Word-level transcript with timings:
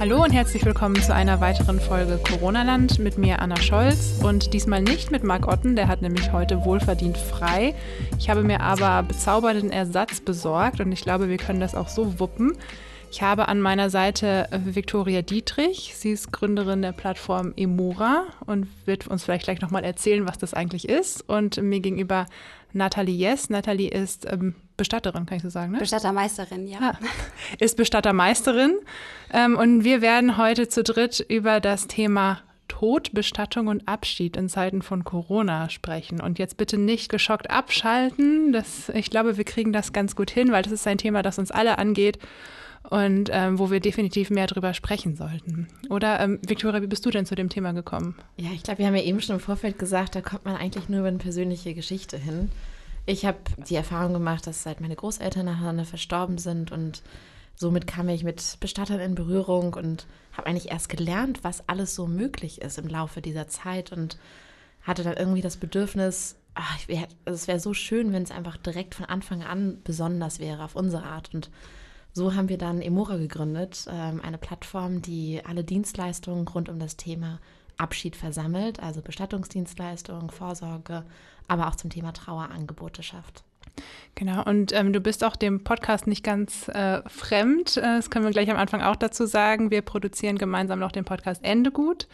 Hallo 0.00 0.22
und 0.22 0.30
herzlich 0.30 0.64
willkommen 0.64 0.94
zu 1.02 1.12
einer 1.12 1.40
weiteren 1.40 1.80
Folge 1.80 2.20
Corona-Land 2.22 3.00
mit 3.00 3.18
mir 3.18 3.42
Anna 3.42 3.60
Scholz 3.60 4.20
und 4.22 4.54
diesmal 4.54 4.80
nicht 4.80 5.10
mit 5.10 5.24
Marc 5.24 5.48
Otten, 5.48 5.74
der 5.74 5.88
hat 5.88 6.02
nämlich 6.02 6.30
heute 6.30 6.64
wohlverdient 6.64 7.18
frei. 7.18 7.74
Ich 8.16 8.30
habe 8.30 8.44
mir 8.44 8.60
aber 8.60 9.02
bezaubernden 9.02 9.72
Ersatz 9.72 10.20
besorgt 10.20 10.78
und 10.78 10.92
ich 10.92 11.02
glaube, 11.02 11.28
wir 11.28 11.36
können 11.36 11.58
das 11.58 11.74
auch 11.74 11.88
so 11.88 12.20
wuppen. 12.20 12.56
Ich 13.10 13.22
habe 13.22 13.48
an 13.48 13.60
meiner 13.60 13.90
Seite 13.90 14.48
Viktoria 14.52 15.22
Dietrich. 15.22 15.94
Sie 15.96 16.12
ist 16.12 16.30
Gründerin 16.30 16.80
der 16.80 16.92
Plattform 16.92 17.52
Emura 17.56 18.22
und 18.46 18.68
wird 18.84 19.08
uns 19.08 19.24
vielleicht 19.24 19.46
gleich 19.46 19.60
nochmal 19.60 19.82
erzählen, 19.82 20.28
was 20.28 20.38
das 20.38 20.54
eigentlich 20.54 20.88
ist. 20.88 21.28
Und 21.28 21.60
mir 21.60 21.80
gegenüber 21.80 22.26
Nathalie 22.72 23.16
Jess. 23.16 23.50
Nathalie 23.50 23.90
ist 23.90 24.30
ähm, 24.30 24.54
Bestatterin, 24.78 25.26
kann 25.26 25.36
ich 25.36 25.42
so 25.42 25.50
sagen, 25.50 25.72
ne? 25.72 25.78
Bestattermeisterin, 25.78 26.66
ja. 26.66 26.78
Ah, 26.80 26.98
ist 27.58 27.76
Bestattermeisterin. 27.76 28.78
Ähm, 29.32 29.56
und 29.56 29.84
wir 29.84 30.00
werden 30.00 30.38
heute 30.38 30.68
zu 30.68 30.82
dritt 30.82 31.20
über 31.28 31.60
das 31.60 31.86
Thema 31.86 32.40
Tod, 32.68 33.12
Bestattung 33.12 33.66
und 33.66 33.86
Abschied 33.86 34.36
in 34.36 34.48
Zeiten 34.48 34.82
von 34.82 35.04
Corona 35.04 35.68
sprechen. 35.68 36.20
Und 36.20 36.38
jetzt 36.38 36.56
bitte 36.56 36.78
nicht 36.78 37.10
geschockt 37.10 37.50
abschalten. 37.50 38.52
Das, 38.52 38.88
ich 38.90 39.10
glaube, 39.10 39.36
wir 39.36 39.44
kriegen 39.44 39.72
das 39.72 39.92
ganz 39.92 40.16
gut 40.16 40.30
hin, 40.30 40.52
weil 40.52 40.62
das 40.62 40.72
ist 40.72 40.86
ein 40.86 40.98
Thema, 40.98 41.22
das 41.22 41.38
uns 41.38 41.50
alle 41.50 41.78
angeht 41.78 42.18
und 42.88 43.28
ähm, 43.32 43.58
wo 43.58 43.70
wir 43.70 43.80
definitiv 43.80 44.30
mehr 44.30 44.46
drüber 44.46 44.72
sprechen 44.72 45.16
sollten. 45.16 45.66
Oder, 45.90 46.20
ähm, 46.20 46.38
Viktoria, 46.46 46.80
wie 46.80 46.86
bist 46.86 47.04
du 47.04 47.10
denn 47.10 47.26
zu 47.26 47.34
dem 47.34 47.48
Thema 47.48 47.72
gekommen? 47.72 48.14
Ja, 48.36 48.50
ich 48.54 48.62
glaube, 48.62 48.78
wir 48.78 48.86
haben 48.86 48.94
ja 48.94 49.02
eben 49.02 49.20
schon 49.20 49.36
im 49.36 49.40
Vorfeld 49.40 49.78
gesagt, 49.78 50.14
da 50.14 50.20
kommt 50.20 50.44
man 50.44 50.56
eigentlich 50.56 50.88
nur 50.88 51.00
über 51.00 51.08
eine 51.08 51.18
persönliche 51.18 51.74
Geschichte 51.74 52.16
hin. 52.16 52.50
Ich 53.08 53.24
habe 53.24 53.38
die 53.56 53.74
Erfahrung 53.74 54.12
gemacht, 54.12 54.46
dass 54.46 54.62
seit 54.62 54.82
meine 54.82 54.94
Großeltern 54.94 55.46
nacheinander 55.46 55.86
verstorben 55.86 56.36
sind 56.36 56.72
und 56.72 57.02
somit 57.54 57.86
kam 57.86 58.06
ich 58.10 58.22
mit 58.22 58.58
Bestattern 58.60 59.00
in 59.00 59.14
Berührung 59.14 59.72
und 59.72 60.06
habe 60.36 60.46
eigentlich 60.46 60.70
erst 60.70 60.90
gelernt, 60.90 61.42
was 61.42 61.66
alles 61.70 61.94
so 61.94 62.06
möglich 62.06 62.60
ist 62.60 62.76
im 62.76 62.86
Laufe 62.86 63.22
dieser 63.22 63.48
Zeit 63.48 63.92
und 63.92 64.18
hatte 64.82 65.04
dann 65.04 65.16
irgendwie 65.16 65.40
das 65.40 65.56
Bedürfnis, 65.56 66.36
ach, 66.52 66.86
wär, 66.86 67.08
also 67.24 67.34
es 67.34 67.48
wäre 67.48 67.60
so 67.60 67.72
schön, 67.72 68.12
wenn 68.12 68.24
es 68.24 68.30
einfach 68.30 68.58
direkt 68.58 68.94
von 68.94 69.06
Anfang 69.06 69.42
an 69.42 69.78
besonders 69.84 70.38
wäre 70.38 70.62
auf 70.62 70.76
unsere 70.76 71.04
Art. 71.04 71.32
Und 71.32 71.48
so 72.12 72.34
haben 72.34 72.50
wir 72.50 72.58
dann 72.58 72.82
Emora 72.82 73.16
gegründet, 73.16 73.86
ähm, 73.90 74.20
eine 74.20 74.36
Plattform, 74.36 75.00
die 75.00 75.40
alle 75.46 75.64
Dienstleistungen 75.64 76.46
rund 76.46 76.68
um 76.68 76.78
das 76.78 76.98
Thema 76.98 77.40
Abschied 77.78 78.16
versammelt, 78.16 78.80
also 78.82 79.00
Bestattungsdienstleistungen, 79.00 80.30
Vorsorge, 80.30 81.04
aber 81.46 81.68
auch 81.68 81.76
zum 81.76 81.90
Thema 81.90 82.12
Trauerangebote 82.12 83.02
schafft. 83.02 83.44
Genau, 84.14 84.42
und 84.42 84.72
ähm, 84.72 84.92
du 84.92 85.00
bist 85.00 85.22
auch 85.22 85.36
dem 85.36 85.62
Podcast 85.62 86.06
nicht 86.06 86.24
ganz 86.24 86.68
äh, 86.68 87.02
fremd. 87.08 87.76
Äh, 87.76 87.82
das 87.82 88.10
können 88.10 88.24
wir 88.24 88.32
gleich 88.32 88.50
am 88.50 88.56
Anfang 88.56 88.82
auch 88.82 88.96
dazu 88.96 89.26
sagen. 89.26 89.70
Wir 89.70 89.82
produzieren 89.82 90.38
gemeinsam 90.38 90.80
noch 90.80 90.92
den 90.92 91.04
Podcast 91.04 91.44
Ende 91.44 91.70
gut, 91.70 92.08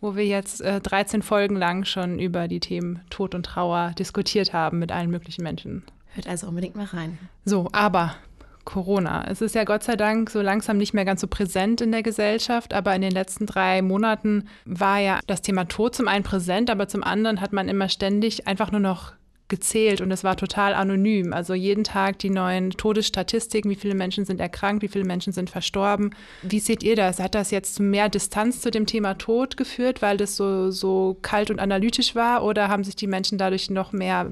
wo 0.00 0.16
wir 0.16 0.26
jetzt 0.26 0.60
äh, 0.60 0.80
13 0.80 1.22
Folgen 1.22 1.56
lang 1.56 1.84
schon 1.84 2.18
über 2.18 2.48
die 2.48 2.60
Themen 2.60 3.00
Tod 3.08 3.34
und 3.34 3.44
Trauer 3.44 3.92
diskutiert 3.98 4.52
haben 4.52 4.78
mit 4.78 4.92
allen 4.92 5.10
möglichen 5.10 5.42
Menschen. 5.42 5.84
Hört 6.14 6.28
also 6.28 6.48
unbedingt 6.48 6.76
mal 6.76 6.86
rein. 6.86 7.18
So, 7.44 7.68
aber 7.72 8.16
Corona. 8.70 9.24
Es 9.28 9.40
ist 9.40 9.54
ja 9.54 9.64
Gott 9.64 9.82
sei 9.82 9.96
Dank 9.96 10.30
so 10.30 10.40
langsam 10.40 10.76
nicht 10.76 10.94
mehr 10.94 11.04
ganz 11.04 11.20
so 11.20 11.26
präsent 11.26 11.80
in 11.80 11.90
der 11.90 12.02
Gesellschaft, 12.02 12.72
aber 12.72 12.94
in 12.94 13.02
den 13.02 13.10
letzten 13.10 13.46
drei 13.46 13.82
Monaten 13.82 14.44
war 14.64 14.98
ja 14.98 15.18
das 15.26 15.42
Thema 15.42 15.64
Tod 15.64 15.94
zum 15.94 16.06
einen 16.06 16.22
präsent, 16.22 16.70
aber 16.70 16.86
zum 16.86 17.02
anderen 17.02 17.40
hat 17.40 17.52
man 17.52 17.68
immer 17.68 17.88
ständig 17.88 18.46
einfach 18.46 18.70
nur 18.70 18.80
noch 18.80 19.14
gezählt 19.48 20.00
und 20.00 20.12
es 20.12 20.22
war 20.22 20.36
total 20.36 20.74
anonym. 20.74 21.32
Also 21.32 21.54
jeden 21.54 21.82
Tag 21.82 22.20
die 22.20 22.30
neuen 22.30 22.70
Todesstatistiken, 22.70 23.68
wie 23.68 23.74
viele 23.74 23.96
Menschen 23.96 24.24
sind 24.24 24.40
erkrankt, 24.40 24.82
wie 24.82 24.88
viele 24.88 25.04
Menschen 25.04 25.32
sind 25.32 25.50
verstorben. 25.50 26.14
Wie 26.42 26.60
seht 26.60 26.84
ihr 26.84 26.94
das? 26.94 27.18
Hat 27.18 27.34
das 27.34 27.50
jetzt 27.50 27.74
zu 27.74 27.82
mehr 27.82 28.08
Distanz 28.08 28.60
zu 28.60 28.70
dem 28.70 28.86
Thema 28.86 29.14
Tod 29.14 29.56
geführt, 29.56 30.00
weil 30.00 30.16
das 30.16 30.36
so, 30.36 30.70
so 30.70 31.18
kalt 31.20 31.50
und 31.50 31.58
analytisch 31.58 32.14
war 32.14 32.44
oder 32.44 32.68
haben 32.68 32.84
sich 32.84 32.94
die 32.94 33.08
Menschen 33.08 33.36
dadurch 33.36 33.68
noch 33.68 33.92
mehr 33.92 34.30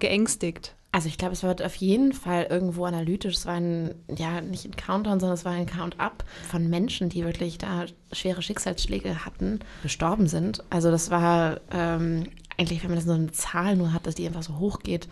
geängstigt? 0.00 0.74
Also 0.94 1.08
ich 1.08 1.18
glaube, 1.18 1.32
es 1.32 1.42
wird 1.42 1.60
auf 1.60 1.74
jeden 1.74 2.12
Fall 2.12 2.46
irgendwo 2.48 2.84
analytisch. 2.84 3.34
Es 3.34 3.46
war 3.46 3.54
ein, 3.54 3.96
ja, 4.16 4.40
nicht 4.40 4.64
ein 4.64 4.76
Countdown, 4.76 5.18
sondern 5.18 5.34
es 5.34 5.44
war 5.44 5.50
ein 5.50 5.66
Count-up 5.66 6.22
von 6.48 6.70
Menschen, 6.70 7.08
die 7.08 7.24
wirklich 7.24 7.58
da 7.58 7.86
schwere 8.12 8.42
Schicksalsschläge 8.42 9.24
hatten, 9.24 9.58
gestorben 9.82 10.28
sind. 10.28 10.62
Also 10.70 10.92
das 10.92 11.10
war 11.10 11.58
ähm, 11.72 12.28
eigentlich, 12.56 12.84
wenn 12.84 12.90
man 12.90 12.98
das 12.98 13.06
so 13.06 13.12
eine 13.12 13.32
Zahl 13.32 13.74
nur 13.74 13.92
hat, 13.92 14.06
dass 14.06 14.14
die 14.14 14.24
einfach 14.24 14.44
so 14.44 14.60
hoch 14.60 14.84
geht, 14.84 15.08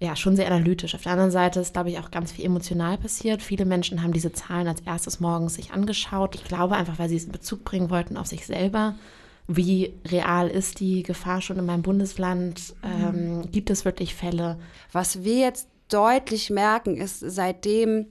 ja, 0.00 0.16
schon 0.16 0.34
sehr 0.34 0.48
analytisch. 0.48 0.96
Auf 0.96 1.02
der 1.02 1.12
anderen 1.12 1.30
Seite 1.30 1.60
ist, 1.60 1.74
glaube 1.74 1.90
ich, 1.90 2.00
auch 2.00 2.10
ganz 2.10 2.32
viel 2.32 2.46
emotional 2.46 2.98
passiert. 2.98 3.40
Viele 3.40 3.66
Menschen 3.66 4.02
haben 4.02 4.12
diese 4.12 4.32
Zahlen 4.32 4.66
als 4.66 4.80
erstes 4.80 5.20
morgens 5.20 5.54
sich 5.54 5.70
angeschaut. 5.70 6.34
Ich 6.34 6.42
glaube 6.42 6.74
einfach, 6.74 6.98
weil 6.98 7.08
sie 7.08 7.16
es 7.18 7.24
in 7.26 7.30
Bezug 7.30 7.62
bringen 7.62 7.88
wollten 7.88 8.16
auf 8.16 8.26
sich 8.26 8.46
selber 8.46 8.96
wie 9.46 9.94
real 10.06 10.48
ist 10.48 10.80
die 10.80 11.02
Gefahr 11.02 11.40
schon 11.40 11.58
in 11.58 11.66
meinem 11.66 11.82
Bundesland? 11.82 12.74
Ähm, 12.82 13.38
mhm. 13.38 13.50
gibt 13.50 13.70
es 13.70 13.84
wirklich 13.84 14.14
Fälle? 14.14 14.58
Was 14.92 15.22
wir 15.22 15.38
jetzt 15.38 15.68
deutlich 15.88 16.50
merken, 16.50 16.96
ist 16.96 17.20
seitdem 17.20 18.06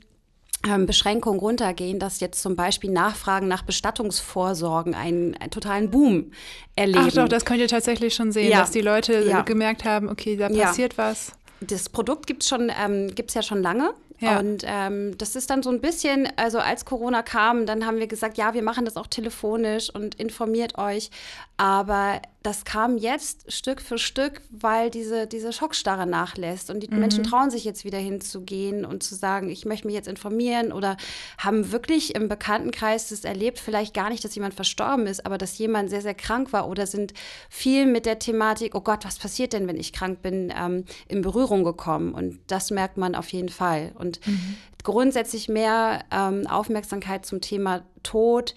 ähm, 0.65 0.85
Beschränkungen 0.85 1.39
runtergehen, 1.39 1.99
dass 1.99 2.19
jetzt 2.19 2.41
zum 2.41 2.55
Beispiel 2.55 2.91
Nachfragen 2.91 3.47
nach 3.47 3.63
Bestattungsvorsorgen 3.63 4.95
einen, 4.95 5.35
einen 5.35 5.51
totalen 5.51 5.91
Boom 5.91 6.31
erleben. 6.75 7.05
Ach 7.09 7.13
doch, 7.13 7.27
das 7.27 7.45
könnt 7.45 7.59
ihr 7.59 7.67
tatsächlich 7.67 8.13
schon 8.13 8.31
sehen, 8.31 8.51
ja. 8.51 8.61
dass 8.61 8.71
die 8.71 8.81
Leute 8.81 9.25
ja. 9.27 9.41
gemerkt 9.41 9.83
haben, 9.83 10.09
okay, 10.09 10.37
da 10.37 10.49
passiert 10.49 10.93
ja. 10.93 11.09
was. 11.09 11.33
Das 11.59 11.89
Produkt 11.89 12.27
gibt 12.27 12.43
es 12.43 12.51
ähm, 12.51 13.11
ja 13.33 13.41
schon 13.41 13.61
lange. 13.61 13.93
Ja. 14.23 14.39
Und 14.39 14.63
ähm, 14.65 15.17
das 15.17 15.35
ist 15.35 15.49
dann 15.49 15.63
so 15.63 15.69
ein 15.69 15.81
bisschen, 15.81 16.29
also 16.37 16.59
als 16.59 16.85
Corona 16.85 17.21
kam, 17.21 17.65
dann 17.65 17.85
haben 17.85 17.97
wir 17.97 18.07
gesagt, 18.07 18.37
ja, 18.37 18.53
wir 18.53 18.63
machen 18.63 18.85
das 18.85 18.95
auch 18.95 19.07
telefonisch 19.07 19.89
und 19.93 20.15
informiert 20.15 20.77
euch. 20.77 21.09
Aber 21.57 22.19
das 22.41 22.65
kam 22.65 22.97
jetzt 22.97 23.51
Stück 23.51 23.79
für 23.79 23.97
Stück, 23.97 24.41
weil 24.49 24.89
diese, 24.89 25.27
diese 25.27 25.53
Schockstarre 25.53 26.05
nachlässt. 26.05 26.69
Und 26.69 26.81
die 26.81 26.89
mhm. 26.89 26.99
Menschen 26.99 27.23
trauen 27.23 27.51
sich 27.51 27.63
jetzt 27.63 27.85
wieder 27.85 27.99
hinzugehen 27.99 28.85
und 28.85 29.03
zu 29.03 29.15
sagen, 29.15 29.49
ich 29.49 29.63
möchte 29.63 29.87
mich 29.87 29.95
jetzt 29.95 30.07
informieren 30.09 30.73
oder 30.73 30.97
haben 31.37 31.71
wirklich 31.71 32.15
im 32.15 32.27
Bekanntenkreis 32.27 33.09
das 33.09 33.23
erlebt, 33.23 33.59
vielleicht 33.59 33.93
gar 33.93 34.09
nicht, 34.09 34.25
dass 34.25 34.35
jemand 34.35 34.55
verstorben 34.55 35.07
ist, 35.07 35.25
aber 35.25 35.37
dass 35.37 35.57
jemand 35.57 35.89
sehr, 35.89 36.01
sehr 36.01 36.15
krank 36.15 36.51
war 36.51 36.67
oder 36.67 36.85
sind 36.85 37.13
viel 37.49 37.85
mit 37.85 38.05
der 38.05 38.19
Thematik, 38.19 38.75
oh 38.75 38.81
Gott, 38.81 39.05
was 39.05 39.19
passiert 39.19 39.53
denn, 39.53 39.67
wenn 39.67 39.77
ich 39.77 39.93
krank 39.93 40.21
bin, 40.21 40.51
ähm, 40.57 40.83
in 41.07 41.21
Berührung 41.21 41.63
gekommen. 41.63 42.13
Und 42.13 42.39
das 42.47 42.71
merkt 42.71 42.97
man 42.97 43.15
auf 43.15 43.31
jeden 43.31 43.49
Fall. 43.49 43.93
Und 43.95 44.25
mhm. 44.27 44.57
Grundsätzlich 44.83 45.49
mehr 45.49 46.03
ähm, 46.11 46.47
Aufmerksamkeit 46.47 47.25
zum 47.25 47.41
Thema 47.41 47.83
Tod 48.03 48.53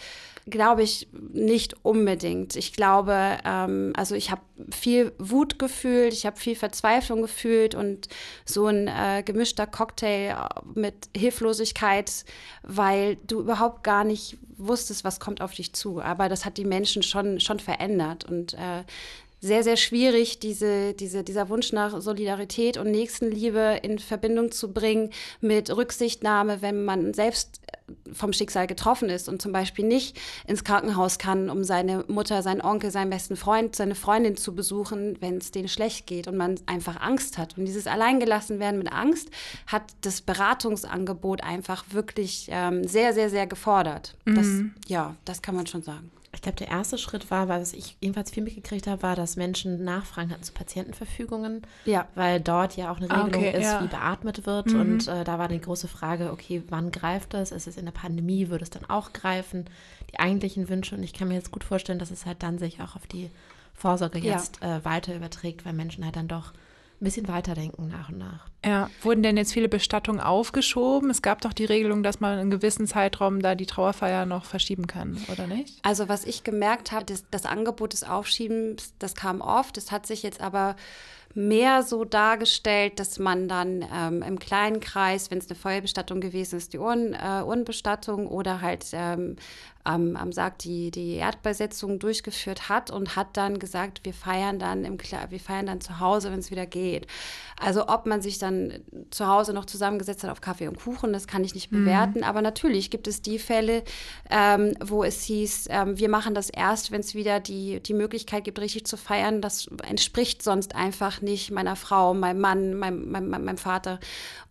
glaube 0.49 0.85
ich 0.85 1.09
nicht 1.13 1.75
unbedingt. 1.85 2.55
Ich 2.55 2.73
glaube, 2.73 3.39
ähm, 3.45 3.93
also 3.97 4.15
ich 4.15 4.31
habe 4.31 4.43
viel 4.71 5.13
Wut 5.19 5.59
gefühlt, 5.59 6.13
ich 6.13 6.25
habe 6.25 6.37
viel 6.37 6.55
Verzweiflung 6.55 7.21
gefühlt 7.23 7.75
und 7.75 8.09
so 8.45 8.67
ein 8.67 8.87
äh, 8.87 9.25
gemischter 9.25 9.67
Cocktail 9.67 10.37
mit 10.75 10.95
Hilflosigkeit, 11.17 12.25
weil 12.63 13.17
du 13.27 13.41
überhaupt 13.41 13.83
gar 13.83 14.05
nicht 14.05 14.39
wusstest, 14.57 15.03
was 15.03 15.19
kommt 15.19 15.41
auf 15.41 15.53
dich 15.53 15.73
zu. 15.73 16.01
Aber 16.01 16.29
das 16.29 16.45
hat 16.45 16.59
die 16.59 16.65
Menschen 16.65 17.03
schon, 17.03 17.41
schon 17.41 17.59
verändert 17.59 18.25
und 18.25 18.55
äh, 18.55 18.85
sehr, 19.41 19.63
sehr 19.63 19.77
schwierig, 19.77 20.39
diese, 20.39 20.95
diese, 20.95 21.23
dieser 21.23 21.49
Wunsch 21.49 21.73
nach 21.73 22.01
Solidarität 22.01 22.79
und 22.79 22.91
Nächstenliebe 22.91 23.81
in 23.83 23.99
Verbindung 23.99 24.51
zu 24.51 24.73
bringen 24.73 25.11
mit 25.41 25.75
Rücksichtnahme, 25.75 26.63
wenn 26.63 26.85
man 26.85 27.13
selbst 27.15 27.61
vom 28.13 28.33
Schicksal 28.33 28.67
getroffen 28.67 29.09
ist 29.09 29.29
und 29.29 29.41
zum 29.41 29.53
Beispiel 29.53 29.85
nicht 29.85 30.19
ins 30.47 30.65
Krankenhaus 30.65 31.19
kann, 31.19 31.51
um 31.51 31.65
seine 31.65 32.05
Mutter, 32.09 32.43
seinen 32.43 32.61
Onkel, 32.61 32.91
seinen 32.91 33.11
besten 33.11 33.37
Freund, 33.37 33.77
seine 33.77 33.95
Freundin 33.95 34.37
zu 34.37 34.55
besuchen, 34.55 35.17
wenn 35.21 35.37
es 35.39 35.51
denen 35.53 35.69
schlecht 35.69 36.07
geht 36.07 36.27
und 36.27 36.37
man 36.37 36.59
einfach 36.67 37.01
Angst 37.01 37.39
hat. 37.39 37.57
Und 37.57 37.67
dieses 37.67 37.87
Alleingelassen-werden 37.87 38.79
mit 38.79 38.93
Angst 38.93 39.31
hat 39.67 39.83
das 40.01 40.21
Beratungsangebot 40.21 41.43
einfach 41.43 41.85
wirklich 41.91 42.49
ähm, 42.51 42.87
sehr, 42.89 43.13
sehr, 43.13 43.31
sehr 43.31 43.47
gefordert. 43.47 44.17
Mhm. 44.25 44.35
Das, 44.35 44.91
ja, 44.91 45.17
das 45.25 45.43
kann 45.43 45.55
man 45.55 45.67
schon 45.67 45.83
sagen. 45.83 46.11
Ich 46.37 46.43
glaube, 46.43 46.59
der 46.59 46.69
erste 46.69 46.99
Schritt 46.99 47.31
war, 47.31 47.49
was 47.49 47.73
ich 47.73 47.97
jedenfalls 48.01 48.31
viel 48.31 48.43
mitgekriegt 48.43 48.87
habe, 48.87 49.03
war, 49.03 49.17
dass 49.17 49.37
Menschen 49.37 49.83
Nachfragen 49.85 50.31
hatten 50.31 50.43
zu 50.43 50.53
Patientenverfügungen. 50.53 51.63
Ja. 51.87 52.07
Weil 52.15 52.41
dort 52.41 52.77
ja 52.77 52.93
auch 52.93 52.99
eine 52.99 53.11
Regelung 53.11 53.43
okay, 53.43 53.59
ist, 53.59 53.65
ja. 53.65 53.83
wie 53.83 53.89
beatmet 53.89 54.45
wird. 54.45 54.67
Mhm. 54.67 54.81
Und 54.81 55.09
äh, 55.09 55.25
da 55.25 55.39
war 55.39 55.49
die 55.49 55.61
große 55.61 55.89
Frage, 55.89 56.31
okay, 56.31 56.63
wann 56.69 56.93
greift 56.93 57.33
das? 57.33 57.53
Ist 57.53 57.67
es 57.67 57.79
in 57.79 57.87
der 57.87 57.93
Pandemie? 57.93 58.51
Würde 58.51 58.65
es 58.65 58.71
dann 58.71 58.85
auch 58.85 59.15
greifen? 59.15 59.65
Die 60.13 60.21
eigentlichen 60.21 60.69
Wünsche. 60.69 60.95
Und 60.95 61.03
ich 61.03 61.15
kann 61.15 61.29
mir 61.29 61.35
jetzt 61.35 61.51
gut 61.51 61.65
vorstellen, 61.65 61.99
dass 61.99 62.11
es 62.11 62.27
halt 62.27 62.43
dann 62.43 62.59
sich 62.59 62.83
auch 62.83 62.97
auf 62.97 63.07
die 63.07 63.31
Vorsorge 63.73 64.19
jetzt 64.19 64.61
ja. 64.63 64.77
äh, 64.77 64.85
weiter 64.85 65.17
überträgt, 65.17 65.65
weil 65.65 65.73
Menschen 65.73 66.05
halt 66.05 66.17
dann 66.17 66.29
doch 66.29 66.53
ein 67.01 67.05
bisschen 67.05 67.29
weiterdenken 67.29 67.89
nach 67.89 68.09
und 68.09 68.19
nach. 68.19 68.47
Ja, 68.65 68.91
wurden 69.03 69.23
denn 69.23 69.37
jetzt 69.37 69.53
viele 69.53 69.69
Bestattungen 69.69 70.21
aufgeschoben? 70.21 71.11
Es 71.11 71.23
gab 71.23 71.43
doch 71.43 71.53
die 71.53 71.67
Regelung, 71.67 72.03
dass 72.03 72.21
man 72.21 72.39
einen 72.39 72.51
gewissen 72.51 72.87
Zeitraum 72.87 73.43
da 73.43 73.55
die 73.55 73.67
Trauerfeier 73.67 74.25
noch 74.27 74.45
verschieben 74.45 74.87
kann, 74.87 75.19
oder 75.31 75.47
nicht? 75.47 75.79
Also 75.83 76.09
was 76.09 76.25
ich 76.25 76.43
gemerkt 76.43 76.93
habe, 76.93 77.05
das, 77.05 77.25
das 77.31 77.45
Angebot 77.45 77.93
des 77.93 78.03
Aufschiebens, 78.03 78.95
das 78.99 79.15
kam 79.15 79.41
oft. 79.41 79.77
Das 79.77 79.93
hat 79.93 80.07
sich 80.07 80.23
jetzt 80.23 80.41
aber 80.41 80.77
mehr 81.35 81.83
so 81.83 82.05
dargestellt, 82.05 82.99
dass 82.99 83.19
man 83.19 83.47
dann 83.47 83.85
ähm, 83.95 84.23
im 84.23 84.39
kleinen 84.39 84.81
Kreis, 84.81 85.31
wenn 85.31 85.39
es 85.39 85.51
eine 85.51 85.59
Feuerbestattung 85.59 86.21
gewesen 86.23 86.57
ist, 86.57 86.73
die 86.73 86.79
Uhren, 86.79 87.13
äh, 87.13 87.43
Urnenbestattung 87.45 88.27
oder 88.27 88.63
halt 88.63 88.87
ähm, 88.93 89.37
am, 89.87 90.17
am 90.17 90.33
Sarg 90.33 90.59
die, 90.59 90.91
die 90.91 91.15
Erdbeisetzung 91.15 91.99
durchgeführt 91.99 92.69
hat 92.69 92.91
und 92.91 93.17
hat 93.17 93.37
dann 93.37 93.59
gesagt, 93.59 94.01
wir 94.05 94.13
feiern 94.13 94.59
dann 94.59 94.85
im 94.85 94.99
wir 94.99 95.41
feiern 95.41 95.67
dann 95.67 95.81
zu 95.81 96.01
Hause, 96.01 96.33
wenn 96.33 96.41
es 96.41 96.51
wieder 96.51 96.67
geht. 96.67 97.07
Also 97.59 97.89
ob 97.89 98.07
man 98.07 98.21
sich 98.21 98.39
dann 98.39 98.81
zu 99.11 99.27
Hause 99.27 99.53
noch 99.53 99.65
zusammengesetzt 99.65 100.25
hat 100.25 100.31
auf 100.31 100.41
Kaffee 100.41 100.69
und 100.69 100.79
Kuchen, 100.79 101.13
das 101.13 101.27
kann 101.27 101.45
ich 101.45 101.55
nicht 101.55 101.71
mhm. 101.71 101.85
bewerten. 101.85 102.25
Aber 102.25 102.43
natürlich 102.43 102.91
gibt 102.91 103.07
es 103.07 103.23
die 103.23 103.39
Fälle, 103.39 103.85
ähm, 104.31 104.75
wo 104.85 105.05
es 105.05 105.23
hieß, 105.23 105.69
ähm, 105.71 105.99
wir 105.99 106.09
machen 106.09 106.35
das 106.35 106.51
erst, 106.51 106.91
wenn 106.91 107.01
es 107.01 107.15
wieder 107.15 107.41
die, 107.41 107.81
die 107.81 107.95
Möglichkeit 107.95 108.45
gibt, 108.45 108.59
richtig 108.59 108.87
zu 108.87 108.97
feiern. 108.97 109.41
Das 109.41 109.69
entspricht 109.89 110.43
sonst 110.43 110.75
einfach 110.75 111.23
nicht 111.23 111.51
meiner 111.51 111.77
Frau, 111.77 112.13
meinem 112.13 112.41
Mann, 112.41 112.75
meinem, 112.75 113.11
meinem, 113.11 113.31
meinem 113.31 113.59
Vater. 113.59 114.01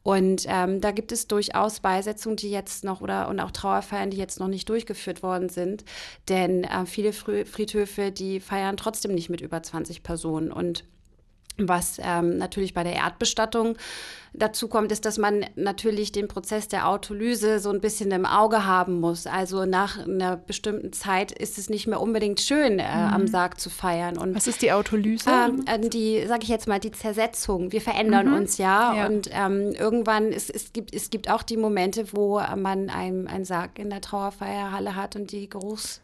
Und 0.06 0.46
ähm, 0.48 0.81
da 0.81 0.92
gibt 0.92 1.12
es 1.12 1.28
durchaus 1.28 1.80
Beisetzungen, 1.80 2.38
die 2.38 2.52
jetzt 2.52 2.84
noch 2.84 3.02
oder 3.02 3.28
und 3.28 3.40
auch 3.40 3.50
Trauerfeiern, 3.50 4.12
die 4.12 4.18
jetzt 4.18 4.40
noch 4.40 4.48
nicht 4.48 4.70
durchgeführt 4.70 5.24
worden 5.25 5.50
sind. 5.50 5.83
Denn 6.30 6.63
äh, 6.63 6.86
viele 6.86 7.12
Friedhöfe, 7.12 8.12
die 8.12 8.39
feiern 8.39 8.77
trotzdem 8.77 9.13
nicht 9.13 9.30
mit 9.30 9.42
über 9.42 9.62
20 9.62 10.04
Personen. 10.04 10.51
Und 10.51 10.86
was 11.57 12.00
ähm, 12.04 12.38
natürlich 12.38 12.74
bei 12.74 12.84
der 12.84 12.94
Erdbestattung 12.94 13.78
dazu 14.34 14.68
kommt, 14.68 14.92
ist, 14.92 15.06
dass 15.06 15.18
man 15.18 15.46
natürlich 15.56 16.12
den 16.12 16.28
Prozess 16.28 16.68
der 16.68 16.90
Autolyse 16.90 17.60
so 17.60 17.69
ein 17.69 17.80
bisschen 17.80 18.12
im 18.12 18.25
Auge 18.25 18.66
haben 18.66 19.00
muss. 19.00 19.28
Also 19.28 19.66
nach 19.66 20.06
einer 20.06 20.36
bestimmten 20.36 20.92
Zeit 20.92 21.31
ist 21.31 21.57
es 21.57 21.69
nicht 21.69 21.88
mehr 21.88 22.02
unbedingt 22.02 22.42
schön, 22.42 22.80
äh, 22.80 22.84
mhm. 22.84 23.13
am 23.13 23.28
Sarg 23.28 23.60
zu 23.60 23.69
feiern. 23.69 24.18
Und, 24.18 24.36
Was 24.36 24.48
ist 24.48 24.62
die 24.62 24.72
Autolyse? 24.72 25.30
Ähm, 25.30 25.63
äh, 25.66 25.80
die, 25.90 26.25
sage 26.28 26.44
ich 26.44 26.50
jetzt 26.50 26.68
mal, 26.68 26.80
die 26.80 26.92
Zersetzung. 26.92 27.72
Wir 27.72 27.81
verändern 27.81 28.28
mhm. 28.28 28.34
uns 28.34 28.57
ja, 28.57 28.94
ja. 28.96 29.07
und 29.07 29.30
ähm, 29.31 29.72
irgendwann 29.72 30.31
ist, 30.31 30.50
es 30.50 30.74
gibt 30.74 30.94
es 30.94 31.10
gibt 31.10 31.30
auch 31.30 31.44
die 31.44 31.57
Momente, 31.57 32.06
wo 32.12 32.42
man 32.56 32.90
einen 32.90 33.46
Sarg 33.46 33.80
in 33.80 33.90
der 33.90 34.02
Trauerfeierhalle 34.02 34.96
hat 34.96 35.16
und 35.16 35.31
die 35.31 35.50
Geruchs 35.50 36.02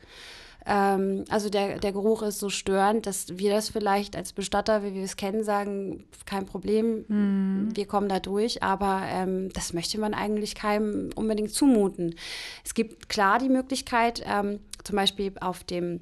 ähm, 0.66 1.26
also 1.30 1.50
der, 1.50 1.80
der 1.80 1.92
Geruch 1.92 2.22
ist 2.22 2.40
so 2.40 2.50
störend, 2.50 3.06
dass 3.06 3.38
wir 3.38 3.52
das 3.52 3.70
vielleicht 3.70 4.16
als 4.16 4.34
Bestatter, 4.34 4.84
wie 4.84 4.94
wir 4.94 5.04
es 5.04 5.16
kennen, 5.16 5.44
sagen, 5.44 6.06
kein 6.26 6.46
Problem, 6.46 7.06
mhm. 7.08 7.70
wir 7.74 7.88
kommen 7.88 8.10
da 8.10 8.20
durch, 8.20 8.62
aber 8.62 9.02
ähm, 9.06 9.50
das 9.54 9.74
möchte 9.74 10.00
man 10.00 10.14
eigentlich 10.14 10.56
keinem 10.56 11.10
unbedingt 11.16 11.52
zumuten. 11.52 12.16
Es 12.64 12.74
gibt 12.74 13.10
klar 13.10 13.40
die 13.40 13.50
Möglichkeit, 13.50 14.24
ähm, 14.26 14.60
zum 14.84 14.96
Beispiel 14.96 15.34
auf 15.40 15.64
dem 15.64 16.02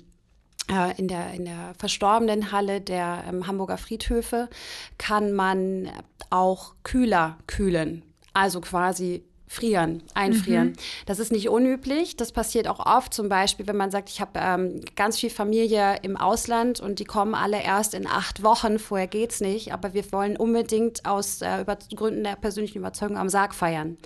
äh, 0.69 0.97
in 0.97 1.07
der, 1.07 1.33
in 1.33 1.45
der 1.45 1.73
verstorbenen 1.77 2.51
Halle 2.51 2.81
der 2.81 3.23
ähm, 3.27 3.47
Hamburger 3.47 3.77
Friedhöfe 3.77 4.49
kann 4.97 5.33
man 5.33 5.89
auch 6.29 6.75
kühler 6.83 7.37
kühlen. 7.47 8.03
Also 8.33 8.61
quasi 8.61 9.23
frieren, 9.51 10.03
einfrieren. 10.13 10.67
Mhm. 10.67 10.73
Das 11.07 11.17
ist 11.17 11.31
nicht 11.31 11.49
unüblich. 11.49 12.15
Das 12.15 12.31
passiert 12.31 12.67
auch 12.67 12.85
oft, 12.85 13.11
zum 13.11 13.29
Beispiel, 13.29 13.65
wenn 13.65 13.75
man 13.75 13.89
sagt, 13.89 14.09
ich 14.11 14.21
habe 14.21 14.39
ähm, 14.39 14.81
ganz 14.95 15.17
viel 15.17 15.31
Familie 15.31 15.97
im 16.03 16.17
Ausland 16.17 16.79
und 16.79 16.99
die 16.99 17.03
kommen 17.03 17.33
alle 17.33 17.61
erst 17.61 17.95
in 17.95 18.05
acht 18.05 18.43
Wochen. 18.43 18.77
Vorher 18.77 19.07
geht's 19.07 19.41
nicht, 19.41 19.73
aber 19.73 19.95
wir 19.95 20.09
wollen 20.11 20.37
unbedingt 20.37 21.03
aus 21.07 21.41
äh, 21.41 21.65
Gründen 21.95 22.23
der 22.23 22.35
persönlichen 22.35 22.77
Überzeugung 22.77 23.17
am 23.17 23.27
Sarg 23.27 23.55
feiern. 23.55 23.97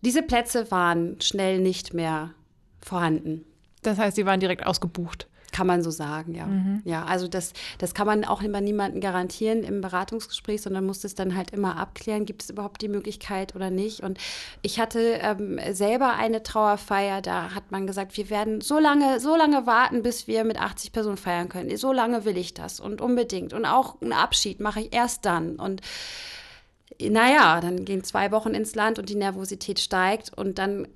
Diese 0.00 0.22
Plätze 0.22 0.70
waren 0.70 1.20
schnell 1.20 1.58
nicht 1.58 1.92
mehr 1.92 2.30
vorhanden. 2.80 3.44
Das 3.82 3.98
heißt, 3.98 4.16
sie 4.16 4.24
waren 4.24 4.40
direkt 4.40 4.64
ausgebucht. 4.64 5.28
Kann 5.56 5.66
man 5.66 5.82
so 5.82 5.90
sagen, 5.90 6.34
ja. 6.34 6.44
Mhm. 6.44 6.82
Ja, 6.84 7.06
also 7.06 7.28
das, 7.28 7.54
das 7.78 7.94
kann 7.94 8.06
man 8.06 8.26
auch 8.26 8.42
immer 8.42 8.60
niemandem 8.60 9.00
garantieren 9.00 9.64
im 9.64 9.80
Beratungsgespräch, 9.80 10.60
sondern 10.60 10.84
muss 10.84 11.02
es 11.02 11.14
dann 11.14 11.34
halt 11.34 11.52
immer 11.52 11.78
abklären, 11.78 12.26
gibt 12.26 12.42
es 12.42 12.50
überhaupt 12.50 12.82
die 12.82 12.88
Möglichkeit 12.88 13.56
oder 13.56 13.70
nicht. 13.70 14.00
Und 14.00 14.18
ich 14.60 14.78
hatte 14.78 15.00
ähm, 15.00 15.58
selber 15.70 16.12
eine 16.12 16.42
Trauerfeier, 16.42 17.22
da 17.22 17.54
hat 17.54 17.70
man 17.70 17.86
gesagt, 17.86 18.18
wir 18.18 18.28
werden 18.28 18.60
so 18.60 18.78
lange, 18.78 19.18
so 19.18 19.34
lange 19.34 19.66
warten, 19.66 20.02
bis 20.02 20.26
wir 20.26 20.44
mit 20.44 20.60
80 20.60 20.92
Personen 20.92 21.16
feiern 21.16 21.48
können. 21.48 21.74
So 21.78 21.90
lange 21.90 22.26
will 22.26 22.36
ich 22.36 22.52
das 22.52 22.78
und 22.78 23.00
unbedingt. 23.00 23.54
Und 23.54 23.64
auch 23.64 24.02
einen 24.02 24.12
Abschied 24.12 24.60
mache 24.60 24.80
ich 24.80 24.94
erst 24.94 25.24
dann. 25.24 25.56
Und 25.56 25.80
naja, 27.00 27.62
dann 27.62 27.86
gehen 27.86 28.04
zwei 28.04 28.30
Wochen 28.30 28.50
ins 28.50 28.74
Land 28.74 28.98
und 28.98 29.08
die 29.08 29.14
Nervosität 29.14 29.80
steigt 29.80 30.36
und 30.36 30.58
dann 30.58 30.86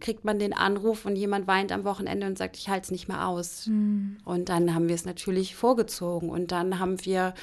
kriegt 0.00 0.24
man 0.24 0.38
den 0.38 0.52
Anruf 0.52 1.04
und 1.06 1.16
jemand 1.16 1.46
weint 1.46 1.72
am 1.72 1.84
Wochenende 1.84 2.26
und 2.26 2.38
sagt, 2.38 2.56
ich 2.56 2.68
halte 2.68 2.84
es 2.84 2.90
nicht 2.90 3.08
mehr 3.08 3.26
aus. 3.26 3.66
Mhm. 3.66 4.18
Und 4.24 4.48
dann 4.48 4.74
haben 4.74 4.88
wir 4.88 4.94
es 4.94 5.04
natürlich 5.04 5.54
vorgezogen 5.54 6.30
und 6.30 6.52
dann 6.52 6.78
haben 6.78 7.04
wir, 7.04 7.34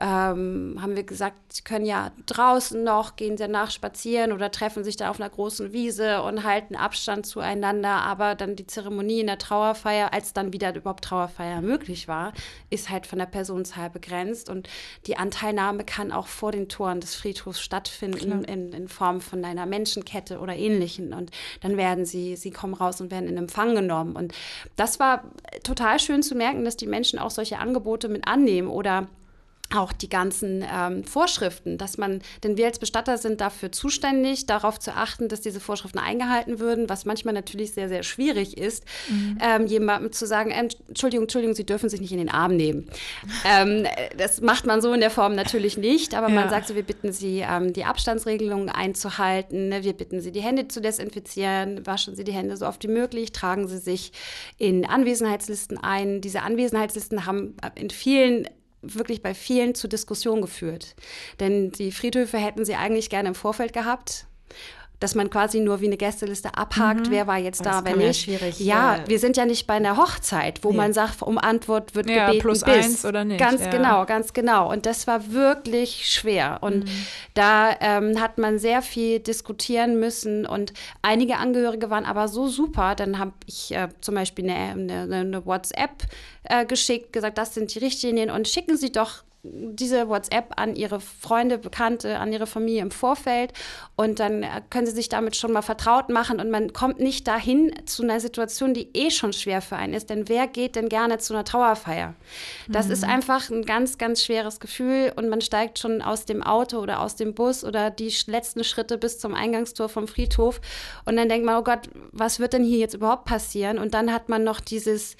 ähm, 0.00 0.78
haben 0.80 0.96
wir 0.96 1.04
gesagt, 1.04 1.52
sie 1.52 1.62
können 1.62 1.86
ja 1.86 2.12
draußen 2.26 2.82
noch, 2.82 3.16
gehen 3.16 3.36
danach 3.36 3.70
spazieren 3.70 4.32
oder 4.32 4.50
treffen 4.50 4.84
sich 4.84 4.96
da 4.96 5.10
auf 5.10 5.20
einer 5.20 5.30
großen 5.30 5.72
Wiese 5.72 6.22
und 6.22 6.44
halten 6.44 6.76
Abstand 6.76 7.26
zueinander. 7.26 8.02
Aber 8.02 8.34
dann 8.34 8.56
die 8.56 8.66
Zeremonie 8.66 9.20
in 9.20 9.26
der 9.26 9.38
Trauerfeier, 9.38 10.12
als 10.12 10.32
dann 10.32 10.52
wieder 10.52 10.74
überhaupt 10.74 11.04
Trauerfeier 11.04 11.60
möglich 11.60 12.08
war, 12.08 12.32
ist 12.70 12.90
halt 12.90 13.06
von 13.06 13.18
der 13.18 13.26
Personenzahl 13.26 13.90
begrenzt 13.90 14.48
und 14.50 14.68
die 15.06 15.16
Anteilnahme 15.16 15.84
kann 15.84 16.12
auch 16.12 16.26
vor 16.26 16.52
den 16.52 16.68
Toren 16.68 17.00
des 17.00 17.14
Friedhofs 17.14 17.60
stattfinden 17.60 18.44
in, 18.44 18.72
in 18.72 18.88
Form 18.88 19.20
von 19.20 19.44
einer 19.44 19.66
Menschenkette 19.66 20.38
oder 20.38 20.56
ähnlichen. 20.56 21.12
Und 21.12 21.30
dann 21.60 21.76
werden 21.84 22.06
sie, 22.06 22.34
sie 22.36 22.50
kommen 22.50 22.72
raus 22.72 23.02
und 23.02 23.10
werden 23.10 23.28
in 23.28 23.36
Empfang 23.36 23.74
genommen. 23.74 24.16
Und 24.16 24.32
das 24.76 24.98
war 24.98 25.24
total 25.62 26.00
schön 26.00 26.22
zu 26.22 26.34
merken, 26.34 26.64
dass 26.64 26.78
die 26.78 26.86
Menschen 26.86 27.18
auch 27.18 27.30
solche 27.30 27.58
Angebote 27.58 28.08
mit 28.08 28.26
annehmen 28.26 28.68
oder 28.68 29.06
auch 29.74 29.92
die 29.92 30.08
ganzen 30.08 30.64
ähm, 30.72 31.04
Vorschriften, 31.04 31.78
dass 31.78 31.98
man, 31.98 32.20
denn 32.42 32.56
wir 32.56 32.66
als 32.66 32.78
Bestatter 32.78 33.18
sind 33.18 33.40
dafür 33.40 33.72
zuständig, 33.72 34.46
darauf 34.46 34.78
zu 34.78 34.92
achten, 34.94 35.28
dass 35.28 35.40
diese 35.40 35.60
Vorschriften 35.60 35.98
eingehalten 35.98 36.58
würden, 36.58 36.88
was 36.88 37.04
manchmal 37.04 37.34
natürlich 37.34 37.72
sehr, 37.72 37.88
sehr 37.88 38.02
schwierig 38.02 38.56
ist, 38.56 38.84
mhm. 39.08 39.38
ähm, 39.42 39.66
jemandem 39.66 40.12
zu 40.12 40.26
sagen, 40.26 40.50
äh, 40.50 40.68
Entschuldigung, 40.88 41.24
Entschuldigung, 41.24 41.54
Sie 41.54 41.66
dürfen 41.66 41.88
sich 41.88 42.00
nicht 42.00 42.12
in 42.12 42.18
den 42.18 42.30
Arm 42.30 42.56
nehmen. 42.56 42.88
ähm, 43.44 43.86
das 44.16 44.40
macht 44.40 44.66
man 44.66 44.80
so 44.80 44.92
in 44.92 45.00
der 45.00 45.10
Form 45.10 45.34
natürlich 45.34 45.76
nicht, 45.76 46.14
aber 46.14 46.28
ja. 46.28 46.34
man 46.34 46.50
sagt 46.50 46.68
so, 46.68 46.74
wir 46.74 46.82
bitten 46.82 47.12
Sie, 47.12 47.44
ähm, 47.48 47.72
die 47.72 47.84
Abstandsregelungen 47.84 48.68
einzuhalten, 48.68 49.68
ne? 49.68 49.84
wir 49.84 49.92
bitten 49.92 50.20
Sie, 50.20 50.32
die 50.32 50.40
Hände 50.40 50.68
zu 50.68 50.80
desinfizieren, 50.80 51.86
waschen 51.86 52.14
Sie 52.14 52.24
die 52.24 52.32
Hände 52.32 52.56
so 52.56 52.66
oft 52.66 52.82
wie 52.84 52.88
möglich, 52.88 53.32
tragen 53.32 53.68
Sie 53.68 53.78
sich 53.78 54.12
in 54.58 54.86
Anwesenheitslisten 54.86 55.78
ein. 55.78 56.20
Diese 56.20 56.42
Anwesenheitslisten 56.42 57.26
haben 57.26 57.56
in 57.74 57.90
vielen 57.90 58.48
wirklich 58.86 59.22
bei 59.22 59.34
vielen 59.34 59.74
zu 59.74 59.88
Diskussionen 59.88 60.42
geführt. 60.42 60.94
Denn 61.40 61.70
die 61.70 61.92
Friedhöfe 61.92 62.38
hätten 62.38 62.64
sie 62.64 62.74
eigentlich 62.74 63.10
gerne 63.10 63.28
im 63.28 63.34
Vorfeld 63.34 63.72
gehabt 63.72 64.26
dass 65.04 65.14
man 65.14 65.28
quasi 65.28 65.60
nur 65.60 65.82
wie 65.82 65.86
eine 65.86 65.98
Gästeliste 65.98 66.56
abhakt, 66.56 67.08
mhm. 67.08 67.10
wer 67.10 67.26
war 67.26 67.36
jetzt 67.36 67.66
da, 67.66 67.84
wenn 67.84 67.98
nicht. 67.98 68.26
Ja, 68.58 68.96
ja, 68.96 69.04
wir 69.06 69.18
sind 69.18 69.36
ja 69.36 69.44
nicht 69.44 69.66
bei 69.66 69.74
einer 69.74 69.98
Hochzeit, 69.98 70.64
wo 70.64 70.70
nee. 70.70 70.78
man 70.78 70.94
sagt, 70.94 71.20
um 71.20 71.36
Antwort 71.36 71.94
wird 71.94 72.08
ja, 72.08 72.24
gebeten 72.24 72.40
plus 72.40 72.62
bis. 72.62 72.74
eins 72.74 73.04
oder 73.04 73.22
nicht. 73.22 73.38
Ganz 73.38 73.60
ja. 73.60 73.70
genau, 73.70 74.06
ganz 74.06 74.32
genau. 74.32 74.72
Und 74.72 74.86
das 74.86 75.06
war 75.06 75.30
wirklich 75.30 76.10
schwer. 76.10 76.60
Und 76.62 76.86
mhm. 76.86 77.06
da 77.34 77.76
ähm, 77.80 78.18
hat 78.18 78.38
man 78.38 78.58
sehr 78.58 78.80
viel 78.80 79.18
diskutieren 79.18 80.00
müssen 80.00 80.46
und 80.46 80.72
einige 81.02 81.36
Angehörige 81.36 81.90
waren 81.90 82.06
aber 82.06 82.26
so 82.26 82.48
super. 82.48 82.94
Dann 82.94 83.18
habe 83.18 83.32
ich 83.44 83.74
äh, 83.74 83.88
zum 84.00 84.14
Beispiel 84.14 84.48
eine, 84.48 85.02
eine, 85.04 85.16
eine 85.16 85.44
WhatsApp 85.44 86.04
äh, 86.44 86.64
geschickt, 86.64 87.12
gesagt, 87.12 87.36
das 87.36 87.52
sind 87.52 87.74
die 87.74 87.78
Richtlinien 87.78 88.30
und 88.30 88.48
schicken 88.48 88.78
Sie 88.78 88.90
doch 88.90 89.22
diese 89.44 90.08
WhatsApp 90.08 90.54
an 90.56 90.74
ihre 90.74 91.00
Freunde, 91.00 91.58
Bekannte, 91.58 92.18
an 92.18 92.32
ihre 92.32 92.46
Familie 92.46 92.80
im 92.80 92.90
Vorfeld 92.90 93.52
und 93.94 94.18
dann 94.18 94.42
äh, 94.42 94.62
können 94.70 94.86
sie 94.86 94.92
sich 94.92 95.10
damit 95.10 95.36
schon 95.36 95.52
mal 95.52 95.62
vertraut 95.62 96.08
machen 96.08 96.40
und 96.40 96.50
man 96.50 96.72
kommt 96.72 96.98
nicht 96.98 97.28
dahin 97.28 97.72
zu 97.84 98.02
einer 98.02 98.20
Situation, 98.20 98.72
die 98.72 98.88
eh 98.94 99.10
schon 99.10 99.34
schwer 99.34 99.60
für 99.60 99.76
einen 99.76 99.92
ist, 99.92 100.08
denn 100.08 100.28
wer 100.30 100.46
geht 100.46 100.76
denn 100.76 100.88
gerne 100.88 101.18
zu 101.18 101.34
einer 101.34 101.44
Trauerfeier? 101.44 102.14
Das 102.68 102.86
mhm. 102.86 102.92
ist 102.92 103.04
einfach 103.04 103.50
ein 103.50 103.64
ganz, 103.66 103.98
ganz 103.98 104.24
schweres 104.24 104.60
Gefühl 104.60 105.12
und 105.16 105.28
man 105.28 105.42
steigt 105.42 105.78
schon 105.78 106.00
aus 106.00 106.24
dem 106.24 106.42
Auto 106.42 106.78
oder 106.78 107.00
aus 107.00 107.16
dem 107.16 107.34
Bus 107.34 107.64
oder 107.64 107.90
die 107.90 108.12
letzten 108.26 108.64
Schritte 108.64 108.96
bis 108.96 109.18
zum 109.18 109.34
Eingangstor 109.34 109.90
vom 109.90 110.08
Friedhof 110.08 110.62
und 111.04 111.16
dann 111.16 111.28
denkt 111.28 111.44
man, 111.44 111.58
oh 111.58 111.64
Gott, 111.64 111.90
was 112.12 112.40
wird 112.40 112.54
denn 112.54 112.64
hier 112.64 112.78
jetzt 112.78 112.94
überhaupt 112.94 113.26
passieren? 113.26 113.78
Und 113.78 113.92
dann 113.92 114.10
hat 114.10 114.30
man 114.30 114.42
noch 114.42 114.60
dieses, 114.60 115.16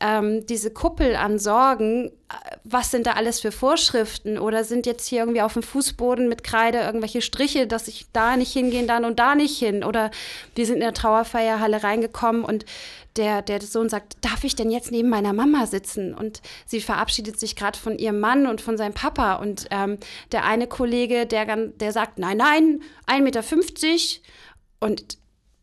ähm, 0.00 0.44
diese 0.46 0.72
Kuppel 0.72 1.14
an 1.14 1.38
Sorgen, 1.38 2.08
äh, 2.08 2.56
was 2.64 2.90
sind 2.90 3.06
da 3.06 3.12
alles 3.12 3.38
für 3.38 3.52
Vor 3.52 3.67
Vorschriften 3.68 4.38
oder 4.38 4.64
sind 4.64 4.86
jetzt 4.86 5.06
hier 5.06 5.18
irgendwie 5.18 5.42
auf 5.42 5.52
dem 5.52 5.62
Fußboden 5.62 6.26
mit 6.26 6.42
Kreide 6.42 6.78
irgendwelche 6.78 7.20
Striche, 7.20 7.66
dass 7.66 7.86
ich 7.86 8.06
da 8.14 8.38
nicht 8.38 8.50
hingehen 8.50 8.86
dann 8.86 9.04
und 9.04 9.18
da 9.18 9.34
nicht 9.34 9.58
hin 9.58 9.84
oder 9.84 10.10
wir 10.54 10.64
sind 10.64 10.76
in 10.76 10.80
der 10.80 10.94
Trauerfeierhalle 10.94 11.82
reingekommen 11.82 12.46
und 12.46 12.64
der, 13.16 13.42
der 13.42 13.60
Sohn 13.60 13.90
sagt, 13.90 14.16
darf 14.22 14.42
ich 14.44 14.56
denn 14.56 14.70
jetzt 14.70 14.90
neben 14.90 15.10
meiner 15.10 15.34
Mama 15.34 15.66
sitzen? 15.66 16.14
Und 16.14 16.40
sie 16.64 16.80
verabschiedet 16.80 17.38
sich 17.38 17.56
gerade 17.56 17.78
von 17.78 17.98
ihrem 17.98 18.20
Mann 18.20 18.46
und 18.46 18.62
von 18.62 18.78
seinem 18.78 18.94
Papa. 18.94 19.34
Und 19.34 19.66
ähm, 19.70 19.98
der 20.32 20.44
eine 20.44 20.66
Kollege, 20.66 21.26
der, 21.26 21.44
der 21.56 21.92
sagt, 21.92 22.18
nein, 22.18 22.38
nein, 22.38 22.82
1,50 23.06 23.22
Meter. 23.22 23.42
Und 24.80 25.18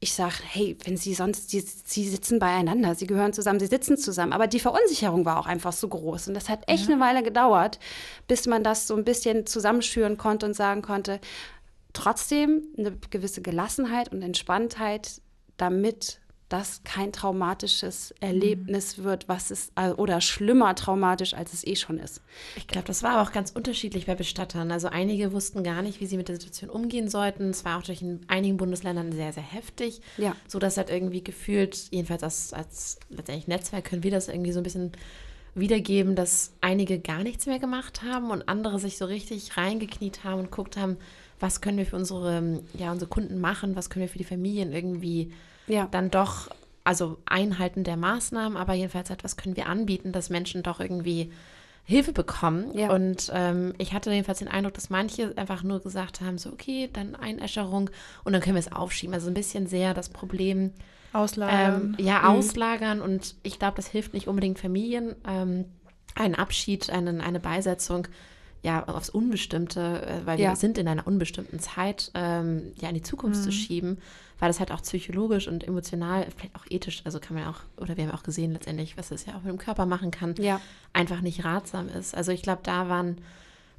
ich 0.06 0.14
sage, 0.14 0.36
hey, 0.44 0.78
wenn 0.86 0.98
Sie 0.98 1.16
sonst, 1.16 1.50
Sie, 1.50 1.60
Sie 1.60 2.08
sitzen 2.08 2.38
beieinander, 2.38 2.94
Sie 2.94 3.08
gehören 3.08 3.34
zusammen, 3.34 3.60
Sie 3.60 3.66
sitzen 3.66 3.98
zusammen. 3.98 4.34
Aber 4.34 4.46
die 4.46 4.60
Verunsicherung 4.60 5.26
war 5.26 5.40
auch 5.40 5.48
einfach 5.48 5.74
so 5.74 5.88
groß. 5.88 6.28
Und 6.28 6.36
das 6.36 6.48
hat 6.48 6.64
echt 6.68 6.88
ja. 6.88 6.94
eine 6.94 7.04
Weile 7.04 7.24
gedauert, 7.24 7.80
bis 8.28 8.46
man 8.46 8.64
das 8.64 8.86
so 8.86 8.96
ein 8.96 9.04
bisschen 9.04 9.48
zusammenschüren 9.48 10.18
konnte 10.18 10.46
und 10.46 10.54
sagen 10.54 10.84
konnte, 10.84 11.20
trotzdem 11.94 12.64
eine 12.78 12.96
gewisse 13.10 13.42
Gelassenheit 13.42 14.12
und 14.12 14.22
Entspanntheit, 14.22 15.22
damit 15.58 16.20
das 16.50 16.82
kein 16.84 17.12
traumatisches 17.12 18.14
Erlebnis 18.20 19.04
wird, 19.04 19.28
was 19.28 19.50
es 19.50 19.72
äh, 19.75 19.90
oder 19.90 20.22
schlimmer 20.22 20.75
traumatisch, 20.75 21.34
als 21.34 21.54
es 21.54 21.66
eh 21.66 21.75
schon 21.75 21.98
ist. 21.98 22.22
Ich 22.56 22.68
glaube, 22.68 22.88
das 22.88 23.02
war 23.02 23.14
aber 23.14 23.28
auch 23.28 23.32
ganz 23.32 23.50
unterschiedlich 23.52 24.06
bei 24.06 24.14
Bestattern. 24.14 24.72
Also 24.72 24.88
einige 24.88 25.34
wussten 25.34 25.64
gar 25.64 25.82
nicht, 25.82 26.02
wie 26.02 26.06
sie 26.06 26.18
mit 26.18 26.28
der 26.28 26.36
Situation 26.36 26.70
umgehen 26.70 27.10
sollten. 27.10 27.50
Es 27.50 27.66
war 27.66 27.80
auch 27.80 27.84
durch 27.84 28.04
in 28.04 28.22
einigen 28.28 28.58
Bundesländern 28.58 29.12
sehr, 29.12 29.34
sehr 29.34 29.44
heftig. 29.44 30.02
Ja. 30.18 30.36
So 30.48 30.60
dass 30.60 30.78
halt 30.78 30.92
irgendwie 30.92 31.24
gefühlt, 31.24 31.88
jedenfalls 31.90 32.22
als, 32.22 32.54
als 32.54 33.00
letztendlich 33.10 33.48
Netzwerk 33.48 33.86
können 33.86 34.04
wir 34.04 34.12
das 34.12 34.28
irgendwie 34.28 34.52
so 34.52 34.60
ein 34.60 34.64
bisschen 34.64 34.92
wiedergeben, 35.56 36.16
dass 36.16 36.54
einige 36.62 37.00
gar 37.00 37.24
nichts 37.24 37.48
mehr 37.48 37.60
gemacht 37.60 38.04
haben 38.04 38.30
und 38.30 38.48
andere 38.48 38.78
sich 38.78 38.98
so 38.98 39.06
richtig 39.06 39.58
reingekniet 39.58 40.24
haben 40.24 40.42
und 40.42 40.52
guckt 40.52 40.78
haben, 40.78 40.98
was 41.40 41.62
können 41.62 41.78
wir 41.78 41.86
für 41.86 41.96
unsere, 41.96 42.62
ja, 42.78 42.92
unsere 42.92 43.10
Kunden 43.10 43.40
machen, 43.40 43.75
was 43.75 43.90
können 43.90 44.04
wir 44.04 44.10
für 44.10 44.18
die 44.18 44.25
Familien 44.25 44.74
irgendwie 44.74 45.32
ja. 45.68 45.88
dann 45.92 46.12
doch, 46.12 46.50
also 46.84 47.18
Einhalten 47.26 47.84
der 47.84 47.98
Maßnahmen, 47.98 48.58
aber 48.58 48.74
jedenfalls 48.74 49.10
etwas 49.10 49.38
können 49.38 49.56
wir 49.56 49.68
anbieten, 49.68 50.12
dass 50.12 50.30
Menschen 50.30 50.64
doch 50.64 50.80
irgendwie 50.80 51.32
Hilfe 51.84 52.14
bekommen. 52.14 52.76
Ja. 52.78 52.92
Und 52.92 53.32
ähm, 53.34 53.74
ich 53.78 53.94
hatte 53.94 54.12
jedenfalls 54.12 54.40
den 54.40 54.48
Eindruck, 54.48 54.74
dass 54.74 54.90
manche 54.90 55.38
einfach 55.38 55.62
nur 55.62 55.82
gesagt 55.82 56.22
haben, 56.22 56.38
so 56.38 56.52
okay, 56.52 56.90
dann 56.92 57.16
Einäscherung 57.16 57.92
und 58.24 58.34
dann 58.34 58.42
können 58.42 58.56
wir 58.56 58.60
es 58.60 58.72
aufschieben. 58.72 59.14
Also 59.14 59.28
ein 59.28 59.36
bisschen 59.36 59.68
sehr 59.68 59.94
das 59.94 60.10
Problem. 60.10 60.72
Auslagern. 61.14 61.96
Ähm, 62.00 62.06
ja, 62.06 62.20
mhm. 62.20 62.26
auslagern. 62.26 63.02
Und 63.02 63.36
ich 63.44 63.60
glaube, 63.60 63.76
das 63.76 63.88
hilft 63.88 64.14
nicht 64.14 64.28
unbedingt 64.28 64.60
Familien. 64.60 65.16
Ähm, 65.28 65.66
ein 66.16 66.34
Abschied, 66.34 66.90
einen, 66.90 67.22
eine 67.22 67.40
Beisetzung 67.40 68.08
ja, 68.66 68.84
aufs 68.88 69.12
Unbestimmte, 69.12 70.02
äh, 70.08 70.26
weil 70.26 70.40
ja. 70.40 70.50
wir 70.50 70.56
sind 70.56 70.80
in 70.80 70.88
einer 70.88 71.06
unbestimmten 71.06 71.60
Zeit, 71.60 72.10
ähm, 72.16 72.72
ja, 72.82 72.90
in 72.90 72.96
die 72.96 73.04
Zukunft 73.04 73.40
mhm. 73.40 73.44
zu 73.44 73.52
schieben, 73.52 74.00
weil 74.40 74.50
das 74.50 74.60
halt 74.60 74.72
auch 74.72 74.82
psychologisch 74.82 75.48
und 75.48 75.64
emotional, 75.64 76.26
vielleicht 76.36 76.56
auch 76.56 76.66
ethisch, 76.68 77.04
also 77.06 77.20
kann 77.20 77.36
man 77.36 77.46
auch, 77.46 77.60
oder 77.78 77.96
wir 77.96 78.08
haben 78.08 78.16
auch 78.16 78.24
gesehen 78.24 78.54
letztendlich, 78.54 78.98
was 78.98 79.10
das 79.10 79.28
ja 79.28 79.36
auch 79.36 79.44
mit 79.44 79.52
dem 79.52 79.60
Körper 79.60 79.86
machen 79.86 80.10
kann, 80.10 80.34
ja. 80.40 80.60
einfach 80.94 81.22
nicht 81.22 81.46
ratsam 81.46 81.90
ist. 81.90 82.16
Also 82.16 82.32
ich 82.32 82.42
glaube, 82.42 82.62
da 82.64 82.90
waren, 82.90 83.20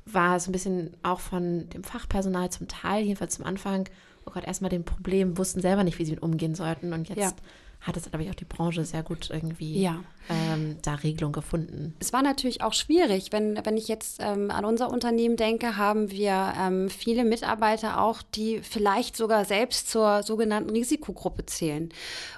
war 0.04 0.36
es 0.36 0.46
ein 0.46 0.52
bisschen 0.52 0.92
auch 1.02 1.18
von 1.18 1.68
dem 1.70 1.82
Fachpersonal 1.82 2.50
zum 2.50 2.68
Teil, 2.68 3.04
jedenfalls 3.04 3.34
zum 3.34 3.44
Anfang, 3.44 3.88
oh 4.24 4.30
Gott, 4.30 4.44
erstmal 4.44 4.70
dem 4.70 4.84
Problem, 4.84 5.36
wussten 5.36 5.60
selber 5.60 5.82
nicht, 5.82 5.98
wie 5.98 6.04
sie 6.04 6.16
umgehen 6.16 6.54
sollten 6.54 6.92
und 6.92 7.08
jetzt 7.08 7.18
ja 7.18 7.32
hat 7.80 7.96
es, 7.96 8.10
glaube 8.10 8.24
ich, 8.24 8.30
auch 8.30 8.34
die 8.34 8.44
Branche 8.44 8.84
sehr 8.84 9.02
gut 9.02 9.30
irgendwie 9.30 9.80
ja. 9.80 10.02
ähm, 10.28 10.76
da 10.82 10.96
Regelung 10.96 11.32
gefunden. 11.32 11.94
Es 12.00 12.12
war 12.12 12.22
natürlich 12.22 12.62
auch 12.62 12.72
schwierig, 12.72 13.30
wenn, 13.30 13.60
wenn 13.64 13.76
ich 13.76 13.86
jetzt 13.86 14.18
ähm, 14.20 14.50
an 14.50 14.64
unser 14.64 14.90
Unternehmen 14.90 15.36
denke, 15.36 15.76
haben 15.76 16.10
wir 16.10 16.52
ähm, 16.60 16.90
viele 16.90 17.24
Mitarbeiter 17.24 18.00
auch, 18.00 18.22
die 18.22 18.60
vielleicht 18.60 19.16
sogar 19.16 19.44
selbst 19.44 19.88
zur 19.88 20.24
sogenannten 20.24 20.70
Risikogruppe 20.70 21.46
zählen. 21.46 21.90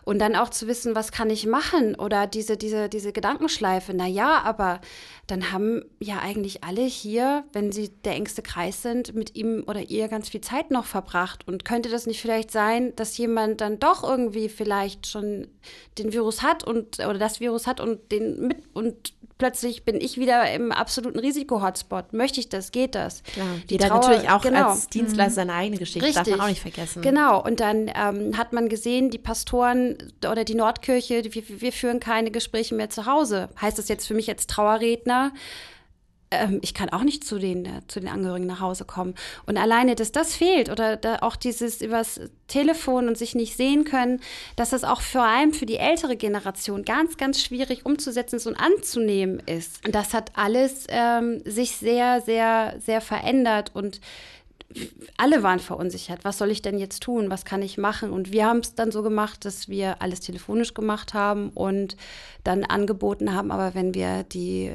Und 0.05 0.19
dann 0.19 0.37
auch 0.37 0.51
zu 0.51 0.67
wissen, 0.67 0.95
was 0.95 1.13
kann 1.13 1.31
ich 1.31 1.47
machen 1.47 1.95
oder 1.95 2.27
diese, 2.27 2.57
diese, 2.57 2.89
diese 2.89 3.13
Gedankenschleife, 3.13 3.95
naja, 3.95 4.43
aber 4.45 4.81
dann 5.27 5.53
haben 5.53 5.83
ja 6.01 6.21
eigentlich 6.21 6.65
alle 6.65 6.83
hier, 6.83 7.45
wenn 7.53 7.71
sie 7.71 7.91
der 8.05 8.15
engste 8.15 8.43
Kreis 8.43 8.83
sind, 8.83 9.15
mit 9.15 9.37
ihm 9.37 9.65
oder 9.67 9.83
ihr 9.83 10.09
ganz 10.09 10.31
viel 10.31 10.41
Zeit 10.41 10.71
noch 10.71 10.87
verbracht. 10.87 11.47
Und 11.47 11.67
könnte 11.67 11.91
das 11.91 12.07
nicht 12.07 12.21
vielleicht 12.21 12.51
sein, 12.51 12.97
dass 12.97 13.17
jemand 13.19 13.61
dann 13.61 13.79
doch 13.79 14.03
irgendwie 14.03 14.49
vielleicht 14.49 15.07
schon 15.07 15.28
den 15.99 16.13
Virus 16.13 16.43
hat 16.43 16.65
und 16.65 16.99
oder 16.99 17.19
das 17.19 17.41
Virus 17.41 17.67
hat 17.67 17.81
und 17.81 18.11
den 18.13 18.49
mit 18.49 18.59
und 18.73 19.13
plötzlich 19.39 19.85
bin 19.85 20.01
ich 20.01 20.19
wieder 20.19 20.53
im 20.53 20.73
absoluten 20.73 21.19
Risiko-Hotspot. 21.19 22.13
Möchte 22.13 22.41
ich 22.41 22.49
das? 22.49 22.73
Geht 22.73 22.95
das? 22.95 23.23
Klar. 23.23 23.47
Die 23.69 23.75
Jeder 23.75 23.89
Trauer, 23.89 24.01
natürlich 24.01 24.31
auch 24.31 24.43
genau. 24.43 24.71
als 24.71 24.89
Dienstleister 24.89 25.35
seine 25.35 25.55
eigene 25.55 25.79
Geschichte, 25.79 26.07
Richtig. 26.07 26.25
darf 26.25 26.37
man 26.37 26.41
auch 26.41 26.49
nicht 26.49 26.61
vergessen. 26.61 27.03
Genau, 27.03 27.43
und 27.43 27.61
dann 27.61 27.91
ähm, 27.95 28.37
hat 28.37 28.53
man 28.53 28.69
gesehen, 28.69 29.11
die 29.11 29.19
Pastoren 29.19 29.97
oder 30.29 30.45
die 30.45 30.55
Nordkirche, 30.55 31.23
wir, 31.25 31.43
wir 31.61 31.73
führen 31.73 32.01
keine 32.01 32.31
Gespräche 32.31 32.75
mehr 32.75 32.91
zu 32.91 33.07
Hause. 33.07 33.49
Heißt 33.61 33.79
das 33.79 33.89
jetzt 33.89 34.07
für 34.07 34.15
mich 34.15 34.29
als 34.29 34.47
Trauerredner, 34.47 35.33
ähm, 36.31 36.59
ich 36.63 36.75
kann 36.75 36.91
auch 36.91 37.03
nicht 37.03 37.25
zu 37.25 37.39
den, 37.39 37.65
äh, 37.65 37.81
zu 37.89 38.01
den 38.01 38.09
Angehörigen 38.09 38.47
nach 38.47 38.61
Hause 38.61 38.85
kommen. 38.85 39.15
Und 39.47 39.57
alleine, 39.57 39.95
dass 39.95 40.13
das 40.13 40.35
fehlt 40.35 40.71
oder 40.71 40.97
da 40.97 41.19
auch 41.21 41.37
dieses 41.37 41.81
übers 41.81 42.21
Telefon 42.47 43.09
und 43.09 43.19
sich 43.19 43.35
nicht 43.35 43.57
sehen 43.57 43.85
können, 43.85 44.21
dass 44.57 44.71
das 44.71 44.85
auch 44.85 45.01
vor 45.01 45.23
allem 45.23 45.53
für 45.53 45.67
die 45.67 45.77
ältere 45.77 46.17
Generation 46.17 46.85
ganz, 46.85 47.17
ganz 47.17 47.43
schwierig 47.43 47.87
umzusetzen 47.87 48.39
und 48.47 48.57
anzunehmen 48.57 49.41
ist. 49.47 49.85
Und 49.87 49.95
das 49.95 50.15
hat 50.15 50.33
alles 50.35 50.87
ähm, 50.89 51.43
sich 51.45 51.73
sehr, 51.73 52.21
sehr, 52.21 52.77
sehr 52.79 53.01
verändert 53.01 53.75
und 53.75 54.01
alle 55.17 55.43
waren 55.43 55.61
verunsichert. 55.61 56.25
Was 56.25 56.37
soll 56.37 56.51
ich 56.51 56.61
denn 56.61 56.79
jetzt 56.79 57.03
tun? 57.03 57.31
Was 57.31 57.47
kann 57.47 57.63
ich 57.63 57.79
machen? 57.79 58.13
Und 58.13 58.33
wir 58.33 58.47
haben 58.47 58.59
es 58.59 58.75
dann 58.75 58.93
so 58.93 59.03
gemacht, 59.03 59.47
dass 59.47 59.69
wir 59.69 60.03
alles 60.03 60.21
telefonisch 60.21 60.75
gemacht 60.75 61.15
haben 61.15 61.51
und 61.51 61.97
dann 62.45 62.65
angeboten 62.65 63.35
haben, 63.35 63.51
aber 63.51 63.75
wenn 63.75 63.95
wir 63.95 64.25
die 64.25 64.71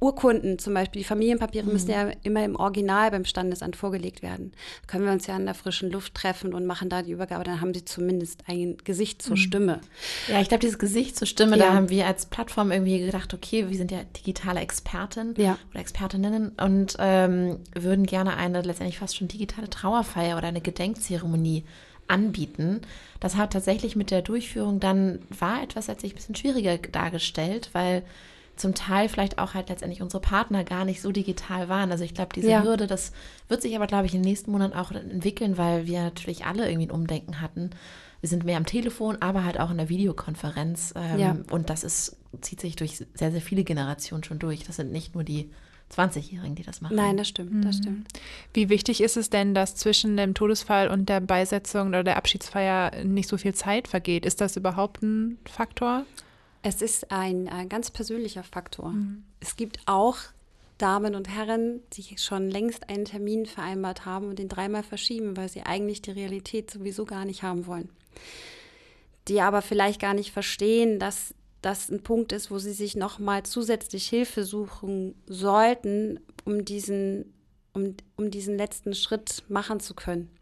Urkunden, 0.00 0.58
zum 0.58 0.74
Beispiel 0.74 1.00
die 1.00 1.06
Familienpapiere, 1.08 1.64
mhm. 1.66 1.72
müssen 1.72 1.90
ja 1.90 2.10
immer 2.22 2.44
im 2.44 2.56
Original 2.56 3.10
beim 3.10 3.24
Standesamt 3.24 3.76
vorgelegt 3.76 4.22
werden. 4.22 4.52
Da 4.82 4.92
können 4.92 5.04
wir 5.04 5.12
uns 5.12 5.26
ja 5.26 5.36
in 5.36 5.46
der 5.46 5.54
frischen 5.54 5.90
Luft 5.90 6.14
treffen 6.14 6.54
und 6.54 6.66
machen 6.66 6.88
da 6.88 7.02
die 7.02 7.12
Übergabe, 7.12 7.44
dann 7.44 7.60
haben 7.60 7.72
sie 7.72 7.84
zumindest 7.84 8.44
ein 8.46 8.76
Gesicht 8.84 9.22
zur 9.22 9.36
mhm. 9.36 9.40
Stimme. 9.40 9.80
Ja, 10.28 10.40
ich 10.40 10.48
glaube, 10.48 10.60
dieses 10.60 10.78
Gesicht 10.78 11.16
zur 11.16 11.26
Stimme, 11.26 11.56
ja. 11.56 11.66
da 11.66 11.74
haben 11.74 11.88
wir 11.88 12.06
als 12.06 12.26
Plattform 12.26 12.72
irgendwie 12.72 12.98
gedacht, 12.98 13.32
okay, 13.32 13.68
wir 13.68 13.76
sind 13.76 13.90
ja 13.90 14.02
digitale 14.16 14.60
Experten 14.60 15.34
ja. 15.38 15.58
oder 15.70 15.80
Expertinnen 15.80 16.50
und 16.50 16.96
ähm, 16.98 17.58
würden 17.74 18.06
gerne 18.06 18.36
eine 18.36 18.62
letztendlich 18.62 18.98
fast 18.98 19.16
schon 19.16 19.28
digitale 19.28 19.70
Trauerfeier 19.70 20.36
oder 20.36 20.48
eine 20.48 20.60
Gedenkzeremonie 20.60 21.64
anbieten. 22.08 22.82
Das 23.20 23.36
hat 23.36 23.52
tatsächlich 23.52 23.96
mit 23.96 24.10
der 24.10 24.22
Durchführung 24.22 24.80
dann 24.80 25.20
war 25.30 25.62
etwas 25.62 25.88
letztlich 25.88 26.12
ein 26.12 26.16
bisschen 26.16 26.36
schwieriger 26.36 26.78
dargestellt, 26.78 27.70
weil 27.72 28.02
zum 28.56 28.74
Teil 28.74 29.08
vielleicht 29.08 29.38
auch 29.38 29.54
halt 29.54 29.68
letztendlich 29.68 30.02
unsere 30.02 30.20
Partner 30.20 30.64
gar 30.64 30.84
nicht 30.84 31.02
so 31.02 31.12
digital 31.12 31.68
waren. 31.68 31.92
Also 31.92 32.04
ich 32.04 32.14
glaube, 32.14 32.30
diese 32.34 32.50
ja. 32.50 32.62
Hürde, 32.62 32.86
das 32.86 33.12
wird 33.48 33.62
sich 33.62 33.76
aber, 33.76 33.86
glaube 33.86 34.06
ich, 34.06 34.14
in 34.14 34.22
den 34.22 34.28
nächsten 34.28 34.50
Monaten 34.50 34.74
auch 34.74 34.90
entwickeln, 34.92 35.58
weil 35.58 35.86
wir 35.86 36.02
natürlich 36.02 36.46
alle 36.46 36.68
irgendwie 36.68 36.88
ein 36.88 36.90
Umdenken 36.90 37.40
hatten. 37.40 37.70
Wir 38.20 38.28
sind 38.28 38.44
mehr 38.44 38.56
am 38.56 38.66
Telefon, 38.66 39.18
aber 39.20 39.44
halt 39.44 39.60
auch 39.60 39.70
in 39.70 39.76
der 39.76 39.88
Videokonferenz. 39.88 40.94
Ähm, 40.96 41.18
ja. 41.18 41.36
Und 41.50 41.70
das 41.70 41.84
ist, 41.84 42.16
zieht 42.40 42.60
sich 42.60 42.76
durch 42.76 42.96
sehr, 43.14 43.30
sehr 43.30 43.42
viele 43.42 43.62
Generationen 43.62 44.24
schon 44.24 44.38
durch. 44.38 44.64
Das 44.64 44.76
sind 44.76 44.90
nicht 44.90 45.14
nur 45.14 45.22
die 45.22 45.50
20-Jährigen, 45.94 46.56
die 46.56 46.62
das 46.62 46.80
machen. 46.80 46.96
Nein, 46.96 47.16
das 47.16 47.28
stimmt, 47.28 47.64
das 47.64 47.76
mhm. 47.76 47.82
stimmt. 47.82 48.08
Wie 48.54 48.68
wichtig 48.68 49.02
ist 49.02 49.16
es 49.16 49.30
denn, 49.30 49.54
dass 49.54 49.76
zwischen 49.76 50.16
dem 50.16 50.34
Todesfall 50.34 50.88
und 50.88 51.08
der 51.08 51.20
Beisetzung 51.20 51.88
oder 51.88 52.02
der 52.02 52.16
Abschiedsfeier 52.16 53.04
nicht 53.04 53.28
so 53.28 53.36
viel 53.36 53.54
Zeit 53.54 53.86
vergeht? 53.86 54.26
Ist 54.26 54.40
das 54.40 54.56
überhaupt 54.56 55.02
ein 55.02 55.38
Faktor? 55.44 56.04
Es 56.68 56.82
ist 56.82 57.12
ein, 57.12 57.48
ein 57.48 57.68
ganz 57.68 57.92
persönlicher 57.92 58.42
Faktor. 58.42 58.88
Mhm. 58.88 59.22
Es 59.38 59.54
gibt 59.54 59.78
auch 59.86 60.16
Damen 60.78 61.14
und 61.14 61.28
Herren, 61.28 61.80
die 61.92 62.18
schon 62.18 62.50
längst 62.50 62.88
einen 62.90 63.04
Termin 63.04 63.46
vereinbart 63.46 64.04
haben 64.04 64.28
und 64.30 64.40
den 64.40 64.48
dreimal 64.48 64.82
verschieben, 64.82 65.36
weil 65.36 65.48
sie 65.48 65.62
eigentlich 65.62 66.02
die 66.02 66.10
Realität 66.10 66.72
sowieso 66.72 67.04
gar 67.04 67.24
nicht 67.24 67.44
haben 67.44 67.68
wollen. 67.68 67.88
Die 69.28 69.40
aber 69.40 69.62
vielleicht 69.62 70.00
gar 70.00 70.12
nicht 70.12 70.32
verstehen, 70.32 70.98
dass 70.98 71.36
das 71.62 71.88
ein 71.88 72.02
Punkt 72.02 72.32
ist, 72.32 72.50
wo 72.50 72.58
sie 72.58 72.72
sich 72.72 72.96
nochmal 72.96 73.44
zusätzlich 73.44 74.08
Hilfe 74.08 74.42
suchen 74.42 75.14
sollten, 75.28 76.18
um 76.44 76.64
diesen, 76.64 77.32
um, 77.74 77.94
um 78.16 78.32
diesen 78.32 78.58
letzten 78.58 78.96
Schritt 78.96 79.44
machen 79.48 79.78
zu 79.78 79.94
können 79.94 80.35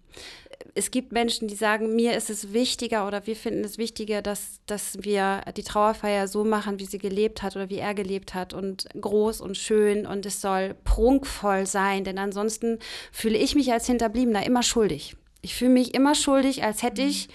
es 0.74 0.90
gibt 0.90 1.12
Menschen, 1.12 1.46
die 1.46 1.54
sagen, 1.54 1.94
mir 1.94 2.16
ist 2.16 2.30
es 2.30 2.52
wichtiger 2.52 3.06
oder 3.06 3.26
wir 3.26 3.36
finden 3.36 3.64
es 3.64 3.78
wichtiger, 3.78 4.22
dass, 4.22 4.60
dass 4.66 4.98
wir 5.02 5.42
die 5.56 5.62
Trauerfeier 5.62 6.26
so 6.26 6.44
machen, 6.44 6.80
wie 6.80 6.86
sie 6.86 6.98
gelebt 6.98 7.42
hat 7.42 7.54
oder 7.54 7.70
wie 7.70 7.78
er 7.78 7.94
gelebt 7.94 8.34
hat 8.34 8.54
und 8.54 8.86
groß 9.00 9.40
und 9.40 9.56
schön 9.56 10.06
und 10.06 10.26
es 10.26 10.40
soll 10.40 10.74
prunkvoll 10.84 11.66
sein, 11.66 12.04
denn 12.04 12.18
ansonsten 12.18 12.78
fühle 13.12 13.38
ich 13.38 13.54
mich 13.54 13.72
als 13.72 13.86
Hinterbliebener 13.86 14.44
immer 14.44 14.62
schuldig. 14.62 15.16
Ich 15.42 15.54
fühle 15.54 15.70
mich 15.70 15.94
immer 15.94 16.14
schuldig, 16.14 16.64
als 16.64 16.82
hätte 16.82 17.02
ich 17.02 17.28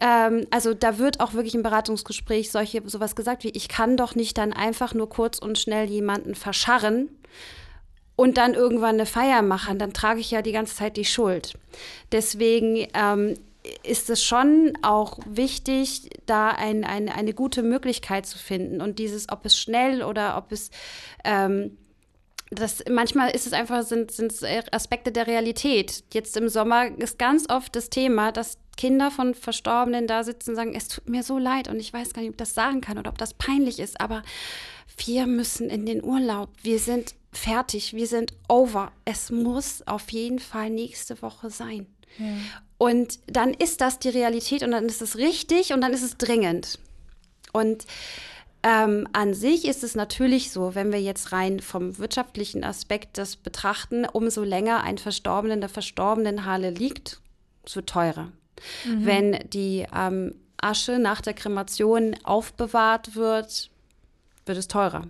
ähm, 0.00 0.46
also 0.50 0.74
da 0.74 0.98
wird 0.98 1.20
auch 1.20 1.32
wirklich 1.32 1.54
im 1.54 1.62
Beratungsgespräch 1.62 2.50
solche 2.50 2.82
sowas 2.86 3.16
gesagt 3.16 3.44
wie 3.44 3.50
ich 3.50 3.68
kann 3.68 3.96
doch 3.96 4.14
nicht 4.14 4.36
dann 4.36 4.52
einfach 4.52 4.92
nur 4.92 5.08
kurz 5.08 5.38
und 5.38 5.58
schnell 5.58 5.88
jemanden 5.88 6.34
verscharren, 6.34 7.08
und 8.16 8.38
dann 8.38 8.54
irgendwann 8.54 8.96
eine 8.96 9.06
Feier 9.06 9.42
machen, 9.42 9.78
dann 9.78 9.92
trage 9.92 10.20
ich 10.20 10.30
ja 10.30 10.42
die 10.42 10.52
ganze 10.52 10.74
Zeit 10.74 10.96
die 10.96 11.04
Schuld. 11.04 11.54
Deswegen 12.12 12.86
ähm, 12.94 13.34
ist 13.82 14.10
es 14.10 14.22
schon 14.22 14.72
auch 14.82 15.18
wichtig, 15.26 16.08
da 16.24 16.48
ein, 16.48 16.84
ein, 16.84 17.08
eine 17.08 17.34
gute 17.34 17.62
Möglichkeit 17.62 18.26
zu 18.26 18.38
finden. 18.38 18.80
Und 18.80 18.98
dieses, 18.98 19.28
ob 19.28 19.44
es 19.44 19.58
schnell 19.58 20.02
oder 20.02 20.36
ob 20.38 20.52
es 20.52 20.70
ähm, 21.24 21.76
das, 22.50 22.84
manchmal 22.88 23.30
ist 23.30 23.46
es 23.46 23.52
einfach, 23.52 23.82
sind, 23.82 24.12
sind 24.12 24.32
Aspekte 24.72 25.10
der 25.10 25.26
Realität. 25.26 26.04
Jetzt 26.12 26.36
im 26.36 26.48
Sommer 26.48 26.96
ist 26.98 27.18
ganz 27.18 27.50
oft 27.50 27.74
das 27.74 27.90
Thema, 27.90 28.30
dass 28.30 28.58
Kinder 28.76 29.10
von 29.10 29.34
Verstorbenen 29.34 30.06
da 30.06 30.22
sitzen 30.22 30.50
und 30.50 30.56
sagen, 30.56 30.74
es 30.74 30.88
tut 30.88 31.08
mir 31.08 31.22
so 31.22 31.38
leid 31.38 31.68
und 31.68 31.80
ich 31.80 31.92
weiß 31.92 32.12
gar 32.12 32.22
nicht, 32.22 32.28
ob 32.28 32.34
ich 32.34 32.38
das 32.38 32.54
sagen 32.54 32.80
kann 32.80 32.98
oder 32.98 33.10
ob 33.10 33.18
das 33.18 33.34
peinlich 33.34 33.80
ist, 33.80 34.00
aber 34.00 34.22
wir 35.04 35.26
müssen 35.26 35.68
in 35.70 35.86
den 35.86 36.04
Urlaub. 36.04 36.50
Wir 36.62 36.78
sind 36.78 37.14
fertig, 37.36 37.94
wir 37.94 38.06
sind 38.06 38.32
over. 38.48 38.92
Es 39.04 39.30
muss 39.30 39.86
auf 39.86 40.10
jeden 40.10 40.38
Fall 40.38 40.70
nächste 40.70 41.20
Woche 41.22 41.50
sein. 41.50 41.86
Ja. 42.18 42.26
Und 42.78 43.18
dann 43.26 43.54
ist 43.54 43.80
das 43.80 43.98
die 43.98 44.08
Realität 44.08 44.62
und 44.62 44.70
dann 44.70 44.86
ist 44.86 45.02
es 45.02 45.16
richtig 45.16 45.72
und 45.72 45.80
dann 45.80 45.92
ist 45.92 46.02
es 46.02 46.16
dringend. 46.18 46.78
Und 47.52 47.86
ähm, 48.62 49.06
an 49.12 49.32
sich 49.32 49.66
ist 49.66 49.84
es 49.84 49.94
natürlich 49.94 50.50
so, 50.50 50.74
wenn 50.74 50.92
wir 50.92 51.00
jetzt 51.00 51.32
rein 51.32 51.60
vom 51.60 51.98
wirtschaftlichen 51.98 52.64
Aspekt 52.64 53.16
das 53.16 53.36
betrachten, 53.36 54.04
umso 54.04 54.42
länger 54.42 54.82
ein 54.82 54.98
Verstorbener 54.98 55.54
in 55.54 55.60
der 55.60 55.70
verstorbenen 55.70 56.44
Halle 56.44 56.70
liegt, 56.70 57.20
wird 57.72 57.88
teurer. 57.88 58.32
Mhm. 58.84 59.06
Wenn 59.06 59.38
die 59.50 59.86
ähm, 59.94 60.34
Asche 60.56 60.98
nach 60.98 61.20
der 61.20 61.34
Kremation 61.34 62.16
aufbewahrt 62.24 63.14
wird, 63.14 63.70
wird 64.46 64.58
es 64.58 64.68
teurer. 64.68 65.06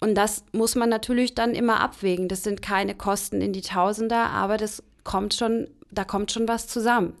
Und 0.00 0.14
das 0.14 0.44
muss 0.52 0.74
man 0.74 0.88
natürlich 0.88 1.34
dann 1.34 1.54
immer 1.54 1.80
abwägen. 1.80 2.28
Das 2.28 2.44
sind 2.44 2.62
keine 2.62 2.94
Kosten 2.94 3.40
in 3.40 3.52
die 3.52 3.62
Tausender, 3.62 4.30
aber 4.30 4.56
das 4.56 4.82
kommt 5.02 5.34
schon 5.34 5.68
da 5.90 6.04
kommt 6.04 6.32
schon 6.32 6.46
was 6.48 6.68
zusammen. 6.68 7.14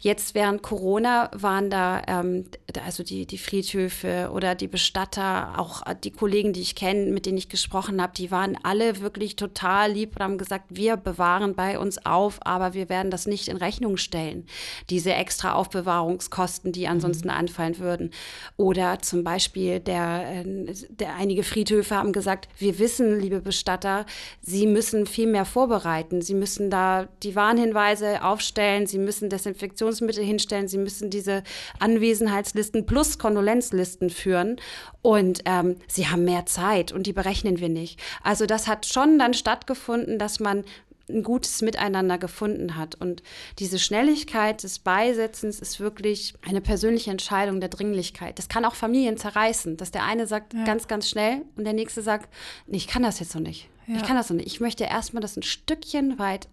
Jetzt 0.00 0.34
während 0.34 0.62
Corona 0.62 1.30
waren 1.34 1.70
da, 1.70 2.02
ähm, 2.08 2.46
also 2.84 3.02
die, 3.02 3.26
die 3.26 3.38
Friedhöfe 3.38 4.30
oder 4.32 4.54
die 4.54 4.66
Bestatter, 4.66 5.58
auch 5.58 5.82
die 6.02 6.10
Kollegen, 6.10 6.52
die 6.52 6.60
ich 6.60 6.74
kenne, 6.74 7.12
mit 7.12 7.26
denen 7.26 7.38
ich 7.38 7.48
gesprochen 7.48 8.02
habe, 8.02 8.12
die 8.16 8.30
waren 8.30 8.58
alle 8.62 9.00
wirklich 9.00 9.36
total 9.36 9.92
lieb 9.92 10.16
und 10.16 10.22
haben 10.22 10.38
gesagt, 10.38 10.64
wir 10.70 10.96
bewahren 10.96 11.54
bei 11.54 11.78
uns 11.78 12.04
auf, 12.04 12.38
aber 12.44 12.74
wir 12.74 12.88
werden 12.88 13.10
das 13.10 13.26
nicht 13.26 13.48
in 13.48 13.56
Rechnung 13.56 13.96
stellen. 13.96 14.46
Diese 14.90 15.14
extra 15.14 15.52
Aufbewahrungskosten, 15.52 16.72
die 16.72 16.88
ansonsten 16.88 17.28
mhm. 17.28 17.34
anfallen 17.34 17.78
würden. 17.78 18.10
Oder 18.56 18.98
zum 19.00 19.22
Beispiel 19.22 19.80
der, 19.80 20.44
äh, 20.44 20.74
der 20.88 21.14
einige 21.14 21.44
Friedhöfe 21.44 21.94
haben 21.94 22.12
gesagt, 22.12 22.48
wir 22.58 22.78
wissen, 22.78 23.20
liebe 23.20 23.40
Bestatter, 23.40 24.06
Sie 24.40 24.66
müssen 24.66 25.06
viel 25.06 25.26
mehr 25.26 25.44
vorbereiten. 25.44 26.20
Sie 26.22 26.34
müssen 26.34 26.70
da 26.70 27.08
die 27.22 27.36
Warnhinweise 27.36 28.07
aufstellen, 28.16 28.86
sie 28.86 28.98
müssen 28.98 29.30
Desinfektionsmittel 29.30 30.24
hinstellen, 30.24 30.68
sie 30.68 30.78
müssen 30.78 31.10
diese 31.10 31.42
Anwesenheitslisten 31.78 32.86
plus 32.86 33.18
Kondolenzlisten 33.18 34.10
führen 34.10 34.56
und 35.02 35.42
ähm, 35.44 35.76
sie 35.86 36.08
haben 36.08 36.24
mehr 36.24 36.46
Zeit 36.46 36.92
und 36.92 37.06
die 37.06 37.12
berechnen 37.12 37.60
wir 37.60 37.68
nicht. 37.68 38.00
Also 38.22 38.46
das 38.46 38.66
hat 38.66 38.86
schon 38.86 39.18
dann 39.18 39.34
stattgefunden, 39.34 40.18
dass 40.18 40.40
man 40.40 40.64
ein 41.08 41.22
gutes 41.22 41.62
Miteinander 41.62 42.18
gefunden 42.18 42.76
hat. 42.76 42.94
Und 42.94 43.22
diese 43.58 43.78
Schnelligkeit 43.78 44.62
des 44.62 44.78
Beisetzens 44.78 45.60
ist 45.60 45.80
wirklich 45.80 46.34
eine 46.46 46.60
persönliche 46.60 47.10
Entscheidung 47.10 47.60
der 47.60 47.68
Dringlichkeit. 47.68 48.38
Das 48.38 48.48
kann 48.48 48.64
auch 48.64 48.74
Familien 48.74 49.16
zerreißen, 49.16 49.76
dass 49.76 49.90
der 49.90 50.04
eine 50.04 50.26
sagt 50.26 50.54
ja. 50.54 50.64
ganz, 50.64 50.88
ganz 50.88 51.08
schnell 51.08 51.42
und 51.56 51.64
der 51.64 51.72
nächste 51.72 52.02
sagt, 52.02 52.28
nee, 52.66 52.76
ich 52.76 52.86
kann 52.86 53.02
das 53.02 53.20
jetzt 53.20 53.34
noch 53.34 53.42
nicht. 53.42 53.68
Ja. 53.86 53.96
Ich 53.96 54.02
kann 54.02 54.16
das 54.16 54.28
noch 54.28 54.36
nicht. 54.36 54.46
Ich 54.46 54.60
möchte 54.60 54.84
erstmal 54.84 55.22
das 55.22 55.36
ein 55.36 55.42
Stückchen 55.42 56.18
weit 56.18 56.48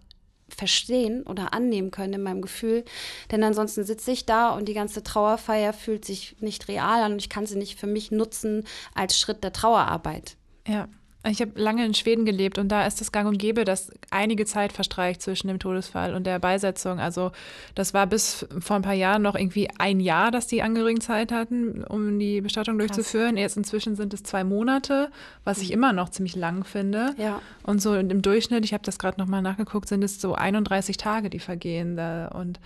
verstehen 0.48 1.22
oder 1.24 1.52
annehmen 1.52 1.90
können 1.90 2.14
in 2.14 2.22
meinem 2.22 2.42
Gefühl. 2.42 2.84
Denn 3.30 3.42
ansonsten 3.42 3.84
sitze 3.84 4.12
ich 4.12 4.26
da 4.26 4.50
und 4.50 4.68
die 4.68 4.74
ganze 4.74 5.02
Trauerfeier 5.02 5.72
fühlt 5.72 6.04
sich 6.04 6.36
nicht 6.40 6.68
real 6.68 7.02
an 7.02 7.12
und 7.12 7.18
ich 7.18 7.28
kann 7.28 7.46
sie 7.46 7.56
nicht 7.56 7.78
für 7.78 7.86
mich 7.86 8.10
nutzen 8.10 8.64
als 8.94 9.18
Schritt 9.18 9.42
der 9.42 9.52
Trauerarbeit. 9.52 10.36
Ja. 10.66 10.88
Ich 11.28 11.40
habe 11.40 11.52
lange 11.54 11.84
in 11.84 11.94
Schweden 11.94 12.24
gelebt 12.24 12.58
und 12.58 12.68
da 12.68 12.86
ist 12.86 13.00
es 13.00 13.10
gang 13.10 13.28
und 13.28 13.38
gäbe, 13.38 13.64
dass 13.64 13.90
einige 14.10 14.44
Zeit 14.44 14.72
verstreicht 14.72 15.22
zwischen 15.22 15.48
dem 15.48 15.58
Todesfall 15.58 16.14
und 16.14 16.24
der 16.24 16.38
Beisetzung. 16.38 17.00
Also 17.00 17.32
das 17.74 17.94
war 17.94 18.06
bis 18.06 18.46
vor 18.60 18.76
ein 18.76 18.82
paar 18.82 18.94
Jahren 18.94 19.22
noch 19.22 19.34
irgendwie 19.34 19.68
ein 19.78 20.00
Jahr, 20.00 20.30
dass 20.30 20.46
die 20.46 20.62
Angehörigen 20.62 21.00
Zeit 21.00 21.32
hatten, 21.32 21.84
um 21.84 22.18
die 22.18 22.40
Bestattung 22.40 22.78
durchzuführen. 22.78 23.34
Krass. 23.34 23.40
Jetzt 23.40 23.56
inzwischen 23.56 23.96
sind 23.96 24.14
es 24.14 24.22
zwei 24.22 24.44
Monate, 24.44 25.10
was 25.44 25.58
ich 25.58 25.68
mhm. 25.68 25.74
immer 25.74 25.92
noch 25.92 26.10
ziemlich 26.10 26.36
lang 26.36 26.64
finde. 26.64 27.14
Ja. 27.18 27.40
Und 27.62 27.82
so 27.82 27.94
im 27.94 28.22
Durchschnitt, 28.22 28.64
ich 28.64 28.72
habe 28.72 28.84
das 28.84 28.98
gerade 28.98 29.20
nochmal 29.20 29.42
nachgeguckt, 29.42 29.88
sind 29.88 30.04
es 30.04 30.20
so 30.20 30.34
31 30.34 30.96
Tage, 30.96 31.30
die 31.30 31.40
vergehen. 31.40 31.96
Da. 31.96 32.28
Und 32.28 32.60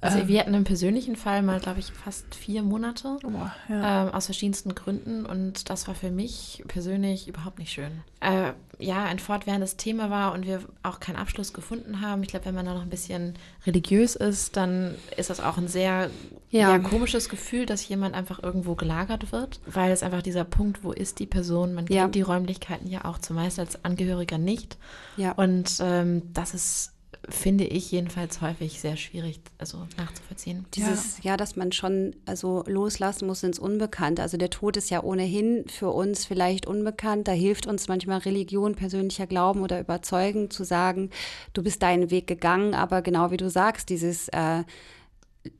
also 0.00 0.18
ähm. 0.18 0.28
wir 0.28 0.40
hatten 0.40 0.54
im 0.54 0.64
persönlichen 0.64 1.16
Fall 1.16 1.42
mal, 1.42 1.60
glaube 1.60 1.80
ich, 1.80 1.92
fast 1.92 2.34
vier 2.34 2.62
Monate 2.62 3.16
oh, 3.24 3.30
ja. 3.68 4.06
ähm, 4.06 4.14
aus 4.14 4.26
verschiedensten 4.26 4.74
Gründen 4.74 5.26
und 5.26 5.70
das 5.70 5.88
war 5.88 5.94
für 5.94 6.10
mich 6.10 6.62
persönlich 6.68 7.28
überhaupt 7.28 7.58
nicht 7.58 7.72
schön. 7.72 8.02
Äh, 8.20 8.52
ja, 8.78 9.04
ein 9.04 9.18
fortwährendes 9.18 9.76
Thema 9.76 10.10
war 10.10 10.32
und 10.32 10.46
wir 10.46 10.60
auch 10.82 11.00
keinen 11.00 11.16
Abschluss 11.16 11.52
gefunden 11.52 12.00
haben. 12.00 12.22
Ich 12.22 12.28
glaube, 12.28 12.46
wenn 12.46 12.54
man 12.54 12.66
da 12.66 12.74
noch 12.74 12.82
ein 12.82 12.90
bisschen 12.90 13.34
religiös 13.66 14.16
ist, 14.16 14.56
dann 14.56 14.94
ist 15.16 15.30
das 15.30 15.40
auch 15.40 15.58
ein 15.58 15.68
sehr 15.68 16.10
ja. 16.50 16.70
Ja, 16.70 16.78
komisches 16.78 17.28
Gefühl, 17.28 17.66
dass 17.66 17.86
jemand 17.88 18.14
einfach 18.14 18.42
irgendwo 18.42 18.74
gelagert 18.76 19.32
wird, 19.32 19.60
weil 19.66 19.90
es 19.90 20.02
einfach 20.02 20.22
dieser 20.22 20.44
Punkt, 20.44 20.84
wo 20.84 20.92
ist 20.92 21.18
die 21.18 21.26
Person? 21.26 21.74
Man 21.74 21.86
kennt 21.86 22.14
die 22.14 22.22
Räumlichkeiten 22.22 22.88
ja 22.88 23.04
auch 23.04 23.18
zumeist 23.18 23.58
als 23.58 23.84
Angehöriger 23.84 24.38
nicht. 24.38 24.78
Ja. 25.16 25.32
Und 25.32 25.78
ähm, 25.80 26.22
das 26.32 26.54
ist 26.54 26.93
finde 27.28 27.64
ich 27.64 27.90
jedenfalls 27.90 28.40
häufig 28.40 28.80
sehr 28.80 28.96
schwierig, 28.96 29.40
also 29.58 29.86
nachzuvollziehen. 29.96 30.66
Dieses, 30.74 31.18
ja. 31.18 31.32
ja, 31.32 31.36
dass 31.36 31.56
man 31.56 31.72
schon 31.72 32.14
also 32.26 32.64
loslassen 32.66 33.26
muss 33.26 33.42
ins 33.42 33.58
Unbekannte. 33.58 34.22
Also 34.22 34.36
der 34.36 34.50
Tod 34.50 34.76
ist 34.76 34.90
ja 34.90 35.02
ohnehin 35.02 35.64
für 35.68 35.90
uns 35.90 36.24
vielleicht 36.24 36.66
unbekannt. 36.66 37.28
Da 37.28 37.32
hilft 37.32 37.66
uns 37.66 37.88
manchmal 37.88 38.18
Religion, 38.18 38.74
persönlicher 38.74 39.26
Glauben 39.26 39.62
oder 39.62 39.80
Überzeugen 39.80 40.50
zu 40.50 40.64
sagen, 40.64 41.10
du 41.52 41.62
bist 41.62 41.82
deinen 41.82 42.10
Weg 42.10 42.26
gegangen, 42.26 42.74
aber 42.74 43.02
genau 43.02 43.30
wie 43.30 43.36
du 43.36 43.50
sagst, 43.50 43.88
dieses 43.88 44.28
äh, 44.28 44.64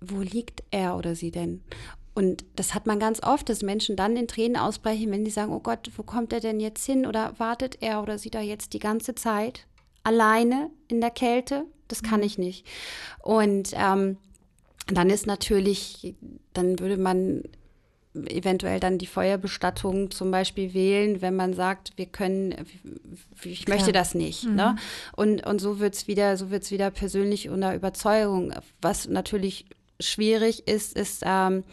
wo 0.00 0.20
liegt 0.20 0.62
er 0.70 0.96
oder 0.96 1.14
sie 1.14 1.30
denn? 1.30 1.62
Und 2.14 2.44
das 2.54 2.74
hat 2.74 2.86
man 2.86 3.00
ganz 3.00 3.22
oft, 3.22 3.48
dass 3.48 3.62
Menschen 3.62 3.96
dann 3.96 4.16
in 4.16 4.28
Tränen 4.28 4.56
ausbrechen, 4.56 5.10
wenn 5.10 5.24
die 5.24 5.32
sagen, 5.32 5.52
oh 5.52 5.60
Gott, 5.60 5.90
wo 5.96 6.04
kommt 6.04 6.32
er 6.32 6.40
denn 6.40 6.60
jetzt 6.60 6.84
hin? 6.86 7.06
Oder 7.06 7.38
wartet 7.38 7.78
er 7.80 8.02
oder 8.02 8.18
sie 8.18 8.30
da 8.30 8.40
jetzt 8.40 8.72
die 8.72 8.78
ganze 8.78 9.14
Zeit? 9.16 9.66
Alleine 10.04 10.70
in 10.88 11.00
der 11.00 11.10
Kälte. 11.10 11.64
Das 11.88 12.02
kann 12.02 12.20
mhm. 12.20 12.26
ich 12.26 12.38
nicht. 12.38 12.66
Und 13.20 13.70
ähm, 13.74 14.16
dann 14.86 15.10
ist 15.10 15.26
natürlich, 15.26 16.14
dann 16.52 16.78
würde 16.78 16.96
man 16.96 17.42
eventuell 18.14 18.78
dann 18.78 18.98
die 18.98 19.06
Feuerbestattung 19.06 20.10
zum 20.10 20.30
Beispiel 20.30 20.72
wählen, 20.72 21.20
wenn 21.20 21.34
man 21.34 21.52
sagt, 21.52 21.92
wir 21.96 22.06
können, 22.06 22.54
ich 23.42 23.66
möchte 23.66 23.90
Klar. 23.90 24.02
das 24.02 24.14
nicht. 24.14 24.44
Mhm. 24.44 24.54
Ne? 24.54 24.76
Und, 25.16 25.44
und 25.44 25.60
so 25.60 25.80
wird 25.80 25.94
es 25.94 26.06
wieder, 26.06 26.36
so 26.36 26.50
wird's 26.50 26.70
wieder 26.70 26.90
persönlich 26.90 27.48
unter 27.48 27.74
Überzeugung. 27.74 28.52
Was 28.80 29.08
natürlich 29.08 29.66
schwierig 29.98 30.68
ist, 30.68 30.96
ist 30.96 31.22
ähm, 31.26 31.64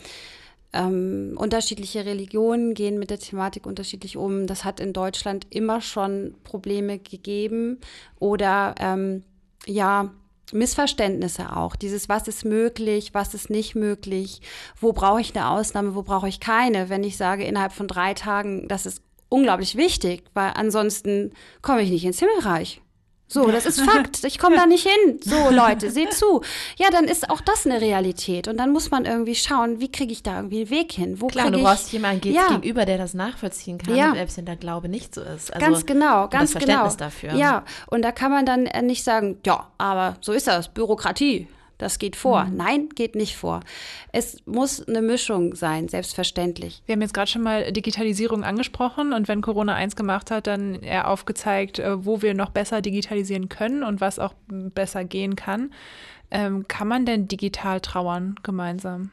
ähm, 0.74 1.34
unterschiedliche 1.38 2.06
Religionen 2.06 2.74
gehen 2.74 3.00
mit 3.00 3.10
der 3.10 3.20
Thematik 3.20 3.66
unterschiedlich 3.66 4.18
um. 4.18 4.48
Das 4.48 4.64
hat 4.64 4.80
in 4.80 4.94
Deutschland 4.94 5.48
immer 5.50 5.82
schon 5.82 6.36
Probleme 6.44 7.00
gegeben 7.00 7.80
oder 8.20 8.76
ähm, 8.80 9.24
ja, 9.66 10.12
Missverständnisse 10.54 11.56
auch. 11.56 11.76
Dieses, 11.76 12.10
was 12.10 12.28
ist 12.28 12.46
möglich, 12.46 13.14
was 13.14 13.34
ist 13.34 13.50
nicht 13.50 13.76
möglich, 13.76 14.42
wo 14.80 14.94
brauche 14.94 15.22
ich 15.22 15.36
eine 15.36 15.50
Ausnahme, 15.50 15.96
wo 15.96 16.04
brauche 16.04 16.28
ich 16.28 16.40
keine. 16.40 16.90
Wenn 16.90 17.04
ich 17.04 17.18
sage, 17.18 17.44
innerhalb 17.44 17.74
von 17.74 17.88
drei 17.88 18.14
Tagen, 18.14 18.68
das 18.68 18.86
ist 18.86 19.02
unglaublich 19.30 19.76
wichtig, 19.78 20.24
weil 20.34 20.52
ansonsten 20.56 21.32
komme 21.62 21.82
ich 21.82 21.90
nicht 21.90 22.06
ins 22.06 22.20
Himmelreich. 22.20 22.82
So, 23.32 23.50
das 23.50 23.66
ist 23.66 23.80
Fakt. 23.80 24.26
Ich 24.26 24.40
komme 24.40 24.58
da 24.58 24.66
nicht 24.66 24.86
hin. 24.86 25.20
So, 25.24 25.50
Leute, 25.52 25.90
seht 25.90 26.14
zu. 26.14 26.42
Ja, 26.78 26.90
dann 26.92 27.06
ist 27.06 27.30
auch 27.30 27.40
das 27.40 27.66
eine 27.66 27.80
Realität. 27.80 28.50
Und 28.50 28.58
dann 28.58 28.72
muss 28.72 28.92
man 28.92 29.06
irgendwie 29.06 29.36
schauen, 29.36 29.80
wie 29.80 29.90
kriege 29.90 30.12
ich 30.12 30.22
da 30.22 30.36
irgendwie 30.36 30.62
einen 30.62 30.70
Weg 30.70 30.92
hin? 30.92 31.22
Wo 31.22 31.28
Klar, 31.28 31.50
du 31.50 31.60
ich, 31.60 31.64
brauchst 31.64 31.94
jemanden 31.94 32.34
ja. 32.34 32.50
gegenüber, 32.50 32.86
der 32.86 32.98
das 32.98 33.14
nachvollziehen 33.14 33.78
kann, 33.78 33.96
ja. 33.96 34.14
selbst 34.14 34.36
wenn 34.36 34.46
der 34.46 34.58
Glaube 34.58 34.90
nicht 34.90 35.16
so 35.16 35.22
ist. 35.22 35.54
Also, 35.54 35.66
ganz 35.66 35.86
genau, 35.86 36.28
ganz 36.28 36.52
das 36.52 36.64
Verständnis 36.64 36.98
genau. 36.98 37.06
dafür. 37.06 37.34
Ja, 37.36 37.64
und 37.88 38.02
da 38.02 38.12
kann 38.12 38.32
man 38.32 38.46
dann 38.46 38.66
äh, 38.66 38.82
nicht 38.82 39.06
sagen, 39.06 39.38
ja, 39.46 39.68
aber 39.78 40.18
so 40.20 40.34
ist 40.34 40.48
das, 40.48 40.68
Bürokratie. 40.68 41.48
Das 41.82 41.98
geht 41.98 42.16
vor. 42.16 42.46
Mhm. 42.46 42.58
Nein, 42.58 42.90
geht 42.94 43.16
nicht 43.16 43.36
vor. 43.36 43.62
Es 44.12 44.46
muss 44.46 44.88
eine 44.88 45.02
Mischung 45.02 45.56
sein, 45.56 45.88
selbstverständlich. 45.88 46.84
Wir 46.86 46.94
haben 46.94 47.02
jetzt 47.02 47.14
gerade 47.16 47.30
schon 47.30 47.42
mal 47.42 47.72
Digitalisierung 47.72 48.44
angesprochen 48.44 49.14
und 49.14 49.28
wenn 49.28 49.42
Corona 49.42 49.74
eins 49.74 49.96
gemacht 49.96 50.30
hat, 50.30 50.46
dann 50.46 50.76
eher 50.76 51.10
aufgezeigt, 51.10 51.80
äh, 51.80 52.06
wo 52.06 52.22
wir 52.22 52.36
noch 52.36 52.52
besser 52.52 52.82
digitalisieren 52.82 53.50
können 53.50 53.84
und 53.84 54.00
was 54.00 54.20
auch 54.20 54.36
besser 54.48 55.06
gehen 55.06 55.36
kann. 55.36 55.72
Ähm, 56.30 56.68
kann 56.68 56.88
man 56.88 57.08
denn 57.08 57.28
digital 57.28 57.82
trauern 57.82 58.36
gemeinsam? 58.44 59.10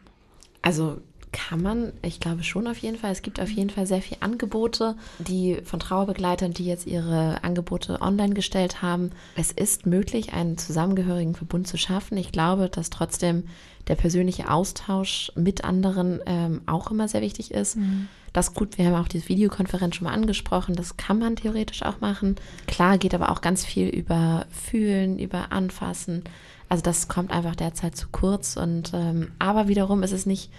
Also 0.60 1.00
kann 1.32 1.62
man, 1.62 1.92
ich 2.02 2.20
glaube 2.20 2.42
schon 2.42 2.66
auf 2.66 2.78
jeden 2.78 2.96
Fall. 2.96 3.12
Es 3.12 3.22
gibt 3.22 3.40
auf 3.40 3.50
jeden 3.50 3.70
Fall 3.70 3.86
sehr 3.86 4.02
viele 4.02 4.22
Angebote, 4.22 4.96
die 5.18 5.58
von 5.64 5.80
Trauerbegleitern, 5.80 6.52
die 6.52 6.64
jetzt 6.64 6.86
ihre 6.86 7.42
Angebote 7.42 8.00
online 8.00 8.34
gestellt 8.34 8.82
haben. 8.82 9.10
Es 9.36 9.52
ist 9.52 9.86
möglich, 9.86 10.32
einen 10.32 10.58
zusammengehörigen 10.58 11.34
Verbund 11.34 11.66
zu 11.66 11.76
schaffen. 11.76 12.16
Ich 12.16 12.32
glaube, 12.32 12.68
dass 12.68 12.90
trotzdem 12.90 13.44
der 13.88 13.94
persönliche 13.94 14.50
Austausch 14.50 15.32
mit 15.34 15.64
anderen 15.64 16.20
ähm, 16.26 16.60
auch 16.66 16.90
immer 16.90 17.08
sehr 17.08 17.22
wichtig 17.22 17.50
ist. 17.50 17.76
Mhm. 17.76 18.08
Das 18.32 18.52
gut, 18.52 18.76
wir 18.76 18.86
haben 18.86 18.94
auch 18.94 19.08
diese 19.08 19.28
Videokonferenz 19.28 19.96
schon 19.96 20.04
mal 20.04 20.12
angesprochen, 20.12 20.76
das 20.76 20.98
kann 20.98 21.18
man 21.18 21.36
theoretisch 21.36 21.82
auch 21.82 22.00
machen. 22.00 22.36
Klar 22.66 22.98
geht 22.98 23.14
aber 23.14 23.30
auch 23.30 23.40
ganz 23.40 23.64
viel 23.64 23.88
über 23.88 24.46
Fühlen, 24.50 25.18
über 25.18 25.50
Anfassen. 25.50 26.24
Also 26.68 26.82
das 26.82 27.08
kommt 27.08 27.30
einfach 27.30 27.56
derzeit 27.56 27.96
zu 27.96 28.08
kurz. 28.12 28.56
Und 28.56 28.92
ähm, 28.94 29.32
aber 29.38 29.68
wiederum 29.68 30.02
ist 30.02 30.12
es 30.12 30.26
nicht 30.26 30.50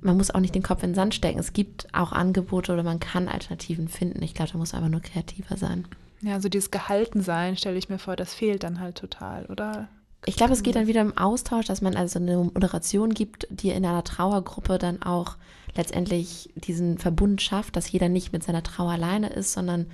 man 0.00 0.16
muss 0.16 0.30
auch 0.30 0.40
nicht 0.40 0.54
den 0.54 0.62
Kopf 0.62 0.82
in 0.82 0.90
den 0.90 0.94
Sand 0.94 1.14
stecken. 1.14 1.38
Es 1.38 1.52
gibt 1.52 1.88
auch 1.92 2.12
Angebote 2.12 2.72
oder 2.72 2.82
man 2.82 3.00
kann 3.00 3.28
Alternativen 3.28 3.88
finden. 3.88 4.22
Ich 4.22 4.34
glaube, 4.34 4.52
da 4.52 4.58
muss 4.58 4.74
einfach 4.74 4.88
nur 4.88 5.00
kreativer 5.00 5.56
sein. 5.56 5.86
Ja, 6.20 6.40
so 6.40 6.48
dieses 6.48 6.70
Gehaltensein, 6.70 7.56
stelle 7.56 7.78
ich 7.78 7.88
mir 7.88 7.98
vor, 7.98 8.16
das 8.16 8.34
fehlt 8.34 8.64
dann 8.64 8.80
halt 8.80 8.96
total, 8.96 9.46
oder? 9.46 9.88
Ich 10.26 10.36
glaube, 10.36 10.52
es 10.52 10.62
geht 10.62 10.74
dann 10.74 10.88
wieder 10.88 11.00
im 11.00 11.16
Austausch, 11.16 11.66
dass 11.66 11.80
man 11.80 11.96
also 11.96 12.18
eine 12.18 12.36
Moderation 12.36 13.14
gibt, 13.14 13.46
die 13.50 13.70
in 13.70 13.84
einer 13.84 14.02
Trauergruppe 14.02 14.78
dann 14.78 15.02
auch 15.02 15.36
letztendlich 15.76 16.50
diesen 16.56 16.98
Verbund 16.98 17.40
schafft, 17.40 17.76
dass 17.76 17.90
jeder 17.90 18.08
nicht 18.08 18.32
mit 18.32 18.42
seiner 18.42 18.62
Trauer 18.62 18.92
alleine 18.92 19.28
ist, 19.28 19.52
sondern 19.52 19.86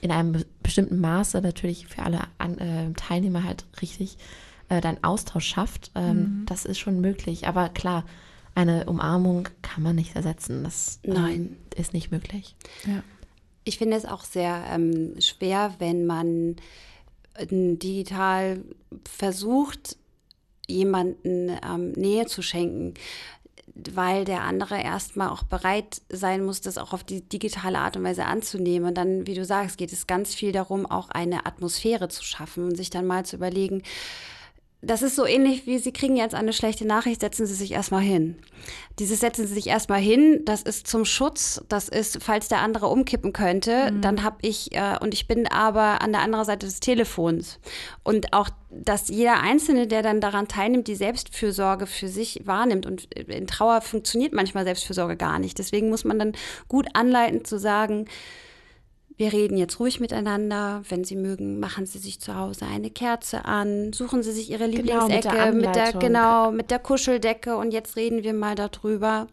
in 0.00 0.10
einem 0.10 0.44
bestimmten 0.62 1.00
Maße 1.00 1.40
natürlich 1.40 1.88
für 1.88 2.02
alle 2.02 2.20
an, 2.38 2.58
äh, 2.58 2.92
Teilnehmer 2.94 3.44
halt 3.44 3.64
richtig 3.80 4.18
äh, 4.68 4.80
dann 4.80 4.98
Austausch 5.02 5.46
schafft. 5.46 5.90
Ähm, 5.94 6.16
mhm. 6.16 6.46
Das 6.46 6.64
ist 6.64 6.78
schon 6.78 7.00
möglich. 7.00 7.46
Aber 7.48 7.68
klar, 7.68 8.04
eine 8.54 8.86
Umarmung 8.86 9.48
kann 9.62 9.82
man 9.82 9.96
nicht 9.96 10.14
ersetzen. 10.14 10.64
Das 10.64 11.00
ähm, 11.04 11.56
ist 11.76 11.92
nicht 11.92 12.10
möglich. 12.10 12.54
Ja. 12.86 13.02
Ich 13.64 13.78
finde 13.78 13.96
es 13.96 14.04
auch 14.04 14.24
sehr 14.24 14.64
ähm, 14.70 15.20
schwer, 15.20 15.74
wenn 15.78 16.06
man 16.06 16.56
äh, 17.34 17.46
digital 17.48 18.62
versucht, 19.08 19.96
jemanden 20.68 21.50
ähm, 21.64 21.92
Nähe 21.92 22.26
zu 22.26 22.42
schenken, 22.42 22.94
weil 23.74 24.24
der 24.24 24.42
andere 24.42 24.82
erstmal 24.82 25.30
auch 25.30 25.44
bereit 25.44 26.02
sein 26.08 26.44
muss, 26.44 26.60
das 26.60 26.76
auch 26.76 26.92
auf 26.92 27.04
die 27.04 27.22
digitale 27.22 27.78
Art 27.78 27.96
und 27.96 28.04
Weise 28.04 28.26
anzunehmen. 28.26 28.88
Und 28.88 28.98
dann, 28.98 29.26
wie 29.26 29.34
du 29.34 29.44
sagst, 29.44 29.78
geht 29.78 29.92
es 29.92 30.06
ganz 30.06 30.34
viel 30.34 30.52
darum, 30.52 30.84
auch 30.84 31.08
eine 31.08 31.46
Atmosphäre 31.46 32.08
zu 32.08 32.22
schaffen 32.22 32.64
und 32.64 32.76
sich 32.76 32.90
dann 32.90 33.06
mal 33.06 33.24
zu 33.24 33.36
überlegen, 33.36 33.82
das 34.84 35.02
ist 35.02 35.14
so 35.14 35.24
ähnlich 35.24 35.66
wie 35.66 35.78
Sie 35.78 35.92
kriegen 35.92 36.16
jetzt 36.16 36.34
eine 36.34 36.52
schlechte 36.52 36.84
Nachricht, 36.84 37.20
setzen 37.20 37.46
Sie 37.46 37.54
sich 37.54 37.70
erstmal 37.70 38.02
hin. 38.02 38.36
Dieses 38.98 39.20
setzen 39.20 39.46
Sie 39.46 39.54
sich 39.54 39.68
erstmal 39.68 40.00
hin, 40.00 40.40
das 40.44 40.62
ist 40.62 40.88
zum 40.88 41.04
Schutz, 41.04 41.62
das 41.68 41.88
ist, 41.88 42.20
falls 42.20 42.48
der 42.48 42.58
andere 42.58 42.88
umkippen 42.88 43.32
könnte, 43.32 43.92
mhm. 43.92 44.00
dann 44.00 44.24
habe 44.24 44.38
ich, 44.42 44.74
äh, 44.74 44.98
und 45.00 45.14
ich 45.14 45.28
bin 45.28 45.46
aber 45.46 46.02
an 46.02 46.10
der 46.10 46.22
anderen 46.22 46.44
Seite 46.44 46.66
des 46.66 46.80
Telefons. 46.80 47.60
Und 48.02 48.32
auch, 48.32 48.48
dass 48.70 49.06
jeder 49.08 49.40
Einzelne, 49.40 49.86
der 49.86 50.02
dann 50.02 50.20
daran 50.20 50.48
teilnimmt, 50.48 50.88
die 50.88 50.96
Selbstfürsorge 50.96 51.86
für 51.86 52.08
sich 52.08 52.42
wahrnimmt. 52.44 52.84
Und 52.84 53.12
in 53.14 53.46
Trauer 53.46 53.82
funktioniert 53.82 54.32
manchmal 54.32 54.64
Selbstfürsorge 54.64 55.16
gar 55.16 55.38
nicht. 55.38 55.58
Deswegen 55.58 55.90
muss 55.90 56.04
man 56.04 56.18
dann 56.18 56.32
gut 56.66 56.88
anleiten 56.94 57.44
zu 57.44 57.56
sagen, 57.56 58.06
wir 59.22 59.32
reden 59.32 59.56
jetzt 59.56 59.78
ruhig 59.78 60.00
miteinander. 60.00 60.82
Wenn 60.88 61.04
Sie 61.04 61.14
mögen, 61.14 61.60
machen 61.60 61.86
Sie 61.86 62.00
sich 62.00 62.18
zu 62.18 62.34
Hause 62.34 62.66
eine 62.66 62.90
Kerze 62.90 63.44
an, 63.44 63.92
suchen 63.92 64.24
Sie 64.24 64.32
sich 64.32 64.50
Ihre 64.50 64.66
Lieblingsecke 64.66 65.28
genau, 65.28 65.52
mit, 65.52 65.64
der, 65.64 65.68
mit 65.68 65.76
der 65.76 65.92
genau 65.92 66.50
mit 66.50 66.70
der 66.72 66.80
Kuscheldecke 66.80 67.56
und 67.56 67.70
jetzt 67.70 67.94
reden 67.94 68.24
wir 68.24 68.34
mal 68.34 68.56
darüber, 68.56 69.28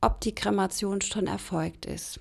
ob 0.00 0.22
die 0.22 0.34
Kremation 0.34 1.02
schon 1.02 1.26
erfolgt 1.26 1.84
ist. 1.84 2.20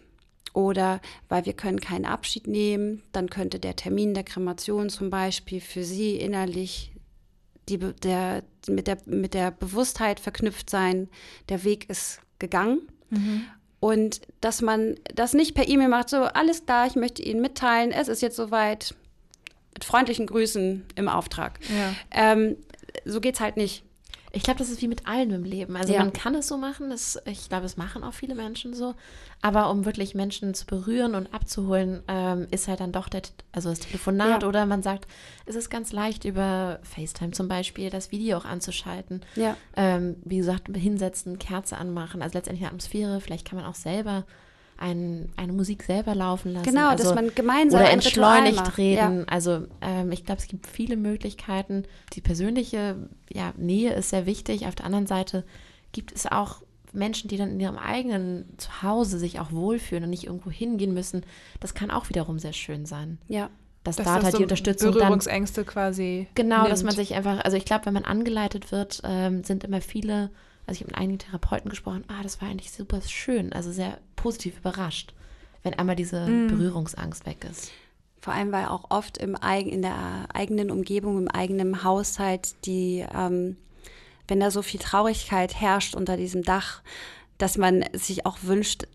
Oder 0.51 0.99
weil 1.29 1.45
wir 1.45 1.53
können 1.53 1.79
keinen 1.79 2.03
Abschied 2.03 2.45
nehmen, 2.45 3.03
dann 3.13 3.29
könnte 3.29 3.57
der 3.57 3.77
Termin 3.77 4.13
der 4.13 4.25
Kremation 4.25 4.89
zum 4.89 5.09
Beispiel 5.09 5.61
für 5.61 5.85
Sie 5.85 6.17
innerlich 6.17 6.91
die, 7.69 7.77
der, 7.77 8.43
mit, 8.67 8.87
der, 8.87 8.97
mit 9.05 9.33
der 9.33 9.51
Bewusstheit 9.51 10.19
verknüpft 10.19 10.69
sein, 10.69 11.07
der 11.47 11.63
Weg 11.63 11.89
ist 11.89 12.19
gegangen. 12.37 12.81
Mhm. 13.11 13.43
Und 13.81 14.21
dass 14.41 14.61
man 14.61 14.95
das 15.15 15.33
nicht 15.33 15.55
per 15.55 15.67
E-Mail 15.67 15.87
macht, 15.87 16.09
so 16.09 16.17
alles 16.17 16.65
klar, 16.65 16.85
ich 16.85 16.95
möchte 16.95 17.23
Ihnen 17.23 17.41
mitteilen, 17.41 17.91
es 17.91 18.07
ist 18.07 18.21
jetzt 18.21 18.35
soweit, 18.35 18.93
mit 19.73 19.83
freundlichen 19.83 20.27
Grüßen 20.27 20.85
im 20.95 21.09
Auftrag. 21.09 21.59
Ja. 21.67 21.95
Ähm, 22.11 22.57
so 23.05 23.19
geht's 23.19 23.39
halt 23.39 23.57
nicht. 23.57 23.83
Ich 24.33 24.43
glaube, 24.43 24.59
das 24.59 24.69
ist 24.69 24.81
wie 24.81 24.87
mit 24.87 25.07
allem 25.07 25.31
im 25.31 25.43
Leben. 25.43 25.75
Also 25.75 25.93
ja. 25.93 25.99
man 25.99 26.13
kann 26.13 26.35
es 26.35 26.47
so 26.47 26.57
machen, 26.57 26.89
das, 26.89 27.19
ich 27.25 27.49
glaube, 27.49 27.65
es 27.65 27.77
machen 27.77 28.03
auch 28.03 28.13
viele 28.13 28.35
Menschen 28.35 28.73
so. 28.73 28.95
Aber 29.41 29.69
um 29.69 29.85
wirklich 29.85 30.15
Menschen 30.15 30.53
zu 30.53 30.65
berühren 30.65 31.15
und 31.15 31.33
abzuholen, 31.33 32.01
ähm, 32.07 32.47
ist 32.51 32.67
halt 32.67 32.79
dann 32.79 32.91
doch 32.91 33.09
der, 33.09 33.23
also 33.51 33.69
das 33.69 33.79
Telefonat 33.79 34.43
ja. 34.43 34.47
oder 34.47 34.65
man 34.65 34.83
sagt, 34.83 35.07
es 35.45 35.55
ist 35.55 35.69
ganz 35.69 35.91
leicht 35.91 36.25
über 36.25 36.79
FaceTime 36.83 37.31
zum 37.31 37.47
Beispiel 37.47 37.89
das 37.89 38.11
Video 38.11 38.37
auch 38.37 38.45
anzuschalten. 38.45 39.21
Ja. 39.35 39.57
Ähm, 39.75 40.15
wie 40.23 40.37
gesagt, 40.37 40.67
hinsetzen, 40.73 41.37
Kerze 41.39 41.77
anmachen, 41.77 42.21
also 42.21 42.37
letztendlich 42.37 42.63
eine 42.63 42.69
Atmosphäre. 42.69 43.19
Vielleicht 43.19 43.47
kann 43.47 43.57
man 43.57 43.67
auch 43.67 43.75
selber 43.75 44.25
ein, 44.81 45.29
eine 45.37 45.53
Musik 45.53 45.83
selber 45.83 46.15
laufen 46.15 46.53
lassen. 46.53 46.65
Genau, 46.65 46.89
also, 46.89 47.03
dass 47.03 47.15
man 47.15 47.33
gemeinsam 47.33 47.81
oder 47.81 47.91
entschleunigt 47.91 48.77
reden. 48.77 49.19
Ja. 49.19 49.25
Also 49.27 49.67
ähm, 49.81 50.11
ich 50.11 50.25
glaube, 50.25 50.41
es 50.41 50.47
gibt 50.47 50.67
viele 50.67 50.97
Möglichkeiten. 50.97 51.83
Die 52.13 52.21
persönliche 52.21 52.95
ja, 53.29 53.53
Nähe 53.57 53.93
ist 53.93 54.09
sehr 54.09 54.25
wichtig. 54.25 54.65
Auf 54.67 54.75
der 54.75 54.85
anderen 54.85 55.07
Seite 55.07 55.45
gibt 55.91 56.13
es 56.13 56.25
auch 56.25 56.63
Menschen, 56.93 57.29
die 57.29 57.37
dann 57.37 57.51
in 57.51 57.59
ihrem 57.59 57.77
eigenen 57.77 58.45
Zuhause 58.57 59.19
sich 59.19 59.39
auch 59.39 59.51
wohlfühlen 59.51 60.03
und 60.03 60.09
nicht 60.09 60.25
irgendwo 60.25 60.49
hingehen 60.49 60.93
müssen. 60.93 61.23
Das 61.59 61.73
kann 61.73 61.91
auch 61.91 62.09
wiederum 62.09 62.39
sehr 62.39 62.53
schön 62.53 62.85
sein. 62.85 63.19
Ja. 63.27 63.49
Dass 63.83 63.95
das 63.95 64.05
da 64.05 64.13
halt 64.21 64.31
so 64.31 64.37
die 64.37 64.43
Unterstützung 64.43 64.91
Berührungsängste 64.93 65.63
dann, 65.63 65.73
quasi. 65.73 66.27
Genau, 66.35 66.61
nimmt. 66.61 66.71
dass 66.71 66.83
man 66.83 66.93
sich 66.93 67.13
einfach, 67.15 67.43
also 67.45 67.55
ich 67.55 67.65
glaube, 67.65 67.85
wenn 67.85 67.93
man 67.93 68.05
angeleitet 68.05 68.71
wird, 68.71 69.01
ähm, 69.03 69.43
sind 69.43 69.63
immer 69.63 69.81
viele 69.81 70.31
also 70.65 70.77
ich 70.77 70.81
habe 70.81 70.91
mit 70.91 71.01
einigen 71.01 71.19
Therapeuten 71.19 71.69
gesprochen, 71.69 72.03
ah, 72.07 72.23
das 72.23 72.41
war 72.41 72.49
eigentlich 72.49 72.71
super 72.71 73.01
schön, 73.01 73.51
also 73.53 73.71
sehr 73.71 73.97
positiv 74.21 74.57
überrascht, 74.59 75.13
wenn 75.63 75.73
einmal 75.73 75.95
diese 75.95 76.25
mm. 76.25 76.47
Berührungsangst 76.47 77.25
weg 77.25 77.45
ist. 77.49 77.71
Vor 78.21 78.33
allem, 78.33 78.51
weil 78.51 78.65
auch 78.65 78.85
oft 78.89 79.17
im, 79.17 79.35
in 79.65 79.81
der 79.81 80.27
eigenen 80.33 80.69
Umgebung, 80.69 81.17
im 81.17 81.27
eigenen 81.27 81.83
Haushalt, 81.83 82.53
die, 82.65 83.03
ähm, 83.15 83.57
wenn 84.27 84.39
da 84.39 84.51
so 84.51 84.61
viel 84.61 84.79
Traurigkeit 84.79 85.59
herrscht 85.59 85.95
unter 85.95 86.17
diesem 86.17 86.43
Dach, 86.43 86.83
dass 87.39 87.57
man 87.57 87.83
sich 87.93 88.25
auch 88.27 88.37
wünscht, 88.43 88.85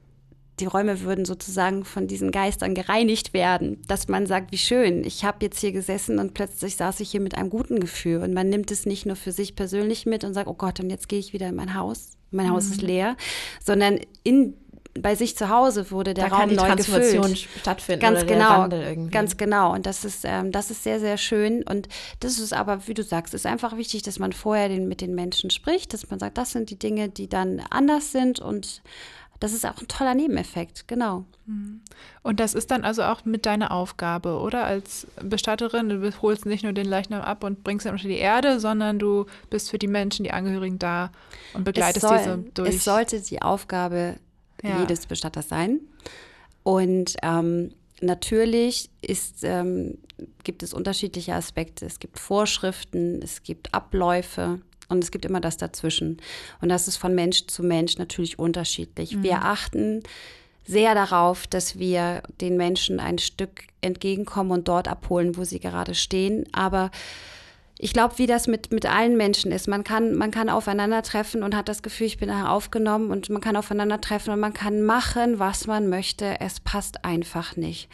die 0.60 0.66
Räume 0.66 1.00
würden 1.00 1.24
sozusagen 1.24 1.84
von 1.84 2.06
diesen 2.06 2.30
Geistern 2.30 2.74
gereinigt 2.74 3.34
werden, 3.34 3.82
dass 3.88 4.08
man 4.08 4.26
sagt, 4.26 4.52
wie 4.52 4.58
schön, 4.58 5.04
ich 5.04 5.24
habe 5.24 5.44
jetzt 5.44 5.60
hier 5.60 5.72
gesessen 5.72 6.18
und 6.18 6.32
plötzlich 6.32 6.76
saß 6.76 7.00
ich 7.00 7.10
hier 7.10 7.20
mit 7.20 7.36
einem 7.36 7.50
guten 7.50 7.80
Gefühl 7.80 8.22
und 8.22 8.32
man 8.32 8.48
nimmt 8.48 8.70
es 8.70 8.86
nicht 8.86 9.04
nur 9.04 9.16
für 9.16 9.32
sich 9.32 9.54
persönlich 9.54 10.06
mit 10.06 10.24
und 10.24 10.34
sagt, 10.34 10.48
oh 10.48 10.54
Gott, 10.54 10.80
und 10.80 10.88
jetzt 10.88 11.08
gehe 11.08 11.18
ich 11.18 11.32
wieder 11.32 11.48
in 11.48 11.56
mein 11.56 11.74
Haus, 11.74 12.16
mein 12.30 12.46
mhm. 12.46 12.52
Haus 12.52 12.66
ist 12.66 12.80
mhm. 12.80 12.88
leer, 12.88 13.16
sondern 13.62 13.98
in 14.22 14.54
bei 15.00 15.14
sich 15.14 15.37
zu 15.37 15.48
Hause 15.48 15.90
wurde 15.90 16.14
der 16.14 16.28
da 16.28 16.37
Raum 16.37 16.54
neu 16.54 16.76
gefüllt. 16.76 17.38
stattfinden. 17.38 18.00
Ganz 18.00 18.26
genau, 18.26 18.68
ganz 19.11 19.37
genau. 19.37 19.72
Und 19.72 19.87
das 19.87 20.04
ist, 20.04 20.24
ähm, 20.24 20.52
das 20.52 20.70
ist 20.70 20.82
sehr, 20.82 21.00
sehr 21.00 21.16
schön. 21.16 21.62
Und 21.62 21.88
das 22.20 22.38
ist 22.38 22.52
aber, 22.52 22.87
wie 22.87 22.94
du 22.94 23.02
sagst, 23.02 23.35
ist 23.35 23.46
einfach 23.46 23.76
wichtig, 23.76 24.02
dass 24.02 24.18
man 24.18 24.32
vorher 24.32 24.68
den, 24.68 24.88
mit 24.88 25.00
den 25.00 25.14
Menschen 25.14 25.50
spricht, 25.50 25.92
dass 25.92 26.09
man 26.11 26.18
sagt, 26.18 26.38
das 26.38 26.52
sind 26.52 26.70
die 26.70 26.78
Dinge, 26.78 27.09
die 27.09 27.28
dann 27.28 27.62
anders 27.70 28.12
sind 28.12 28.40
und 28.40 28.82
das 29.40 29.52
ist 29.52 29.66
auch 29.66 29.80
ein 29.80 29.88
toller 29.88 30.14
Nebeneffekt, 30.14 30.88
genau. 30.88 31.24
Mhm. 31.46 31.80
Und 32.22 32.40
das 32.40 32.54
ist 32.54 32.70
dann 32.70 32.85
also 32.85 33.02
auch 33.02 33.24
mit 33.24 33.44
deiner 33.44 33.70
Aufgabe, 33.70 34.38
oder? 34.38 34.64
Als 34.64 35.06
Bestatterin, 35.22 35.88
du 35.88 36.22
holst 36.22 36.46
nicht 36.46 36.64
nur 36.64 36.72
den 36.72 36.87
Leichnam 36.87 37.20
ab 37.20 37.44
und 37.44 37.62
bringst 37.62 37.87
ihn 37.87 37.92
unter 37.92 38.09
die 38.09 38.16
Erde, 38.16 38.61
sondern 38.61 38.98
du 38.98 39.26
bist 39.50 39.70
für 39.70 39.78
die 39.78 39.88
Menschen, 39.88 40.24
die 40.24 40.32
Angehörigen 40.32 40.78
da 40.78 41.11
und 41.52 41.64
begleitest 41.64 42.06
soll, 42.06 42.18
diese 42.18 42.38
durch. 42.54 42.68
Es 42.70 42.85
sollte 42.85 43.20
die 43.20 43.42
Aufgabe 43.42 44.16
ja. 44.62 44.80
jedes 44.80 45.06
Bestatters 45.06 45.48
sein. 45.48 45.80
Und 46.62 47.16
ähm, 47.22 47.72
natürlich 48.00 48.90
ist, 49.00 49.42
ähm, 49.42 49.98
gibt 50.44 50.62
es 50.62 50.74
unterschiedliche 50.74 51.34
Aspekte. 51.34 51.86
Es 51.86 51.98
gibt 51.98 52.18
Vorschriften, 52.18 53.20
es 53.22 53.42
gibt 53.42 53.72
Abläufe. 53.74 54.60
Und 54.88 55.02
es 55.02 55.10
gibt 55.10 55.24
immer 55.24 55.40
das 55.40 55.56
dazwischen. 55.56 56.18
Und 56.60 56.68
das 56.68 56.86
ist 56.86 56.96
von 56.96 57.12
Mensch 57.12 57.46
zu 57.48 57.64
Mensch 57.64 57.98
natürlich 57.98 58.38
unterschiedlich. 58.38 59.16
Mhm. 59.16 59.22
Wir 59.24 59.42
achten 59.42 60.02
sehr 60.64 60.94
darauf, 60.94 61.46
dass 61.46 61.78
wir 61.78 62.22
den 62.40 62.56
Menschen 62.56 63.00
ein 63.00 63.18
Stück 63.18 63.64
entgegenkommen 63.80 64.50
und 64.52 64.68
dort 64.68 64.88
abholen, 64.88 65.36
wo 65.36 65.44
sie 65.44 65.60
gerade 65.60 65.94
stehen. 65.94 66.44
Aber 66.52 66.90
ich 67.78 67.92
glaube, 67.92 68.18
wie 68.18 68.26
das 68.26 68.46
mit, 68.46 68.72
mit 68.72 68.86
allen 68.86 69.16
Menschen 69.16 69.52
ist. 69.52 69.68
Man 69.68 69.84
kann, 69.84 70.14
man 70.14 70.30
kann 70.30 70.48
aufeinandertreffen 70.48 71.42
und 71.42 71.54
hat 71.54 71.68
das 71.68 71.82
Gefühl, 71.82 72.06
ich 72.06 72.18
bin 72.18 72.30
aufgenommen 72.30 73.10
und 73.10 73.28
man 73.28 73.42
kann 73.42 73.56
aufeinandertreffen 73.56 74.32
und 74.32 74.40
man 74.40 74.54
kann 74.54 74.82
machen, 74.82 75.38
was 75.38 75.66
man 75.66 75.88
möchte. 75.88 76.40
Es 76.40 76.60
passt 76.60 77.04
einfach 77.04 77.56
nicht. 77.56 77.88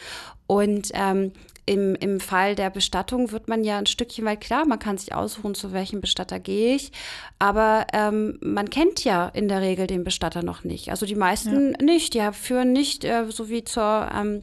Und 0.46 0.90
ähm, 0.94 1.32
im, 1.64 1.94
im 1.96 2.18
Fall 2.18 2.54
der 2.54 2.70
Bestattung 2.70 3.30
wird 3.30 3.48
man 3.48 3.62
ja 3.62 3.78
ein 3.78 3.86
Stückchen 3.86 4.24
weit 4.24 4.40
klar, 4.40 4.66
man 4.66 4.80
kann 4.80 4.98
sich 4.98 5.14
aussuchen, 5.14 5.54
zu 5.54 5.72
welchem 5.72 6.00
Bestatter 6.00 6.40
gehe 6.40 6.74
ich. 6.74 6.90
Aber 7.38 7.86
ähm, 7.92 8.38
man 8.40 8.68
kennt 8.68 9.04
ja 9.04 9.28
in 9.28 9.48
der 9.48 9.60
Regel 9.60 9.86
den 9.86 10.04
Bestatter 10.04 10.42
noch 10.42 10.64
nicht. 10.64 10.90
Also 10.90 11.06
die 11.06 11.14
meisten 11.14 11.72
ja. 11.72 11.84
nicht. 11.84 12.14
Die 12.14 12.28
führen 12.32 12.72
nicht 12.72 13.04
äh, 13.04 13.24
so 13.30 13.48
wie 13.48 13.64
zur 13.64 14.10
ähm, 14.14 14.42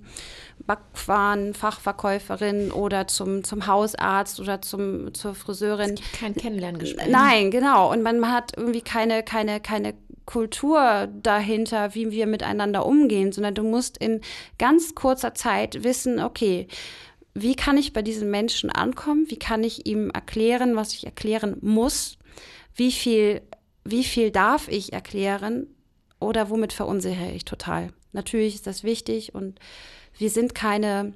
Backwaren-Fachverkäuferin 0.70 2.72
oder 2.72 3.08
zum, 3.08 3.44
zum 3.44 3.66
Hausarzt 3.66 4.40
oder 4.40 4.62
zum, 4.62 5.12
zur 5.16 5.34
Friseurin. 5.34 5.96
Es 5.96 5.96
gibt 5.96 6.14
kein 6.14 6.36
Kennenlerngespräch. 6.36 7.10
Nein, 7.10 7.50
genau. 7.50 7.92
Und 7.92 8.04
man 8.04 8.32
hat 8.32 8.52
irgendwie 8.56 8.82
keine, 8.82 9.24
keine, 9.24 9.60
keine 9.60 9.96
Kultur 10.26 11.10
dahinter, 11.24 11.96
wie 11.96 12.12
wir 12.12 12.28
miteinander 12.28 12.86
umgehen, 12.86 13.32
sondern 13.32 13.56
du 13.56 13.64
musst 13.64 13.98
in 13.98 14.22
ganz 14.60 14.94
kurzer 14.94 15.34
Zeit 15.34 15.84
wissen, 15.84 16.20
okay, 16.20 16.68
wie 17.34 17.56
kann 17.56 17.78
ich 17.78 17.94
bei 17.94 18.04
diesen 18.04 18.30
Menschen 18.30 18.70
ankommen? 18.70 19.26
Wie 19.30 19.40
kann 19.40 19.64
ich 19.64 19.88
ihm 19.88 20.12
erklären, 20.12 20.76
was 20.76 20.94
ich 20.94 21.08
erklären 21.08 21.58
muss? 21.62 22.20
Wie 22.76 22.92
viel, 22.92 23.42
wie 23.84 24.04
viel 24.04 24.30
darf 24.30 24.68
ich 24.68 24.94
erklären? 24.94 25.66
Oder 26.20 26.52
womit 26.52 26.74
verunsichere 26.74 27.32
ich 27.32 27.46
total? 27.46 27.92
Natürlich 28.12 28.54
ist 28.54 28.68
das 28.68 28.84
wichtig 28.84 29.34
und 29.34 29.60
wir 30.20 30.30
sind 30.30 30.54
keine 30.54 31.14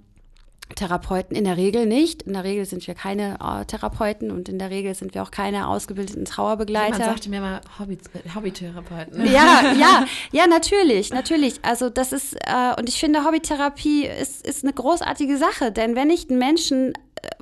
Therapeuten 0.76 1.36
in 1.36 1.44
der 1.44 1.58
Regel 1.58 1.86
nicht. 1.86 2.24
In 2.24 2.34
der 2.34 2.44
Regel 2.44 2.66
sind 2.66 2.88
wir 2.88 2.96
keine 2.96 3.38
äh, 3.42 3.66
Therapeuten 3.66 4.32
und 4.32 4.50
in 4.50 4.58
der 4.58 4.70
Regel 4.70 4.96
sind 4.96 5.14
wir 5.14 5.22
auch 5.22 5.30
keine 5.30 5.68
ausgebildeten 5.68 6.26
Trauerbegleiter. 6.26 6.98
Man 6.98 7.10
sagte 7.10 7.30
mir 7.30 7.42
mal 7.42 7.62
Hobby, 7.78 7.98
Hobbytherapeuten. 8.34 9.26
Ja, 9.26 9.74
ja, 9.80 10.06
ja, 10.32 10.48
natürlich, 10.48 11.12
natürlich. 11.12 11.60
Also 11.64 11.90
das 11.90 12.14
ist, 12.14 12.36
äh, 12.36 12.74
und 12.78 12.90
ich 12.90 13.00
finde, 13.00 13.26
Hobbytherapie 13.26 14.06
ist, 14.06 14.48
ist 14.48 14.64
eine 14.64 14.74
großartige 14.74 15.38
Sache, 15.38 15.72
denn 15.72 15.96
wenn 15.96 16.10
ich 16.10 16.30
einen 16.30 16.40
Menschen 16.40 16.94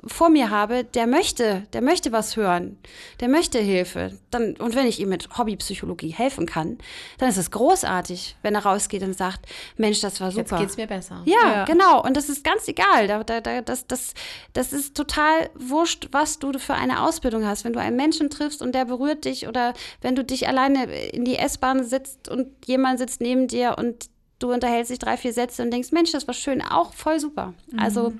vor 0.06 0.30
mir 0.30 0.50
habe, 0.50 0.84
der 0.84 1.06
möchte, 1.06 1.66
der 1.72 1.80
möchte 1.80 2.12
was 2.12 2.36
hören, 2.36 2.78
der 3.20 3.28
möchte 3.28 3.58
Hilfe. 3.58 4.18
Dann, 4.30 4.56
und 4.56 4.74
wenn 4.74 4.86
ich 4.86 5.00
ihm 5.00 5.08
mit 5.08 5.36
Hobbypsychologie 5.36 6.10
helfen 6.10 6.46
kann, 6.46 6.78
dann 7.18 7.28
ist 7.28 7.36
es 7.36 7.50
großartig, 7.50 8.36
wenn 8.42 8.54
er 8.54 8.64
rausgeht 8.64 9.02
und 9.02 9.16
sagt, 9.16 9.46
Mensch, 9.76 10.00
das 10.00 10.20
war 10.20 10.30
super. 10.30 10.58
Jetzt 10.58 10.58
geht's 10.58 10.76
mir 10.76 10.86
besser. 10.86 11.22
Ja, 11.24 11.52
ja. 11.52 11.64
genau. 11.64 12.02
Und 12.02 12.16
das 12.16 12.28
ist 12.28 12.44
ganz 12.44 12.66
egal. 12.68 13.06
Da, 13.06 13.22
da, 13.22 13.40
da, 13.40 13.60
das, 13.60 13.86
das, 13.86 14.14
das 14.52 14.72
ist 14.72 14.96
total 14.96 15.50
wurscht, 15.54 16.08
was 16.12 16.38
du 16.38 16.58
für 16.58 16.74
eine 16.74 17.02
Ausbildung 17.02 17.46
hast. 17.46 17.64
Wenn 17.64 17.72
du 17.72 17.80
einen 17.80 17.96
Menschen 17.96 18.30
triffst 18.30 18.62
und 18.62 18.74
der 18.74 18.84
berührt 18.84 19.24
dich 19.24 19.46
oder 19.46 19.74
wenn 20.00 20.14
du 20.16 20.24
dich 20.24 20.48
alleine 20.48 20.84
in 21.10 21.24
die 21.24 21.36
S-Bahn 21.36 21.84
sitzt 21.84 22.28
und 22.28 22.48
jemand 22.66 22.98
sitzt 22.98 23.20
neben 23.20 23.48
dir 23.48 23.76
und 23.78 24.10
du 24.38 24.52
unterhältst 24.52 24.90
dich 24.90 24.98
drei, 24.98 25.16
vier 25.16 25.32
Sätze 25.32 25.62
und 25.62 25.70
denkst, 25.70 25.92
Mensch, 25.92 26.12
das 26.12 26.26
war 26.26 26.34
schön, 26.34 26.62
auch 26.62 26.92
voll 26.92 27.20
super. 27.20 27.54
Also 27.76 28.10
mhm. 28.10 28.18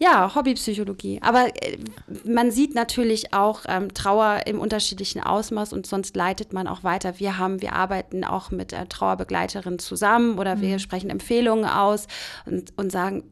Ja, 0.00 0.34
Hobbypsychologie. 0.34 1.20
Aber 1.22 1.48
äh, 1.62 1.78
man 2.24 2.50
sieht 2.50 2.74
natürlich 2.74 3.34
auch 3.34 3.62
ähm, 3.66 3.92
Trauer 3.94 4.42
im 4.46 4.60
unterschiedlichen 4.60 5.20
Ausmaß 5.20 5.72
und 5.72 5.86
sonst 5.86 6.14
leitet 6.14 6.52
man 6.52 6.68
auch 6.68 6.84
weiter. 6.84 7.18
Wir 7.18 7.38
haben, 7.38 7.60
wir 7.60 7.72
arbeiten 7.72 8.24
auch 8.24 8.50
mit 8.50 8.72
äh, 8.72 8.86
Trauerbegleiterinnen 8.86 9.80
zusammen 9.80 10.38
oder 10.38 10.56
mhm. 10.56 10.60
wir 10.60 10.78
sprechen 10.78 11.10
Empfehlungen 11.10 11.64
aus 11.64 12.06
und, 12.46 12.72
und 12.76 12.92
sagen, 12.92 13.24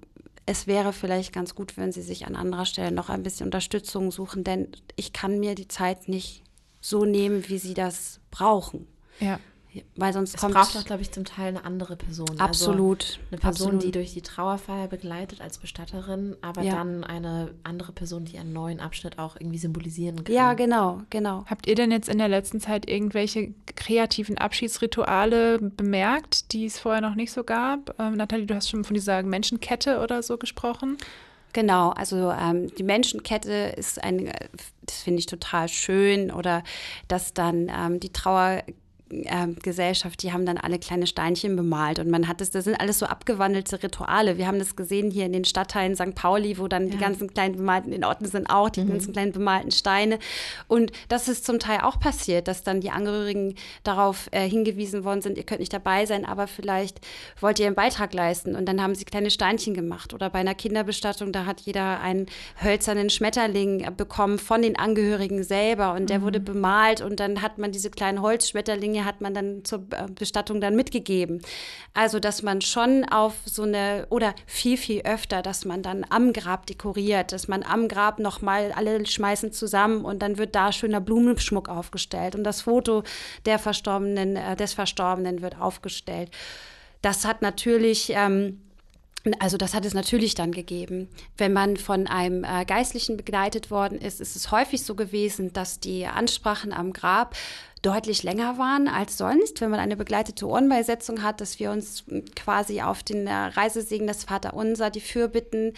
es 0.45 0.67
wäre 0.67 0.93
vielleicht 0.93 1.33
ganz 1.33 1.55
gut, 1.55 1.77
wenn 1.77 1.93
Sie 1.93 2.03
sich 2.03 2.27
an 2.27 2.37
anderer 2.37 2.67
Stelle 2.67 2.93
noch 2.93 3.11
ein 3.11 3.23
bisschen 3.23 3.47
Unterstützung 3.47 4.11
suchen, 4.11 4.45
denn 4.45 4.69
ich 4.95 5.13
kann 5.13 5.39
mir 5.41 5.55
die 5.55 5.69
Zeit 5.69 6.09
nicht 6.09 6.45
so 6.81 7.05
nehmen, 7.05 7.49
wie 7.49 7.59
Sie 7.59 7.75
das 7.75 8.21
brauchen. 8.31 8.87
Ja. 9.19 9.41
Weil 9.97 10.13
sonst 10.13 10.35
es 10.35 10.41
kommt. 10.41 10.57
Es 10.57 10.63
braucht 10.63 10.77
auch, 10.77 10.85
glaube 10.85 11.03
ich, 11.03 11.11
zum 11.13 11.25
Teil 11.25 11.49
eine 11.49 11.65
andere 11.65 11.97
Person. 11.97 12.29
Also 12.31 12.43
Absolut. 12.43 13.03
Also 13.03 13.19
eine 13.31 13.41
Person, 13.41 13.67
Absolut. 13.67 13.83
die 13.83 13.91
durch 13.91 14.13
die 14.13 14.23
Trauerfeier 14.23 14.89
begleitet 14.89 15.41
als 15.41 15.59
Bestatterin, 15.59 16.37
aber 16.43 16.63
ja. 16.63 16.75
dann 16.75 17.05
eine 17.05 17.55
andere 17.63 17.93
Person, 17.93 18.25
die 18.25 18.39
einen 18.39 18.53
neuen 18.53 18.81
Abschnitt 18.81 19.19
auch 19.19 19.37
irgendwie 19.39 19.59
symbolisieren 19.59 20.25
kann. 20.25 20.35
Ja, 20.35 20.55
genau, 20.55 21.03
genau. 21.11 21.45
Habt 21.47 21.67
ihr 21.67 21.75
denn 21.75 21.91
jetzt 21.91 22.09
in 22.09 22.19
der 22.19 22.29
letzten 22.29 22.61
Zeit 22.61 22.89
irgendwelche 22.89 23.55
kreativen 23.75 24.39
Abschiedsrituale 24.39 25.59
bemerkt, 25.59 26.53
die 26.53 26.67
es 26.67 26.79
vorher 26.79 27.01
noch 27.01 27.15
nicht 27.15 27.33
so 27.33 27.45
gab? 27.45 27.95
Ähm, 27.99 28.15
Nathalie, 28.15 28.47
du 28.47 28.55
hast 28.55 28.71
schon 28.71 28.85
von 28.85 28.95
dieser 28.95 29.23
Menschenkette 29.23 30.01
oder 30.01 30.23
so 30.23 30.39
gesprochen. 30.39 30.99
Genau, 31.57 31.89
also 31.93 32.31
ähm, 32.33 32.71
die 32.77 32.83
Menschenkette 32.83 33.73
ist 33.79 34.03
ein, 34.05 34.31
das 34.83 34.97
finde 34.97 35.21
ich 35.21 35.27
total 35.27 35.69
schön, 35.69 36.31
oder 36.31 36.63
dass 37.09 37.33
dann 37.33 37.73
ähm, 37.75 37.99
die 37.99 38.13
Trauer 38.13 38.63
äh, 39.11 39.47
Gesellschaft, 39.63 40.23
die 40.23 40.33
haben 40.33 40.47
dann 40.47 40.59
alle 40.59 40.79
kleine 40.79 41.07
Steinchen 41.07 41.57
bemalt 41.57 41.99
und 41.99 42.11
man 42.11 42.29
hat 42.29 42.41
das, 42.41 42.51
das 42.51 42.65
sind 42.65 42.75
alles 42.81 42.99
so 42.99 43.07
abgewandelte 43.07 43.83
Rituale. 43.83 44.39
Wir 44.39 44.47
haben 44.47 44.59
das 44.59 44.77
gesehen 44.77 45.11
hier 45.11 45.27
in 45.27 45.33
den 45.33 45.45
Stadtteilen 45.45 45.95
St. 45.95 46.15
Pauli, 46.15 46.59
wo 46.59 46.69
dann 46.69 46.87
ja. 46.87 46.93
die 46.93 46.99
ganzen 46.99 47.33
kleinen 47.33 47.57
bemalten, 47.57 47.93
in 47.93 48.05
Orten 48.05 48.27
sind 48.27 48.51
auch 48.51 48.69
die 48.69 48.83
mhm. 48.83 48.91
ganzen 48.91 49.13
kleinen 49.13 49.33
bemalten 49.33 49.71
Steine. 49.71 50.19
Und 50.69 50.93
das 51.09 51.29
ist 51.29 51.45
zum 51.45 51.59
Teil 51.59 51.81
auch 51.83 52.01
passiert, 52.01 52.49
dass 52.49 52.63
dann 52.63 52.81
die 52.81 52.91
Angehörigen 52.91 53.55
darauf 53.85 54.29
äh, 54.33 54.49
hingewiesen 54.49 55.05
worden 55.05 55.23
sind, 55.23 55.39
ihr 55.39 55.45
könnt 55.45 55.61
nicht 55.61 55.73
dabei 55.73 56.07
sein, 56.07 56.25
aber 56.25 56.47
vielleicht 56.47 57.01
wollt 57.41 57.59
ihr 57.59 57.67
einen 57.67 57.75
Beitrag 57.75 58.13
leisten. 58.13 58.57
Und 58.57 58.67
dann 58.67 58.83
haben 58.83 58.95
sie 58.95 59.05
kleine 59.05 59.31
Steinchen 59.31 59.75
gemacht. 59.75 60.15
Oder 60.15 60.31
bei 60.31 60.41
einer 60.41 60.55
Kinderbestattung, 60.55 61.33
da 61.33 61.47
hat 61.47 61.61
jeder 61.61 62.01
einen 62.01 62.27
hölzernen 62.63 63.11
Schmetterling 63.11 63.87
bekommen 63.97 64.39
von 64.39 64.63
den 64.63 64.79
Angehörigen 64.79 65.43
selber 65.43 65.95
und 65.95 66.11
der 66.11 66.19
mhm. 66.19 66.23
wurde 66.23 66.41
bemalt 66.41 67.01
und 67.01 67.21
dann 67.21 67.43
hat 67.43 67.59
man 67.59 67.73
diese 67.73 67.91
kleinen 67.91 68.23
Holzschmetterlinge 68.23 68.96
Dinge 68.97 69.05
hat 69.05 69.21
man 69.21 69.35
dann 69.35 69.65
zur 69.65 69.81
äh, 69.91 70.07
Bestattung 70.11 70.61
dann 70.61 70.75
mitgegeben. 70.75 71.43
Also, 71.95 72.19
dass 72.19 72.43
man 72.43 72.61
schon 72.61 73.05
auf 73.05 73.35
so 73.45 73.63
eine, 73.63 74.07
oder 74.11 74.35
viel, 74.47 74.77
viel 74.77 75.03
öfter, 75.03 75.43
dass 75.43 75.65
man 75.65 75.83
dann 75.83 76.05
am 76.09 76.33
Grab 76.33 76.67
dekoriert, 76.67 77.33
dass 77.33 77.49
man 77.49 77.63
am 77.63 77.89
Grab 77.89 78.19
nochmal 78.19 78.73
alle 78.73 79.05
schmeißen 79.05 79.53
zusammen 79.53 80.05
und 80.05 80.21
dann 80.21 80.39
wird 80.39 80.55
da 80.55 80.73
schöner 80.73 81.01
Blumenschmuck 81.01 81.69
aufgestellt 81.69 82.35
und 82.35 82.45
das 82.45 82.63
Foto 82.63 83.03
der 83.45 83.59
Verstorbenen, 83.59 84.37
äh, 84.37 84.57
des 84.57 84.73
Verstorbenen 84.73 85.43
wird 85.43 85.61
aufgestellt. 85.61 86.31
Das 87.03 87.25
hat 87.25 87.43
natürlich 87.43 88.13
ähm, 88.15 88.61
also 89.41 89.57
das 89.57 89.75
hat 89.75 89.85
es 89.85 89.93
natürlich 89.93 90.37
dann 90.37 90.53
gegeben. 90.53 91.09
Wenn 91.37 91.53
man 91.53 91.77
von 91.77 92.07
einem 92.07 92.45
äh, 92.45 92.65
Geistlichen 92.65 93.17
begleitet 93.17 93.73
worden 93.73 93.99
ist, 93.99 94.21
ist 94.21 94.37
es 94.37 94.53
häufig 94.53 94.85
so 94.85 94.95
gewesen, 94.95 95.53
dass 95.53 95.81
die 95.81 96.07
Ansprachen 96.07 96.73
am 96.73 96.93
Grab 96.93 97.35
deutlich 97.83 98.23
länger 98.23 98.59
waren 98.59 98.89
als 98.89 99.19
sonst, 99.19 99.61
wenn 99.61 99.71
man 99.71 99.79
eine 99.79 99.97
begleitete 99.97 100.47
Ohrenbeisetzung 100.47 101.23
hat, 101.23 101.41
dass 101.41 101.61
wir 101.61 101.71
uns 101.71 102.05
quasi 102.35 102.81
auf 102.81 103.03
den 103.03 103.27
äh, 103.27 103.33
Reisesegen 103.33 104.07
des 104.07 104.25
Vaterunser, 104.25 104.91
die 104.91 105.01
Fürbitten, 105.01 105.75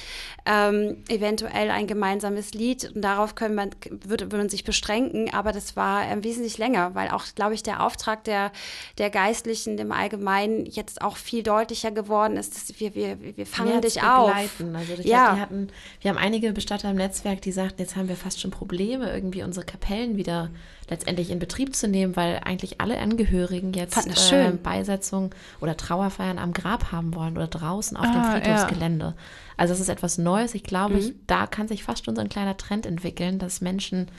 ähm, 0.46 1.02
eventuell 1.08 1.70
ein 1.70 1.86
gemeinsames 1.86 2.54
Lied 2.54 2.92
und 2.94 3.02
darauf 3.02 3.34
können 3.34 3.54
man, 3.54 3.70
würde, 3.90 4.26
würde 4.26 4.38
man 4.38 4.48
sich 4.48 4.64
beschränken, 4.64 5.32
aber 5.34 5.52
das 5.52 5.76
war 5.76 6.10
äh, 6.10 6.22
wesentlich 6.22 6.56
länger, 6.56 6.94
weil 6.94 7.10
auch, 7.10 7.24
glaube 7.34 7.54
ich, 7.54 7.62
der 7.62 7.84
Auftrag 7.84 8.24
der, 8.24 8.52
der 8.96 9.10
Geistlichen 9.10 9.76
im 9.78 9.92
Allgemeinen 9.92 10.66
jetzt 10.66 11.02
auch 11.02 11.16
viel 11.16 11.42
deutlicher 11.42 11.90
geworden 11.90 12.36
ist, 12.36 12.54
dass 12.54 12.80
wir, 12.80 12.94
wir, 12.94 13.18
wir 13.36 13.46
fangen 13.46 13.70
Mehr 13.70 13.80
dich 13.80 14.02
auf. 14.02 14.32
Also 14.34 14.94
ich 14.98 15.04
ja. 15.04 15.26
Glaub, 15.26 15.40
hatten, 15.40 15.68
wir 16.00 16.10
haben 16.10 16.18
einige 16.18 16.52
Bestatter 16.52 16.90
im 16.90 16.96
Netzwerk, 16.96 17.42
die 17.42 17.52
sagten, 17.52 17.82
jetzt 17.82 17.96
haben 17.96 18.08
wir 18.08 18.16
fast 18.16 18.40
schon 18.40 18.50
Probleme, 18.50 19.12
irgendwie 19.12 19.42
unsere 19.42 19.66
Kapellen 19.66 20.16
wieder 20.16 20.50
letztendlich 20.88 21.30
in 21.30 21.38
Betrieb 21.38 21.74
zu 21.74 21.88
nehmen, 21.88 22.16
weil 22.16 22.40
eigentlich 22.44 22.80
alle 22.80 22.98
Angehörigen 22.98 23.72
jetzt 23.72 24.32
äh, 24.32 24.52
Beisetzung 24.52 25.34
oder 25.60 25.76
Trauerfeiern 25.76 26.38
am 26.38 26.52
Grab 26.52 26.92
haben 26.92 27.14
wollen 27.14 27.36
oder 27.36 27.46
draußen 27.46 27.96
auf 27.96 28.06
ah, 28.06 28.12
dem 28.12 28.42
Friedhofsgelände. 28.42 29.04
Ja. 29.06 29.14
Also 29.56 29.74
es 29.74 29.80
ist 29.80 29.88
etwas 29.88 30.18
Neues. 30.18 30.54
Ich 30.54 30.62
glaube, 30.62 30.94
mhm. 30.94 31.00
ich, 31.00 31.14
da 31.26 31.46
kann 31.46 31.68
sich 31.68 31.84
fast 31.84 32.04
schon 32.04 32.14
so 32.14 32.20
ein 32.20 32.28
kleiner 32.28 32.56
Trend 32.56 32.86
entwickeln, 32.86 33.38
dass 33.38 33.60
Menschen 33.60 34.10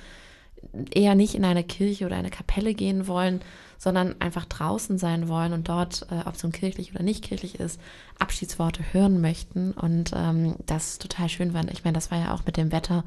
eher 0.92 1.16
nicht 1.16 1.36
in 1.36 1.46
eine 1.46 1.64
Kirche 1.64 2.06
oder 2.06 2.18
eine 2.18 2.30
Kapelle 2.30 2.74
gehen 2.74 3.08
wollen, 3.08 3.42
sondern 3.78 4.20
einfach 4.20 4.46
draußen 4.46 4.98
sein 4.98 5.30
wollen 5.30 5.54
und 5.54 5.70
dort, 5.70 6.06
äh, 6.12 6.28
ob 6.28 6.36
es 6.36 6.44
nun 6.44 6.52
kirchlich 6.52 6.94
oder 6.94 7.04
nicht 7.04 7.24
kirchlich 7.24 7.60
ist, 7.60 7.80
Abschiedsworte 8.20 8.84
hören 8.92 9.22
möchten. 9.22 9.72
Und 9.72 10.12
ähm, 10.14 10.56
das 10.66 11.00
total 11.00 11.30
schön 11.30 11.54
war. 11.54 11.64
Ich 11.70 11.86
meine, 11.86 11.96
das 11.96 12.12
war 12.12 12.20
ja 12.20 12.34
auch 12.34 12.46
mit 12.46 12.58
dem 12.58 12.72
Wetter, 12.74 13.06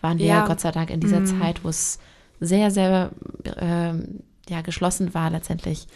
waren 0.00 0.18
wir 0.18 0.26
ja, 0.26 0.46
Gott 0.46 0.60
sei 0.60 0.70
Dank 0.70 0.90
in 0.90 1.00
dieser 1.00 1.20
mhm. 1.20 1.40
Zeit, 1.40 1.64
wo 1.64 1.68
es 1.68 1.98
sehr, 2.42 2.70
sehr 2.70 3.10
äh, 3.44 3.94
ja, 4.48 4.60
geschlossen 4.62 5.14
war 5.14 5.30
letztendlich, 5.30 5.86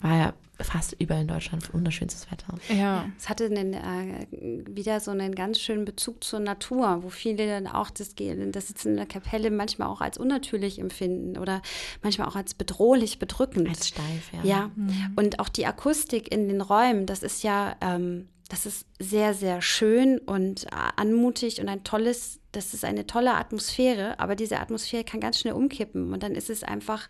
war 0.00 0.16
ja 0.16 0.32
fast 0.60 0.96
überall 0.98 1.22
in 1.22 1.28
Deutschland 1.28 1.72
wunderschönstes 1.72 2.30
Wetter. 2.30 2.54
Ja. 2.74 3.08
Es 3.16 3.28
hatte 3.28 3.46
einen, 3.46 3.74
äh, 3.74 4.26
wieder 4.68 4.98
so 5.00 5.12
einen 5.12 5.34
ganz 5.34 5.60
schönen 5.60 5.84
Bezug 5.84 6.24
zur 6.24 6.40
Natur, 6.40 7.02
wo 7.02 7.10
viele 7.10 7.46
dann 7.46 7.66
auch 7.66 7.90
das, 7.90 8.14
das 8.16 8.68
Sitzen 8.68 8.90
in 8.90 8.96
der 8.96 9.06
Kapelle 9.06 9.50
manchmal 9.50 9.88
auch 9.88 10.00
als 10.00 10.18
unnatürlich 10.18 10.80
empfinden 10.80 11.38
oder 11.38 11.62
manchmal 12.02 12.26
auch 12.26 12.36
als 12.36 12.54
bedrohlich, 12.54 13.18
bedrückend. 13.18 13.68
Als 13.68 13.88
steif, 13.88 14.32
ja. 14.32 14.42
Ja, 14.42 14.70
mhm. 14.74 15.12
und 15.16 15.38
auch 15.38 15.48
die 15.48 15.66
Akustik 15.66 16.32
in 16.32 16.48
den 16.48 16.60
Räumen, 16.60 17.06
das 17.06 17.22
ist 17.22 17.44
ja, 17.44 17.76
ähm, 17.80 18.28
das 18.48 18.66
ist 18.66 18.86
sehr, 18.98 19.34
sehr 19.34 19.62
schön 19.62 20.18
und 20.18 20.64
äh, 20.64 20.68
anmutig 20.96 21.60
und 21.60 21.68
ein 21.68 21.84
tolles 21.84 22.37
das 22.58 22.74
ist 22.74 22.84
eine 22.84 23.06
tolle 23.06 23.34
Atmosphäre, 23.34 24.18
aber 24.18 24.34
diese 24.36 24.58
Atmosphäre 24.58 25.04
kann 25.04 25.20
ganz 25.20 25.38
schnell 25.38 25.54
umkippen 25.54 26.12
und 26.12 26.22
dann 26.22 26.34
ist 26.34 26.50
es 26.50 26.62
einfach 26.62 27.08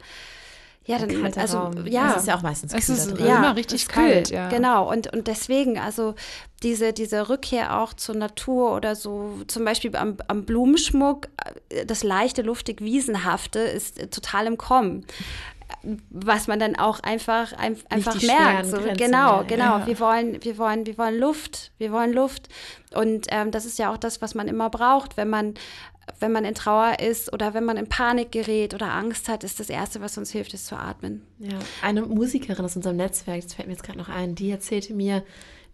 ja, 0.89 0.99
dann 0.99 1.35
also 1.37 1.59
Raum. 1.59 1.87
ja, 1.87 2.13
es 2.13 2.23
ist 2.23 2.29
ja 2.29 2.37
auch 2.37 2.43
meistens 2.43 2.73
es 2.73 2.89
ist 2.89 3.11
drin. 3.11 3.27
ja, 3.27 3.37
immer 3.37 3.57
richtig 3.57 3.89
kalt, 3.89 4.31
ja. 4.31 4.49
Genau 4.49 4.91
und 4.91 5.13
und 5.13 5.27
deswegen 5.27 5.79
also 5.79 6.15
diese 6.63 6.95
diese 6.95 7.29
Rückkehr 7.29 7.79
auch 7.79 7.93
zur 7.93 8.15
Natur 8.15 8.75
oder 8.75 8.97
so 8.97 9.43
zum 9.49 9.67
Beispiel 9.67 9.95
am, 9.97 10.17
am 10.29 10.45
Blumenschmuck 10.45 11.29
äh, 11.69 11.85
das 11.85 12.05
leichte 12.05 12.41
luftig 12.41 12.81
wiesenhafte 12.81 13.59
ist 13.59 14.11
total 14.11 14.47
im 14.47 14.57
Kommen 14.57 15.05
was 16.11 16.47
man 16.47 16.59
dann 16.59 16.77
auch 16.77 17.01
einfach, 17.01 17.53
ein, 17.53 17.77
einfach 17.89 18.21
merkt. 18.23 18.67
So, 18.67 18.79
genau, 18.97 19.45
genau. 19.45 19.79
Ja. 19.79 19.87
Wir 19.87 20.01
wollen, 20.01 20.45
wir 20.45 20.59
wollen, 20.59 20.87
wir 20.87 20.99
wollen 20.99 21.19
Luft. 21.19 21.73
Wir 21.79 21.93
wollen 21.93 22.13
Luft. 22.13 22.49
Und 22.95 23.27
ähm, 23.31 23.51
das 23.51 23.65
ist 23.65 23.79
ja 23.79 23.93
auch 23.93 23.97
das, 23.99 24.23
was 24.23 24.35
man 24.35 24.49
immer 24.49 24.71
braucht, 24.71 25.17
wenn 25.17 25.29
man 25.29 25.55
wenn 26.21 26.33
man 26.33 26.47
in 26.47 26.55
Trauer 26.55 27.01
ist 27.01 27.33
oder 27.35 27.53
wenn 27.53 27.65
man 27.65 27.77
in 27.77 27.87
Panik 27.87 28.33
gerät 28.33 28.73
oder 28.73 28.93
Angst 28.93 29.29
hat, 29.29 29.45
ist 29.45 29.61
das 29.61 29.69
Erste, 29.69 30.01
was 30.01 30.17
uns 30.17 30.31
hilft, 30.31 30.55
ist 30.55 30.67
zu 30.67 30.75
atmen. 30.75 31.23
Ja, 31.39 31.59
eine 31.83 32.03
Musikerin 32.03 32.65
aus 32.65 32.77
unserem 32.77 32.97
Netzwerk, 32.97 33.43
das 33.43 33.55
fällt 33.55 33.69
mir 33.69 33.75
jetzt 33.75 33.85
gerade 33.85 33.99
noch 33.99 34.09
ein, 34.09 34.35
die 34.35 34.51
erzählte 34.51 34.95
mir, 34.95 35.23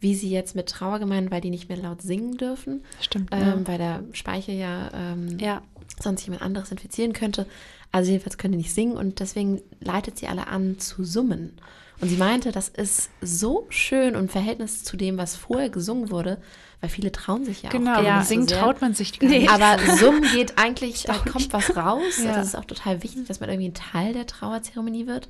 wie 0.00 0.14
sie 0.14 0.30
jetzt 0.30 0.56
mit 0.56 0.68
Trauergemeinden, 0.68 1.30
weil 1.30 1.40
die 1.40 1.50
nicht 1.50 1.68
mehr 1.68 1.78
laut 1.78 2.02
singen 2.02 2.36
dürfen, 2.36 2.84
Stimmt, 3.00 3.30
ähm, 3.32 3.40
ja. 3.40 3.66
weil 3.68 3.78
der 3.78 4.02
Speicher 4.12 4.52
ja, 4.52 4.90
ähm, 4.92 5.38
ja 5.38 5.62
sonst 6.00 6.24
jemand 6.24 6.42
anderes 6.42 6.70
infizieren 6.70 7.12
könnte, 7.12 7.46
also 7.94 8.10
jedenfalls 8.10 8.38
können 8.38 8.52
die 8.52 8.58
nicht 8.58 8.74
singen 8.74 8.96
und 8.96 9.20
deswegen 9.20 9.62
leitet 9.78 10.18
sie 10.18 10.26
alle 10.26 10.48
an 10.48 10.80
zu 10.80 11.04
summen. 11.04 11.52
Und 12.00 12.08
sie 12.08 12.16
meinte, 12.16 12.50
das 12.50 12.68
ist 12.68 13.08
so 13.20 13.66
schön 13.68 14.14
im 14.14 14.28
Verhältnis 14.28 14.82
zu 14.82 14.96
dem, 14.96 15.16
was 15.16 15.36
vorher 15.36 15.70
gesungen 15.70 16.10
wurde, 16.10 16.38
weil 16.80 16.90
viele 16.90 17.12
trauen 17.12 17.44
sich 17.44 17.62
ja 17.62 17.70
genau, 17.70 17.92
auch. 17.92 17.96
Genau, 17.98 18.08
ja, 18.08 18.24
singen 18.24 18.48
so 18.48 18.56
traut 18.56 18.80
man 18.80 18.94
sich 18.94 19.16
gar 19.16 19.28
nicht. 19.28 19.48
Aber 19.48 19.78
Summen 19.96 20.24
geht 20.34 20.58
eigentlich, 20.58 21.04
da 21.04 21.14
kommt 21.14 21.52
was 21.52 21.76
raus. 21.76 22.18
Ja. 22.18 22.34
Das 22.34 22.48
ist 22.48 22.56
auch 22.56 22.64
total 22.64 23.04
wichtig, 23.04 23.28
dass 23.28 23.38
man 23.38 23.48
irgendwie 23.48 23.68
ein 23.68 23.74
Teil 23.74 24.12
der 24.12 24.26
Trauerzeremonie 24.26 25.06
wird. 25.06 25.28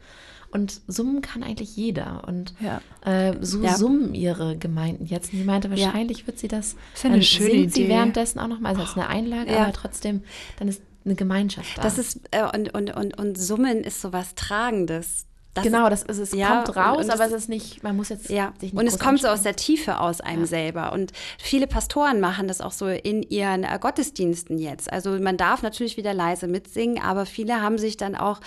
Und 0.50 0.80
summen 0.86 1.20
kann 1.20 1.42
eigentlich 1.42 1.76
jeder. 1.76 2.26
Und 2.26 2.54
ja. 2.60 2.80
äh, 3.04 3.36
so 3.42 3.62
ja. 3.62 3.76
summen 3.76 4.14
ihre 4.14 4.56
Gemeinden 4.56 5.04
jetzt. 5.04 5.34
Und 5.34 5.40
sie 5.40 5.44
meinte, 5.44 5.68
wahrscheinlich 5.68 6.26
wird 6.26 6.38
sie 6.38 6.48
das. 6.48 6.76
Das 6.94 7.04
ist 7.04 7.04
eine 7.04 7.22
schöne 7.22 7.50
Idee. 7.50 7.68
sie 7.68 7.88
währenddessen 7.88 8.38
auch 8.38 8.48
nochmal, 8.48 8.70
also 8.70 8.82
als 8.82 8.94
eine 8.94 9.08
Einlage, 9.08 9.54
aber 9.60 9.72
trotzdem, 9.74 10.22
dann 10.58 10.68
ist 10.68 10.80
eine 11.04 11.14
Gemeinschaft 11.14 11.78
da. 11.78 11.82
Das 11.82 11.98
ist, 11.98 12.20
äh, 12.30 12.44
und, 12.54 12.74
und, 12.74 12.94
und, 12.94 13.18
und 13.18 13.38
Summen 13.38 13.84
ist 13.84 14.00
so 14.00 14.12
was 14.12 14.34
Tragendes. 14.34 15.26
Das 15.54 15.62
genau, 15.62 15.88
das 15.88 16.02
ist, 16.02 16.18
es 16.18 16.32
ja, 16.32 16.62
kommt 16.64 16.76
raus, 16.76 17.08
aber 17.08 17.26
es 17.26 17.32
ist 17.32 17.48
nicht, 17.48 17.84
man 17.84 17.94
muss 17.94 18.08
jetzt 18.08 18.28
ja. 18.28 18.52
sich 18.58 18.72
nicht 18.72 18.80
Und 18.80 18.88
es 18.88 18.98
kommt 18.98 19.20
so 19.20 19.28
aus 19.28 19.42
der 19.42 19.54
Tiefe 19.54 20.00
aus 20.00 20.20
einem 20.20 20.40
ja. 20.40 20.46
selber. 20.46 20.92
Und 20.92 21.12
viele 21.38 21.68
Pastoren 21.68 22.18
machen 22.18 22.48
das 22.48 22.60
auch 22.60 22.72
so 22.72 22.88
in 22.88 23.22
ihren 23.22 23.62
äh, 23.62 23.78
Gottesdiensten 23.80 24.58
jetzt. 24.58 24.92
Also 24.92 25.10
man 25.10 25.36
darf 25.36 25.62
natürlich 25.62 25.96
wieder 25.96 26.12
leise 26.12 26.48
mitsingen, 26.48 27.00
aber 27.00 27.24
viele 27.24 27.62
haben 27.62 27.78
sich 27.78 27.96
dann 27.96 28.16
auch 28.16 28.40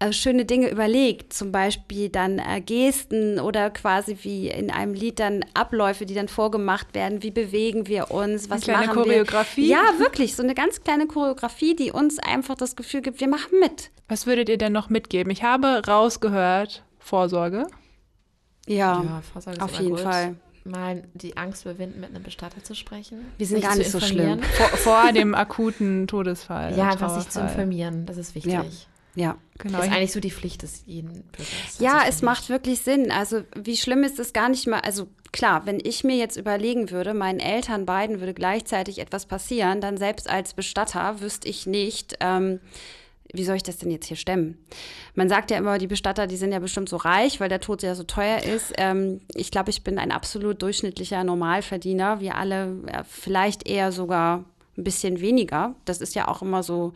äh, 0.00 0.12
schöne 0.12 0.44
Dinge 0.44 0.70
überlegt, 0.70 1.32
zum 1.32 1.50
Beispiel 1.50 2.10
dann 2.10 2.38
äh, 2.38 2.60
Gesten 2.60 3.40
oder 3.40 3.70
quasi 3.70 4.18
wie 4.20 4.48
in 4.48 4.70
einem 4.70 4.92
Lied 4.92 5.18
dann 5.18 5.44
Abläufe, 5.54 6.04
die 6.04 6.14
dann 6.14 6.28
vorgemacht 6.28 6.94
werden. 6.94 7.22
Wie 7.22 7.30
bewegen 7.30 7.86
wir 7.86 8.10
uns? 8.10 8.50
Was 8.50 8.68
eine 8.68 8.76
kleine 8.76 8.86
machen 8.88 9.02
Choreografie? 9.02 9.68
Wir? 9.68 9.76
Ja, 9.76 9.98
wirklich, 9.98 10.36
so 10.36 10.42
eine 10.42 10.54
ganz 10.54 10.82
kleine 10.82 11.06
Choreografie, 11.06 11.74
die 11.74 11.90
uns 11.90 12.18
einfach 12.18 12.54
das 12.54 12.76
Gefühl 12.76 13.00
gibt, 13.00 13.20
wir 13.20 13.28
machen 13.28 13.58
mit. 13.60 13.90
Was 14.10 14.26
würdet 14.26 14.48
ihr 14.48 14.58
denn 14.58 14.72
noch 14.72 14.90
mitgeben? 14.90 15.30
Ich 15.30 15.44
habe 15.44 15.82
rausgehört, 15.86 16.82
Vorsorge. 16.98 17.68
Ja, 18.66 19.02
ja 19.04 19.22
Vorsorge 19.32 19.62
auf 19.62 19.78
jeden 19.78 19.90
gut. 19.90 20.00
Fall. 20.00 20.34
Mal 20.64 21.04
die 21.14 21.36
Angst 21.36 21.64
überwinden, 21.64 22.00
mit 22.00 22.10
einem 22.10 22.24
Bestatter 22.24 22.62
zu 22.62 22.74
sprechen. 22.74 23.24
Wir 23.38 23.46
sind 23.46 23.62
gar 23.62 23.76
nicht 23.76 23.90
so 23.90 24.00
schlimm. 24.00 24.42
Vor, 24.42 24.66
vor, 24.66 25.12
dem 25.14 25.34
akuten 25.36 26.08
Todesfall. 26.08 26.76
Ja, 26.76 26.90
einfach 26.90 27.18
sich 27.18 27.30
zu 27.30 27.40
informieren, 27.40 28.04
das 28.04 28.16
ist 28.16 28.34
wichtig. 28.34 28.52
Ja. 28.52 28.64
Ja, 29.16 29.36
genau. 29.58 29.78
Das 29.78 29.88
ist 29.88 29.92
eigentlich 29.92 30.12
so 30.12 30.20
die 30.20 30.30
Pflicht 30.30 30.62
des 30.62 30.84
jeden 30.86 31.24
Bürgers. 31.24 31.78
Ja, 31.78 32.02
es 32.08 32.22
macht 32.22 32.48
wirklich 32.48 32.80
Sinn. 32.80 33.10
Also 33.10 33.42
wie 33.56 33.76
schlimm 33.76 34.04
ist 34.04 34.20
es 34.20 34.32
gar 34.32 34.48
nicht 34.48 34.68
mal, 34.68 34.80
also 34.80 35.08
klar, 35.32 35.66
wenn 35.66 35.80
ich 35.82 36.04
mir 36.04 36.16
jetzt 36.16 36.36
überlegen 36.36 36.90
würde, 36.90 37.12
meinen 37.12 37.40
Eltern 37.40 37.86
beiden 37.86 38.20
würde 38.20 38.34
gleichzeitig 38.34 38.98
etwas 39.00 39.26
passieren, 39.26 39.80
dann 39.80 39.96
selbst 39.96 40.30
als 40.30 40.54
Bestatter 40.54 41.20
wüsste 41.20 41.48
ich 41.48 41.66
nicht, 41.66 42.16
ähm, 42.20 42.60
wie 43.32 43.44
soll 43.44 43.56
ich 43.56 43.62
das 43.62 43.78
denn 43.78 43.90
jetzt 43.90 44.06
hier 44.06 44.16
stemmen? 44.16 44.58
Man 45.14 45.28
sagt 45.28 45.50
ja 45.50 45.58
immer, 45.58 45.78
die 45.78 45.86
Bestatter, 45.86 46.26
die 46.26 46.36
sind 46.36 46.52
ja 46.52 46.58
bestimmt 46.58 46.88
so 46.88 46.96
reich, 46.96 47.40
weil 47.40 47.48
der 47.48 47.60
Tod 47.60 47.82
ja 47.82 47.94
so 47.94 48.04
teuer 48.04 48.42
ist. 48.42 48.72
Ähm, 48.78 49.20
ich 49.34 49.50
glaube, 49.50 49.70
ich 49.70 49.84
bin 49.84 49.98
ein 49.98 50.10
absolut 50.12 50.62
durchschnittlicher 50.62 51.22
Normalverdiener. 51.24 52.20
Wir 52.20 52.36
alle 52.36 52.76
ja, 52.90 53.04
vielleicht 53.04 53.68
eher 53.68 53.92
sogar 53.92 54.44
ein 54.76 54.84
bisschen 54.84 55.20
weniger. 55.20 55.74
Das 55.84 56.00
ist 56.00 56.14
ja 56.14 56.28
auch 56.28 56.42
immer 56.42 56.62
so 56.62 56.92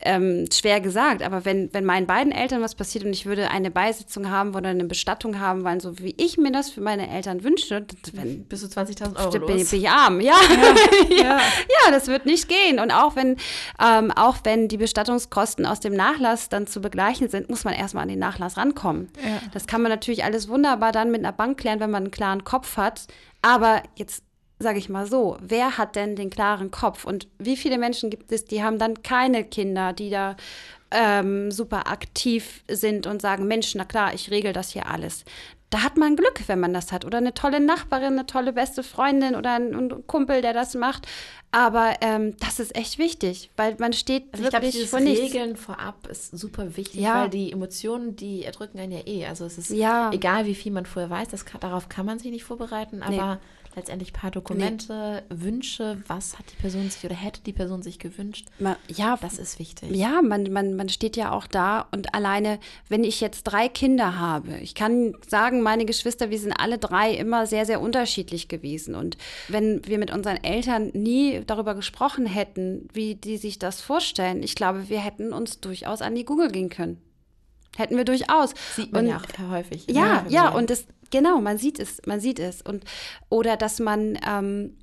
ähm, 0.00 0.46
schwer 0.52 0.80
gesagt, 0.80 1.22
aber 1.22 1.44
wenn, 1.44 1.72
wenn 1.72 1.84
meinen 1.84 2.06
beiden 2.06 2.32
Eltern 2.32 2.60
was 2.60 2.74
passiert 2.74 3.04
und 3.04 3.12
ich 3.12 3.24
würde 3.24 3.50
eine 3.50 3.70
Beisetzung 3.70 4.30
haben 4.30 4.54
oder 4.54 4.68
eine 4.68 4.84
Bestattung 4.84 5.40
haben 5.40 5.64
wollen, 5.64 5.80
so 5.80 5.98
wie 5.98 6.14
ich 6.18 6.36
mir 6.36 6.52
das 6.52 6.70
für 6.70 6.82
meine 6.82 7.08
Eltern 7.08 7.42
wünsche, 7.42 7.86
wenn, 8.12 8.44
bis 8.44 8.60
zu 8.60 8.66
20.000 8.66 9.16
Euro 9.16 9.30
bin, 9.30 9.46
bin 9.46 9.56
ich 9.58 9.88
arm. 9.88 10.20
Ja. 10.20 10.34
Ja, 11.10 11.16
ja. 11.16 11.38
ja, 11.38 11.90
das 11.90 12.08
wird 12.08 12.26
nicht 12.26 12.48
gehen. 12.48 12.78
Und 12.78 12.90
auch 12.90 13.16
wenn, 13.16 13.36
ähm, 13.82 14.10
auch 14.12 14.36
wenn 14.44 14.68
die 14.68 14.76
Bestattungskosten 14.76 15.64
aus 15.66 15.80
dem 15.80 15.94
Nachlass 15.94 16.48
dann 16.48 16.66
zu 16.66 16.80
begleichen 16.80 17.28
sind, 17.28 17.48
muss 17.48 17.64
man 17.64 17.74
erstmal 17.74 18.02
an 18.02 18.08
den 18.08 18.18
Nachlass 18.18 18.56
rankommen. 18.56 19.08
Ja. 19.22 19.40
Das 19.52 19.66
kann 19.66 19.82
man 19.82 19.90
natürlich 19.90 20.24
alles 20.24 20.48
wunderbar 20.48 20.92
dann 20.92 21.10
mit 21.10 21.20
einer 21.20 21.32
Bank 21.32 21.58
klären, 21.58 21.80
wenn 21.80 21.90
man 21.90 22.04
einen 22.04 22.10
klaren 22.10 22.44
Kopf 22.44 22.76
hat. 22.76 23.06
Aber 23.42 23.82
jetzt 23.96 24.22
sage 24.58 24.78
ich 24.78 24.88
mal 24.88 25.06
so, 25.06 25.36
wer 25.40 25.76
hat 25.76 25.96
denn 25.96 26.16
den 26.16 26.30
klaren 26.30 26.70
Kopf 26.70 27.04
und 27.04 27.28
wie 27.38 27.56
viele 27.56 27.78
Menschen 27.78 28.10
gibt 28.10 28.32
es, 28.32 28.44
die 28.44 28.62
haben 28.62 28.78
dann 28.78 29.02
keine 29.02 29.44
Kinder, 29.44 29.92
die 29.92 30.10
da 30.10 30.36
ähm, 30.90 31.50
super 31.50 31.88
aktiv 31.88 32.62
sind 32.68 33.06
und 33.06 33.20
sagen, 33.20 33.46
Mensch, 33.46 33.74
na 33.74 33.84
klar, 33.84 34.14
ich 34.14 34.30
regel 34.30 34.52
das 34.52 34.70
hier 34.70 34.86
alles. 34.86 35.24
Da 35.68 35.82
hat 35.82 35.96
man 35.96 36.14
Glück, 36.14 36.40
wenn 36.46 36.60
man 36.60 36.72
das 36.72 36.92
hat. 36.92 37.04
Oder 37.04 37.18
eine 37.18 37.34
tolle 37.34 37.58
Nachbarin, 37.58 38.12
eine 38.12 38.24
tolle 38.24 38.52
beste 38.52 38.84
Freundin 38.84 39.34
oder 39.34 39.54
ein, 39.54 39.74
ein 39.74 40.06
Kumpel, 40.06 40.40
der 40.40 40.52
das 40.52 40.74
macht. 40.74 41.08
Aber 41.50 41.94
ähm, 42.02 42.36
das 42.38 42.60
ist 42.60 42.76
echt 42.76 42.98
wichtig, 42.98 43.50
weil 43.56 43.74
man 43.78 43.92
steht 43.92 44.26
also 44.32 44.44
wirklich 44.44 44.80
ich 44.80 44.88
glaub, 44.88 45.00
vor 45.00 45.00
Regeln 45.00 45.50
nichts. 45.50 45.64
vorab 45.64 46.06
ist 46.06 46.38
super 46.38 46.76
wichtig, 46.76 47.00
ja. 47.00 47.22
weil 47.22 47.30
die 47.30 47.50
Emotionen, 47.50 48.14
die 48.14 48.44
erdrücken 48.44 48.78
einen 48.78 48.92
ja 48.92 49.06
eh. 49.06 49.26
Also 49.26 49.44
es 49.44 49.58
ist 49.58 49.70
ja. 49.70 50.12
egal, 50.12 50.46
wie 50.46 50.54
viel 50.54 50.70
man 50.70 50.86
vorher 50.86 51.10
weiß, 51.10 51.28
das 51.28 51.44
kann, 51.44 51.60
darauf 51.60 51.88
kann 51.88 52.06
man 52.06 52.20
sich 52.20 52.30
nicht 52.30 52.44
vorbereiten, 52.44 53.02
aber 53.02 53.34
nee 53.34 53.40
letztendlich 53.76 54.10
ein 54.10 54.20
paar 54.20 54.30
Dokumente, 54.30 55.22
nee. 55.28 55.44
Wünsche, 55.44 56.02
was 56.06 56.38
hat 56.38 56.46
die 56.50 56.56
Person 56.56 56.88
sich 56.88 57.04
oder 57.04 57.14
hätte 57.14 57.42
die 57.42 57.52
Person 57.52 57.82
sich 57.82 57.98
gewünscht. 57.98 58.46
Man, 58.58 58.76
ja, 58.88 59.18
das 59.20 59.38
ist 59.38 59.58
wichtig. 59.58 59.90
Ja, 59.90 60.22
man, 60.22 60.50
man, 60.50 60.74
man 60.74 60.88
steht 60.88 61.16
ja 61.16 61.30
auch 61.30 61.46
da 61.46 61.86
und 61.92 62.14
alleine, 62.14 62.58
wenn 62.88 63.04
ich 63.04 63.20
jetzt 63.20 63.44
drei 63.44 63.68
Kinder 63.68 64.18
habe, 64.18 64.56
ich 64.58 64.74
kann 64.74 65.14
sagen, 65.28 65.60
meine 65.60 65.84
Geschwister, 65.84 66.30
wir 66.30 66.38
sind 66.38 66.54
alle 66.54 66.78
drei 66.78 67.12
immer 67.12 67.46
sehr, 67.46 67.66
sehr 67.66 67.82
unterschiedlich 67.82 68.48
gewesen. 68.48 68.94
Und 68.94 69.18
wenn 69.48 69.86
wir 69.86 69.98
mit 69.98 70.10
unseren 70.10 70.42
Eltern 70.42 70.88
nie 70.94 71.42
darüber 71.46 71.74
gesprochen 71.74 72.24
hätten, 72.24 72.88
wie 72.94 73.14
die 73.14 73.36
sich 73.36 73.58
das 73.58 73.82
vorstellen, 73.82 74.42
ich 74.42 74.54
glaube, 74.54 74.88
wir 74.88 75.00
hätten 75.00 75.34
uns 75.34 75.60
durchaus 75.60 76.00
an 76.00 76.14
die 76.14 76.24
Google 76.24 76.50
gehen 76.50 76.70
können. 76.70 77.05
Hätten 77.76 77.96
wir 77.96 78.04
durchaus. 78.04 78.54
Sieht 78.74 78.92
man 78.92 79.04
und, 79.04 79.10
ja 79.10 79.18
auch 79.18 79.50
häufig. 79.50 79.86
Ja, 79.88 80.24
ja, 80.28 80.48
und 80.48 80.70
das, 80.70 80.86
genau, 81.10 81.40
man 81.40 81.58
sieht 81.58 81.78
es, 81.78 82.00
man 82.06 82.20
sieht 82.20 82.38
es. 82.38 82.62
Und, 82.62 82.84
oder 83.28 83.56
dass 83.56 83.78
man 83.78 84.18
ähm, 84.26 84.76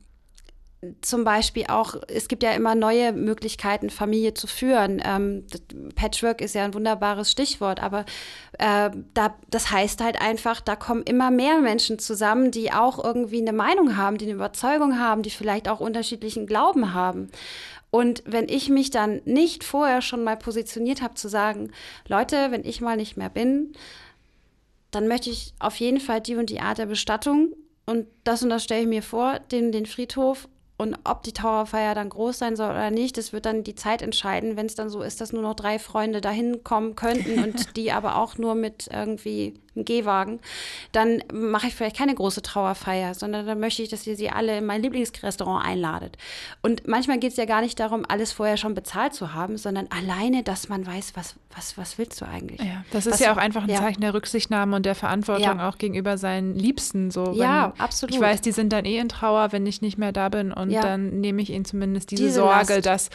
zum 1.01 1.23
Beispiel 1.23 1.65
auch, 1.67 1.95
es 2.07 2.27
gibt 2.27 2.43
ja 2.43 2.51
immer 2.51 2.75
neue 2.75 3.13
Möglichkeiten, 3.13 3.89
Familie 3.89 4.33
zu 4.33 4.47
führen. 4.47 5.01
Ähm, 5.03 5.45
Patchwork 5.95 6.41
ist 6.41 6.55
ja 6.55 6.65
ein 6.65 6.73
wunderbares 6.73 7.31
Stichwort, 7.31 7.81
aber 7.81 8.05
äh, 8.59 8.89
da, 9.13 9.35
das 9.49 9.71
heißt 9.71 10.01
halt 10.01 10.21
einfach, 10.21 10.61
da 10.61 10.75
kommen 10.75 11.03
immer 11.03 11.31
mehr 11.31 11.59
Menschen 11.59 11.99
zusammen, 11.99 12.51
die 12.51 12.71
auch 12.71 13.03
irgendwie 13.03 13.41
eine 13.41 13.53
Meinung 13.53 13.97
haben, 13.97 14.17
die 14.17 14.25
eine 14.25 14.33
Überzeugung 14.33 14.99
haben, 14.99 15.23
die 15.23 15.29
vielleicht 15.29 15.69
auch 15.69 15.79
unterschiedlichen 15.79 16.47
Glauben 16.47 16.93
haben. 16.93 17.29
Und 17.93 18.23
wenn 18.25 18.49
ich 18.49 18.69
mich 18.69 18.89
dann 18.89 19.21
nicht 19.23 19.63
vorher 19.63 20.01
schon 20.01 20.23
mal 20.23 20.35
positioniert 20.35 21.03
habe, 21.03 21.13
zu 21.13 21.27
sagen, 21.27 21.71
Leute, 22.07 22.47
wenn 22.49 22.65
ich 22.65 22.81
mal 22.81 22.97
nicht 22.97 23.17
mehr 23.17 23.29
bin, 23.29 23.73
dann 24.89 25.07
möchte 25.07 25.29
ich 25.29 25.53
auf 25.59 25.75
jeden 25.75 25.99
Fall 25.99 26.19
die 26.19 26.35
und 26.35 26.49
die 26.49 26.59
Art 26.59 26.79
der 26.79 26.87
Bestattung. 26.87 27.53
Und 27.85 28.07
das 28.23 28.41
und 28.41 28.49
das 28.49 28.63
stelle 28.63 28.81
ich 28.81 28.87
mir 28.87 29.03
vor, 29.03 29.37
den, 29.51 29.71
den 29.71 29.85
Friedhof. 29.85 30.47
Und 30.75 30.97
ob 31.03 31.21
die 31.21 31.33
Trauerfeier 31.33 31.93
dann 31.93 32.09
groß 32.09 32.39
sein 32.39 32.55
soll 32.55 32.71
oder 32.71 32.89
nicht, 32.89 33.15
das 33.15 33.31
wird 33.31 33.45
dann 33.45 33.63
die 33.63 33.75
Zeit 33.75 34.01
entscheiden, 34.01 34.57
wenn 34.57 34.65
es 34.65 34.73
dann 34.73 34.89
so 34.89 35.03
ist, 35.03 35.21
dass 35.21 35.31
nur 35.31 35.43
noch 35.43 35.53
drei 35.53 35.77
Freunde 35.77 36.19
dahin 36.19 36.63
kommen 36.63 36.95
könnten 36.95 37.43
und 37.43 37.77
die 37.77 37.91
aber 37.91 38.17
auch 38.17 38.39
nur 38.39 38.55
mit 38.55 38.89
irgendwie 38.91 39.53
einem 39.75 39.85
Gehwagen, 39.85 40.39
dann 40.91 41.23
mache 41.33 41.67
ich 41.67 41.75
vielleicht 41.75 41.97
keine 41.97 42.15
große 42.15 42.41
Trauerfeier, 42.41 43.13
sondern 43.13 43.45
dann 43.45 43.59
möchte 43.59 43.81
ich, 43.81 43.89
dass 43.89 44.05
ihr 44.07 44.15
sie 44.15 44.29
alle 44.29 44.57
in 44.57 44.65
mein 44.65 44.81
Lieblingsrestaurant 44.81 45.65
einladet. 45.65 46.17
Und 46.61 46.87
manchmal 46.87 47.19
geht 47.19 47.31
es 47.31 47.37
ja 47.37 47.45
gar 47.45 47.61
nicht 47.61 47.79
darum, 47.79 48.05
alles 48.07 48.31
vorher 48.31 48.57
schon 48.57 48.73
bezahlt 48.73 49.13
zu 49.13 49.33
haben, 49.33 49.57
sondern 49.57 49.87
alleine, 49.87 50.43
dass 50.43 50.69
man 50.69 50.85
weiß, 50.85 51.13
was, 51.15 51.35
was, 51.55 51.77
was 51.77 51.97
willst 51.97 52.21
du 52.21 52.25
eigentlich? 52.25 52.61
Ja, 52.61 52.83
das 52.91 53.05
ist 53.05 53.13
was, 53.13 53.19
ja 53.19 53.33
auch 53.33 53.37
einfach 53.37 53.63
ein 53.63 53.69
ja. 53.69 53.79
Zeichen 53.79 54.01
der 54.01 54.13
Rücksichtnahme 54.13 54.75
und 54.75 54.85
der 54.85 54.95
Verantwortung 54.95 55.59
ja. 55.59 55.69
auch 55.69 55.77
gegenüber 55.77 56.17
seinen 56.17 56.55
Liebsten. 56.55 57.11
So, 57.11 57.33
ja, 57.33 57.73
absolut. 57.77 58.15
Ich 58.15 58.21
weiß, 58.21 58.41
die 58.41 58.51
sind 58.51 58.73
dann 58.73 58.85
eh 58.85 58.97
in 58.97 59.09
Trauer, 59.09 59.51
wenn 59.51 59.65
ich 59.65 59.81
nicht 59.81 59.97
mehr 59.97 60.11
da 60.11 60.29
bin 60.29 60.51
und 60.51 60.69
ja. 60.69 60.81
dann 60.81 61.19
nehme 61.21 61.41
ich 61.41 61.49
ihnen 61.49 61.65
zumindest 61.65 62.11
diese, 62.11 62.23
diese 62.23 62.35
Sorge, 62.35 62.75
Last. 62.75 62.85
dass 62.85 63.09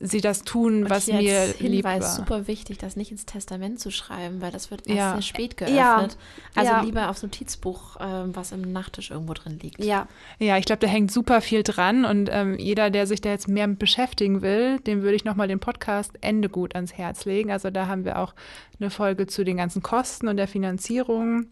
sie 0.00 0.20
das 0.20 0.42
tun, 0.42 0.84
und 0.84 0.90
was 0.90 1.06
mir 1.06 1.54
lieb 1.58 1.84
war. 1.84 2.02
super 2.02 2.46
wichtig, 2.46 2.78
das 2.78 2.96
nicht 2.96 3.10
ins 3.10 3.26
Testament 3.26 3.80
zu 3.80 3.90
schreiben, 3.90 4.40
weil 4.40 4.50
das 4.50 4.70
wird 4.70 4.86
erst 4.86 5.14
sehr 5.14 5.22
spät 5.22 5.56
geöffnet 5.56 5.93
geöffnet. 5.96 6.18
Also 6.54 6.70
ja. 6.70 6.80
lieber 6.82 7.10
aufs 7.10 7.22
Notizbuch, 7.22 7.96
ähm, 8.00 8.34
was 8.34 8.52
im 8.52 8.72
Nachttisch 8.72 9.10
irgendwo 9.10 9.34
drin 9.34 9.58
liegt. 9.60 9.82
Ja. 9.82 10.06
Ja, 10.38 10.56
ich 10.56 10.64
glaube, 10.64 10.80
da 10.80 10.86
hängt 10.86 11.10
super 11.10 11.40
viel 11.40 11.62
dran 11.62 12.04
und 12.04 12.28
ähm, 12.32 12.58
jeder, 12.58 12.90
der 12.90 13.06
sich 13.06 13.20
da 13.20 13.30
jetzt 13.30 13.48
mehr 13.48 13.66
mit 13.66 13.78
beschäftigen 13.78 14.42
will, 14.42 14.78
dem 14.80 15.02
würde 15.02 15.16
ich 15.16 15.24
nochmal 15.24 15.48
den 15.48 15.60
Podcast 15.60 16.12
Ende 16.20 16.48
gut 16.48 16.74
ans 16.74 16.94
Herz 16.94 17.24
legen. 17.24 17.50
Also 17.50 17.70
da 17.70 17.86
haben 17.86 18.04
wir 18.04 18.18
auch 18.18 18.34
eine 18.78 18.90
Folge 18.90 19.26
zu 19.26 19.44
den 19.44 19.56
ganzen 19.56 19.82
Kosten 19.82 20.28
und 20.28 20.36
der 20.36 20.48
Finanzierung. 20.48 21.46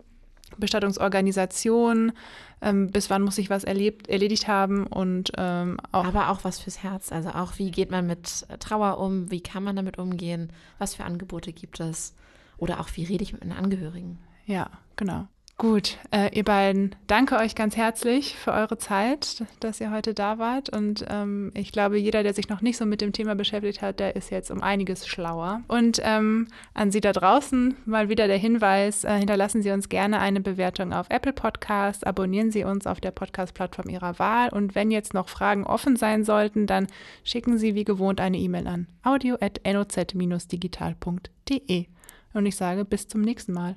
Bestattungsorganisation, 0.59 2.13
ähm, 2.61 2.91
bis 2.91 3.11
wann 3.11 3.23
muss 3.23 3.39
ich 3.39 3.51
was 3.51 3.65
erlebt, 3.65 4.09
erledigt 4.09 4.49
haben 4.49 4.87
und 4.87 5.33
ähm, 5.37 5.79
auch. 5.93 6.05
Aber 6.05 6.31
auch 6.31 6.45
was 6.45 6.59
fürs 6.59 6.83
Herz. 6.83 7.13
Also 7.13 7.31
auch, 7.31 7.59
wie 7.59 7.71
geht 7.71 7.91
man 7.91 8.07
mit 8.07 8.47
Trauer 8.61 8.99
um, 8.99 9.31
wie 9.31 9.41
kann 9.41 9.65
man 9.65 9.77
damit 9.77 9.99
umgehen, 9.99 10.53
was 10.79 10.95
für 10.95 11.05
Angebote 11.05 11.53
gibt 11.53 11.81
es 11.81 12.15
oder 12.59 12.81
auch, 12.81 12.89
wie 12.95 13.05
rede 13.05 13.25
ich 13.25 13.33
mit 13.33 13.45
meinen 13.45 13.59
Angehörigen. 13.59 14.19
Ja, 14.47 14.71
genau. 14.97 15.27
Gut, 15.63 15.97
äh, 16.11 16.37
ihr 16.37 16.43
beiden, 16.43 16.97
danke 17.07 17.37
euch 17.37 17.55
ganz 17.55 17.77
herzlich 17.77 18.35
für 18.35 18.53
eure 18.53 18.79
Zeit, 18.79 19.45
dass 19.61 19.81
ihr 19.81 19.93
heute 19.93 20.13
da 20.13 20.39
wart. 20.39 20.77
Und 20.77 21.05
ähm, 21.09 21.53
ich 21.55 21.71
glaube, 21.71 21.99
jeder, 21.99 22.25
der 22.25 22.35
sich 22.35 22.49
noch 22.49 22.63
nicht 22.63 22.77
so 22.77 22.85
mit 22.85 23.01
dem 23.01 23.13
Thema 23.13 23.37
beschäftigt 23.37 23.81
hat, 23.81 24.01
der 24.01 24.17
ist 24.17 24.33
jetzt 24.33 24.51
um 24.51 24.61
einiges 24.61 25.07
schlauer. 25.07 25.63
Und 25.69 26.01
ähm, 26.03 26.49
an 26.75 26.91
Sie 26.91 27.01
da 27.01 27.13
draußen 27.13 27.77
mal 27.85 28.09
wieder 28.09 28.27
der 28.27 28.39
Hinweis, 28.39 29.05
äh, 29.05 29.19
hinterlassen 29.19 29.63
Sie 29.63 29.71
uns 29.71 29.89
gerne 29.89 30.19
eine 30.19 30.41
Bewertung 30.41 30.93
auf 30.93 31.07
Apple 31.11 31.33
Podcast, 31.33 32.09
abonnieren 32.09 32.51
Sie 32.51 32.65
uns 32.65 32.89
auf 32.89 33.01
der 33.01 33.13
Podcast-Plattform 33.13 33.89
Ihrer 33.89 34.19
Wahl. 34.19 34.49
Und 34.49 34.75
wenn 34.75 34.91
jetzt 34.91 35.15
noch 35.15 35.29
Fragen 35.29 35.65
offen 35.65 35.95
sein 35.95 36.25
sollten, 36.25 36.67
dann 36.67 36.89
schicken 37.23 37.57
Sie 37.57 37.77
wie 37.77 37.85
gewohnt 37.85 38.21
eine 38.21 38.39
E-Mail 38.39 38.67
an 38.67 38.89
audio.noz-digital.de. 39.05 41.87
Und 42.33 42.47
ich 42.47 42.57
sage 42.57 42.85
bis 42.85 43.07
zum 43.07 43.21
nächsten 43.21 43.53
Mal. 43.53 43.77